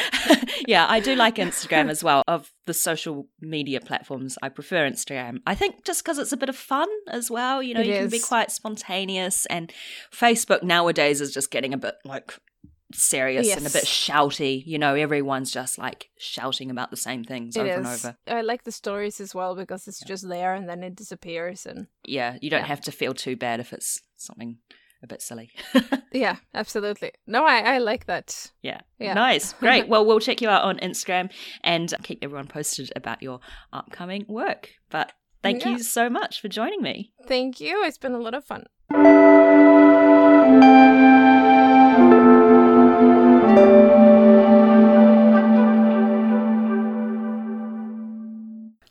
yeah, 0.68 0.86
I 0.90 1.00
do 1.00 1.16
like 1.16 1.36
Instagram 1.36 1.90
as 1.90 2.04
well. 2.04 2.24
Of 2.28 2.52
the 2.66 2.74
social 2.74 3.28
media 3.42 3.80
platforms, 3.80 4.38
I 4.42 4.50
prefer 4.50 4.90
Instagram. 4.90 5.40
I 5.46 5.56
think 5.56 5.86
just 5.86 6.04
because 6.04 6.18
it's 6.18 6.32
a 6.32 6.38
bit 6.38 6.50
of 6.50 6.56
fun 6.56 6.88
as 7.10 7.30
well. 7.32 7.62
You 7.64 7.74
know, 7.74 7.82
It 7.82 7.88
you 7.88 7.94
can 7.94 8.10
be 8.10 8.20
quite 8.20 8.52
spontaneous, 8.52 9.46
and 9.48 9.72
Facebook 10.12 10.64
nowadays 10.64 11.22
is 11.22 11.34
just 11.34 11.52
getting 11.52 11.74
a 11.74 11.78
bit 11.78 11.96
like 12.06 12.34
serious 12.94 13.54
and 13.56 13.68
a 13.68 13.70
bit 13.70 13.84
shouty. 13.84 14.64
You 14.66 14.80
know, 14.80 14.96
everyone's 14.96 15.52
just 15.52 15.78
like 15.78 16.10
shouting 16.18 16.72
about 16.72 16.90
the 16.90 16.98
same 16.98 17.24
things 17.24 17.56
It 17.58 17.62
over 17.62 17.70
is. 17.70 17.76
and 17.76 17.88
over. 17.88 18.18
I 18.28 18.42
like 18.42 18.64
the 18.64 18.72
stories 18.72 19.20
as 19.20 19.36
well 19.36 19.56
because 19.56 19.88
it's 19.90 20.00
just 20.00 20.28
there 20.28 20.54
and 20.54 20.70
then 20.70 20.84
it 20.84 20.96
disappears 20.96 21.66
and 21.66 21.88
Yeah, 22.06 22.38
you 22.42 22.50
don't 22.50 22.62
Yeah. 22.62 22.68
have 22.68 22.82
to 22.82 22.92
feel 22.92 23.14
too 23.14 23.36
bad 23.36 23.60
if 23.60 23.74
it's 23.74 24.00
something 24.16 24.60
a 25.04 25.08
bit 25.08 25.22
silly. 25.22 25.52
yeah, 26.12 26.38
absolutely. 26.54 27.12
No, 27.26 27.46
I 27.46 27.60
I 27.60 27.78
like 27.78 28.06
that. 28.08 28.52
Yeah. 28.62 28.82
Yeah. 29.00 29.14
Nice. 29.14 29.54
Great. 29.60 29.88
well, 29.88 30.06
we'll 30.06 30.20
check 30.20 30.42
you 30.42 30.50
out 30.50 30.64
on 30.64 30.78
Instagram 30.80 31.32
and 31.64 31.94
keep 32.04 32.20
everyone 32.24 32.48
posted 32.48 32.92
about 32.96 33.22
your 33.22 33.40
upcoming 33.72 34.26
work. 34.28 34.70
But 34.90 35.12
thank 35.44 35.64
Yeah. 35.64 35.72
you 35.72 35.80
so 35.84 36.10
much 36.10 36.42
for 36.42 36.48
joining 36.48 36.82
me. 36.82 37.12
Thank 37.28 37.60
you. 37.60 37.84
It's 37.84 37.98
been 37.98 38.14
a 38.14 38.20
lot 38.20 38.34
of 38.34 38.44
fun. 38.46 38.66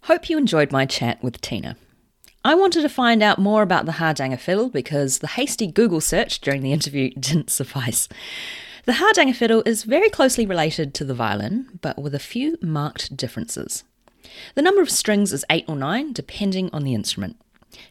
Hope 0.03 0.31
you 0.31 0.39
enjoyed 0.39 0.71
my 0.71 0.87
chat 0.87 1.21
with 1.23 1.41
Tina. 1.41 1.77
I 2.47 2.55
wanted 2.55 2.83
to 2.83 2.89
find 2.89 3.25
out 3.25 3.41
more 3.41 3.63
about 3.63 3.87
the 3.87 3.95
Hardanger 3.95 4.37
fiddle 4.37 4.69
because 4.69 5.19
the 5.19 5.27
hasty 5.27 5.67
Google 5.67 6.01
search 6.01 6.41
during 6.41 6.63
the 6.63 6.73
interview 6.73 7.11
didn't 7.19 7.51
suffice. 7.51 8.09
The 8.85 8.93
Hardanger 8.93 9.35
fiddle 9.35 9.65
is 9.67 9.83
very 9.83 10.09
closely 10.09 10.47
related 10.47 10.95
to 10.95 11.05
the 11.05 11.13
violin, 11.13 11.81
but 11.83 11.99
with 11.99 12.15
a 12.15 12.21
few 12.21 12.57
marked 12.63 13.17
differences. 13.17 13.83
The 14.55 14.63
number 14.63 14.81
of 14.81 14.91
strings 14.91 15.33
is 15.33 15.45
eight 15.51 15.65
or 15.67 15.75
nine, 15.75 16.13
depending 16.13 16.71
on 16.73 16.85
the 16.85 16.95
instrument. 16.95 17.37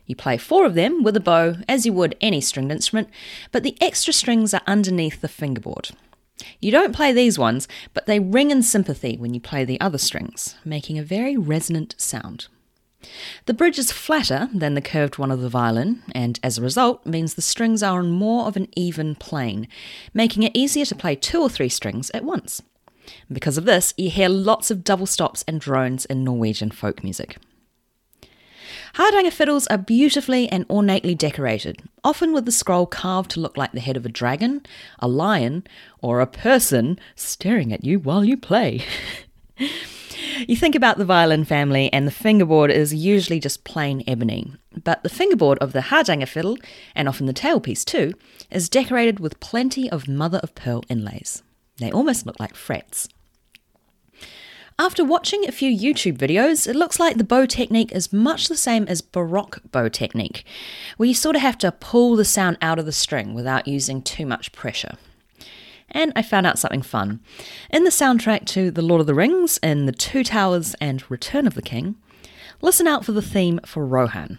You 0.06 0.16
play 0.16 0.38
four 0.38 0.66
of 0.66 0.74
them 0.74 1.04
with 1.04 1.18
a 1.18 1.20
bow, 1.20 1.58
as 1.68 1.86
you 1.86 1.92
would 1.92 2.16
any 2.22 2.40
stringed 2.40 2.72
instrument, 2.72 3.10
but 3.52 3.62
the 3.62 3.76
extra 3.82 4.14
strings 4.14 4.54
are 4.54 4.62
underneath 4.66 5.20
the 5.20 5.28
fingerboard. 5.28 5.90
You 6.62 6.72
don't 6.72 6.96
play 6.96 7.12
these 7.12 7.38
ones, 7.38 7.68
but 7.94 8.06
they 8.06 8.22
ring 8.22 8.52
in 8.52 8.64
sympathy 8.64 9.18
when 9.18 9.34
you 9.34 9.42
play 9.42 9.66
the 9.66 9.82
other 9.82 9.98
strings, 9.98 10.56
making 10.64 10.98
a 10.98 11.04
very 11.04 11.36
resonant 11.36 11.94
sound. 11.98 12.48
The 13.46 13.54
bridge 13.54 13.80
is 13.80 13.92
flatter 13.92 14.50
than 14.54 14.74
the 14.74 14.82
curved 14.82 15.18
one 15.18 15.32
of 15.32 15.42
the 15.42 15.50
violin, 15.50 16.04
and 16.14 16.40
as 16.44 16.58
a 16.58 16.62
result, 16.62 17.06
means 17.06 17.34
the 17.34 17.42
strings 17.42 17.84
are 17.84 18.00
on 18.00 18.12
more 18.12 18.46
of 18.48 18.56
an 18.56 18.68
even 18.76 19.16
plane, 19.16 19.68
making 20.14 20.44
it 20.44 20.56
easier 20.56 20.86
to 20.86 20.96
play 20.96 21.16
two 21.16 21.42
or 21.42 21.50
three 21.50 21.70
strings 21.70 22.10
at 22.12 22.24
once. 22.24 22.62
Because 23.32 23.58
of 23.58 23.66
this, 23.66 23.94
you 23.98 24.10
hear 24.10 24.30
lots 24.30 24.72
of 24.72 24.84
double 24.84 25.06
stops 25.06 25.44
and 25.48 25.62
drones 25.62 26.06
in 26.06 26.24
Norwegian 26.24 26.72
folk 26.72 27.04
music. 27.04 27.38
Hardanger 28.96 29.32
fiddles 29.32 29.68
are 29.68 29.78
beautifully 29.78 30.48
and 30.48 30.66
ornately 30.70 31.16
decorated, 31.16 31.82
often 32.02 32.34
with 32.34 32.46
the 32.46 32.52
scroll 32.52 32.86
carved 32.86 33.32
to 33.32 33.42
look 33.42 33.58
like 33.58 33.74
the 33.74 33.82
head 33.82 33.98
of 33.98 34.06
a 34.06 34.10
dragon, 34.10 34.66
a 35.00 35.08
lion, 35.08 35.68
or 36.02 36.22
a 36.22 36.28
person 36.28 36.98
staring 37.14 37.74
at 37.74 37.84
you 37.84 38.00
while 38.00 38.24
you 38.24 38.38
play. 38.38 38.86
you 40.48 40.56
think 40.56 40.76
about 40.76 40.98
the 40.98 41.06
violin 41.06 41.46
family, 41.46 41.92
and 41.94 42.06
the 42.06 42.12
fingerboard 42.12 42.72
is 42.72 42.94
usually 42.94 43.40
just 43.40 43.64
plain 43.64 44.04
ebony, 44.08 44.54
but 44.84 45.04
the 45.04 45.10
fingerboard 45.10 45.58
of 45.60 45.74
the 45.74 45.82
Hardanger 45.82 46.26
fiddle, 46.26 46.58
and 46.94 47.08
often 47.08 47.26
the 47.26 47.34
tailpiece 47.34 47.86
too, 47.86 48.14
is 48.52 48.70
decorated 48.70 49.20
with 49.20 49.40
plenty 49.40 49.90
of 49.90 50.08
mother 50.08 50.40
of 50.44 50.56
pearl 50.56 50.84
inlays. 50.90 51.44
They 51.78 51.92
almost 51.92 52.26
look 52.26 52.40
like 52.40 52.56
frets. 52.56 53.08
After 54.78 55.06
watching 55.06 55.48
a 55.48 55.54
few 55.54 55.72
YouTube 55.72 56.18
videos, 56.18 56.68
it 56.68 56.76
looks 56.76 57.00
like 57.00 57.16
the 57.16 57.24
bow 57.24 57.46
technique 57.46 57.94
is 57.94 58.12
much 58.12 58.50
the 58.50 58.58
same 58.58 58.86
as 58.90 59.02
Baroque 59.02 59.62
bow 59.72 59.88
technique, 59.88 60.44
where 60.98 61.08
you 61.08 61.14
sort 61.14 61.38
of 61.38 61.42
have 61.42 61.58
to 61.60 61.72
pull 61.72 62.18
the 62.18 62.26
sound 62.26 62.58
out 62.62 62.78
of 62.78 62.86
the 62.86 62.92
string 62.92 63.34
without 63.34 63.70
using 63.70 64.02
too 64.02 64.26
much 64.26 64.52
pressure. 64.52 64.98
And 65.96 66.12
I 66.14 66.22
found 66.24 66.46
out 66.46 66.60
something 66.60 66.82
fun. 66.82 67.22
In 67.70 67.86
the 67.86 67.90
soundtrack 67.90 68.46
to 68.48 68.70
The 68.70 68.82
Lord 68.82 69.00
of 69.00 69.08
the 69.08 69.16
Rings, 69.16 69.58
in 69.64 69.86
The 69.86 69.94
Two 69.94 70.26
Towers 70.26 70.76
and 70.82 71.10
Return 71.10 71.48
of 71.48 71.54
the 71.54 71.62
King, 71.62 71.96
listen 72.62 72.86
out 72.86 73.06
for 73.06 73.14
the 73.14 73.22
theme 73.22 73.62
for 73.66 73.86
Rohan. 73.86 74.38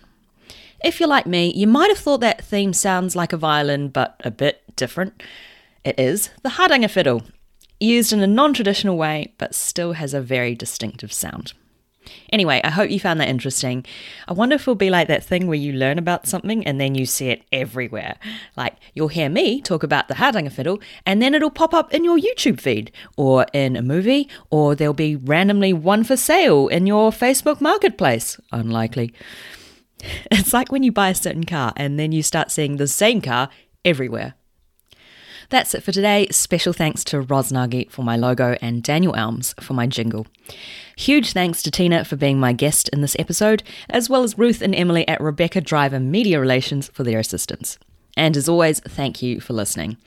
If 0.85 1.01
you're 1.01 1.09
like 1.09 1.27
me, 1.27 1.51
you 1.55 1.67
might 1.67 1.89
have 1.89 1.99
thought 1.99 2.21
that 2.21 2.45
theme 2.45 2.75
sounds 2.75 3.17
like 3.17 3.33
a 3.33 3.39
violin, 3.39 3.89
but 3.89 4.21
a 4.23 4.31
bit 4.31 4.77
different. 4.77 5.23
It 5.83 5.99
is 5.99 6.29
the 6.43 6.51
Hardanger 6.51 6.89
fiddle, 6.89 7.23
used 7.81 8.13
in 8.13 8.21
a 8.21 8.27
non 8.27 8.53
traditional 8.53 8.99
way, 8.99 9.33
but 9.39 9.55
still 9.55 9.95
has 9.95 10.13
a 10.13 10.21
very 10.21 10.55
distinctive 10.55 11.11
sound. 11.11 11.55
Anyway, 12.33 12.61
I 12.65 12.71
hope 12.71 12.91
you 12.91 13.01
found 13.01 13.21
that 13.21 13.29
interesting. 13.29 13.85
I 14.29 14.33
wonder 14.33 14.57
if 14.57 14.63
it'll 14.63 14.75
be 14.75 14.91
like 14.91 15.09
that 15.09 15.25
thing 15.25 15.47
where 15.47 15.59
you 15.59 15.73
learn 15.73 15.99
about 15.99 16.27
something 16.27 16.67
and 16.67 16.81
then 16.81 16.95
you 16.95 17.07
see 17.07 17.29
it 17.29 17.45
everywhere. 17.53 18.17
Like 18.57 18.77
you'll 18.95 19.09
hear 19.09 19.29
me 19.29 19.61
talk 19.61 19.83
about 19.83 20.09
the 20.09 20.15
Hardanger 20.15 20.51
fiddle 20.51 20.81
and 21.05 21.21
then 21.21 21.35
it'll 21.35 21.51
pop 21.51 21.75
up 21.75 21.93
in 21.93 22.05
your 22.05 22.19
YouTube 22.19 22.61
feed 22.61 22.93
or 23.17 23.47
in 23.53 23.77
a 23.77 23.83
movie 23.83 24.29
or 24.51 24.75
there'll 24.75 24.95
be 24.95 25.17
randomly 25.17 25.73
one 25.73 26.05
for 26.05 26.17
sale 26.17 26.69
in 26.69 26.87
your 26.87 27.11
Facebook 27.11 27.61
marketplace. 27.61 28.39
Unlikely. 28.53 29.13
It's 30.31 30.53
like 30.53 30.71
when 30.71 30.83
you 30.83 30.93
buy 30.93 31.09
a 31.09 31.15
certain 31.15 31.45
car 31.45 31.73
and 31.75 31.99
then 31.99 32.13
you 32.13 32.23
start 32.23 32.51
seeing 32.51 32.77
the 32.77 32.87
same 32.87 33.23
car 33.23 33.49
everywhere. 33.83 34.35
That's 35.49 35.75
it 35.75 35.83
for 35.83 35.93
today. 35.93 36.27
Special 36.31 36.73
thanks 36.73 37.05
to 37.05 37.23
Rosnagi 37.23 37.91
for 37.91 38.03
my 38.03 38.17
logo 38.17 38.57
and 38.61 38.83
Daniel 38.83 39.15
Elms 39.15 39.55
for 39.61 39.75
my 39.75 39.87
jingle. 39.87 40.27
Huge 40.97 41.33
thanks 41.33 41.63
to 41.63 41.71
Tina 41.71 42.05
for 42.05 42.17
being 42.17 42.41
my 42.41 42.53
guest 42.53 42.89
in 42.89 43.01
this 43.01 43.17
episode, 43.19 43.63
as 43.89 44.11
well 44.11 44.23
as 44.23 44.39
Ruth 44.39 44.63
and 44.63 44.75
Emily 44.75 45.07
at 45.07 45.21
Rebecca 45.21 45.61
Driver 45.61 46.01
Media 46.01 46.41
Relations 46.41 46.89
for 46.93 47.05
their 47.05 47.19
assistance. 47.19 47.79
And 48.17 48.37
as 48.37 48.49
always, 48.49 48.81
thank 48.81 49.23
you 49.23 49.41
for 49.41 49.53
listening. 49.53 49.99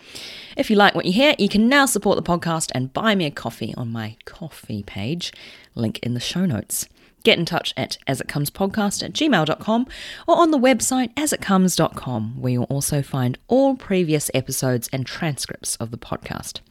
If 0.58 0.70
you 0.70 0.76
like 0.76 0.96
what 0.96 1.06
you 1.06 1.14
hear, 1.14 1.36
you 1.38 1.48
can 1.48 1.70
now 1.70 1.86
support 1.86 2.16
the 2.16 2.24
podcast 2.24 2.72
and 2.74 2.92
buy 2.92 3.14
me 3.14 3.26
a 3.26 3.32
coffee 3.32 3.74
on 3.78 3.92
my 3.92 4.18
Ko-fi 4.26 4.84
page, 4.86 5.32
link 5.76 6.00
in 6.00 6.16
the 6.16 6.20
show 6.20 6.46
notes. 6.46 6.88
Get 7.24 7.38
in 7.38 7.46
touch 7.46 7.74
at 7.76 7.98
asitcomespodcast 8.08 9.04
at 9.04 9.14
gmail.com 9.14 9.88
or 10.28 10.38
on 10.38 10.52
the 10.52 10.58
website 10.58 11.12
asitcomes.com, 11.18 12.42
where 12.42 12.52
you'll 12.52 12.64
also 12.66 13.02
find 13.02 13.38
all 13.48 13.76
previous 13.76 14.32
episodes 14.34 14.90
and 14.94 15.06
transcripts 15.06 15.76
of 15.78 15.92
the 15.92 15.98
podcast. 15.98 16.62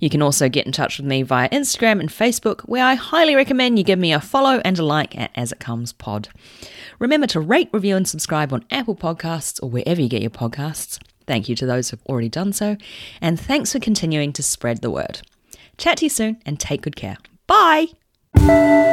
You 0.00 0.10
can 0.10 0.22
also 0.22 0.48
get 0.48 0.66
in 0.66 0.72
touch 0.72 0.98
with 0.98 1.06
me 1.06 1.22
via 1.22 1.48
Instagram 1.50 2.00
and 2.00 2.08
Facebook, 2.08 2.62
where 2.62 2.84
I 2.84 2.94
highly 2.94 3.34
recommend 3.36 3.78
you 3.78 3.84
give 3.84 3.98
me 3.98 4.12
a 4.12 4.20
follow 4.20 4.60
and 4.64 4.78
a 4.78 4.84
like 4.84 5.16
at 5.16 5.30
As 5.34 5.52
It 5.52 5.60
Comes 5.60 5.92
Pod. 5.92 6.28
Remember 6.98 7.26
to 7.28 7.40
rate, 7.40 7.68
review, 7.72 7.96
and 7.96 8.08
subscribe 8.08 8.52
on 8.52 8.64
Apple 8.70 8.96
Podcasts 8.96 9.62
or 9.62 9.70
wherever 9.70 10.00
you 10.00 10.08
get 10.08 10.22
your 10.22 10.30
podcasts. 10.30 10.98
Thank 11.26 11.48
you 11.48 11.54
to 11.56 11.66
those 11.66 11.90
who've 11.90 12.04
already 12.06 12.28
done 12.28 12.52
so, 12.52 12.76
and 13.20 13.38
thanks 13.38 13.72
for 13.72 13.78
continuing 13.78 14.32
to 14.32 14.42
spread 14.42 14.80
the 14.82 14.90
word. 14.90 15.20
Chat 15.78 15.98
to 15.98 16.06
you 16.06 16.10
soon 16.10 16.42
and 16.44 16.58
take 16.58 16.82
good 16.82 16.96
care. 16.96 17.16
Bye! 17.46 17.86
Música 18.42 18.92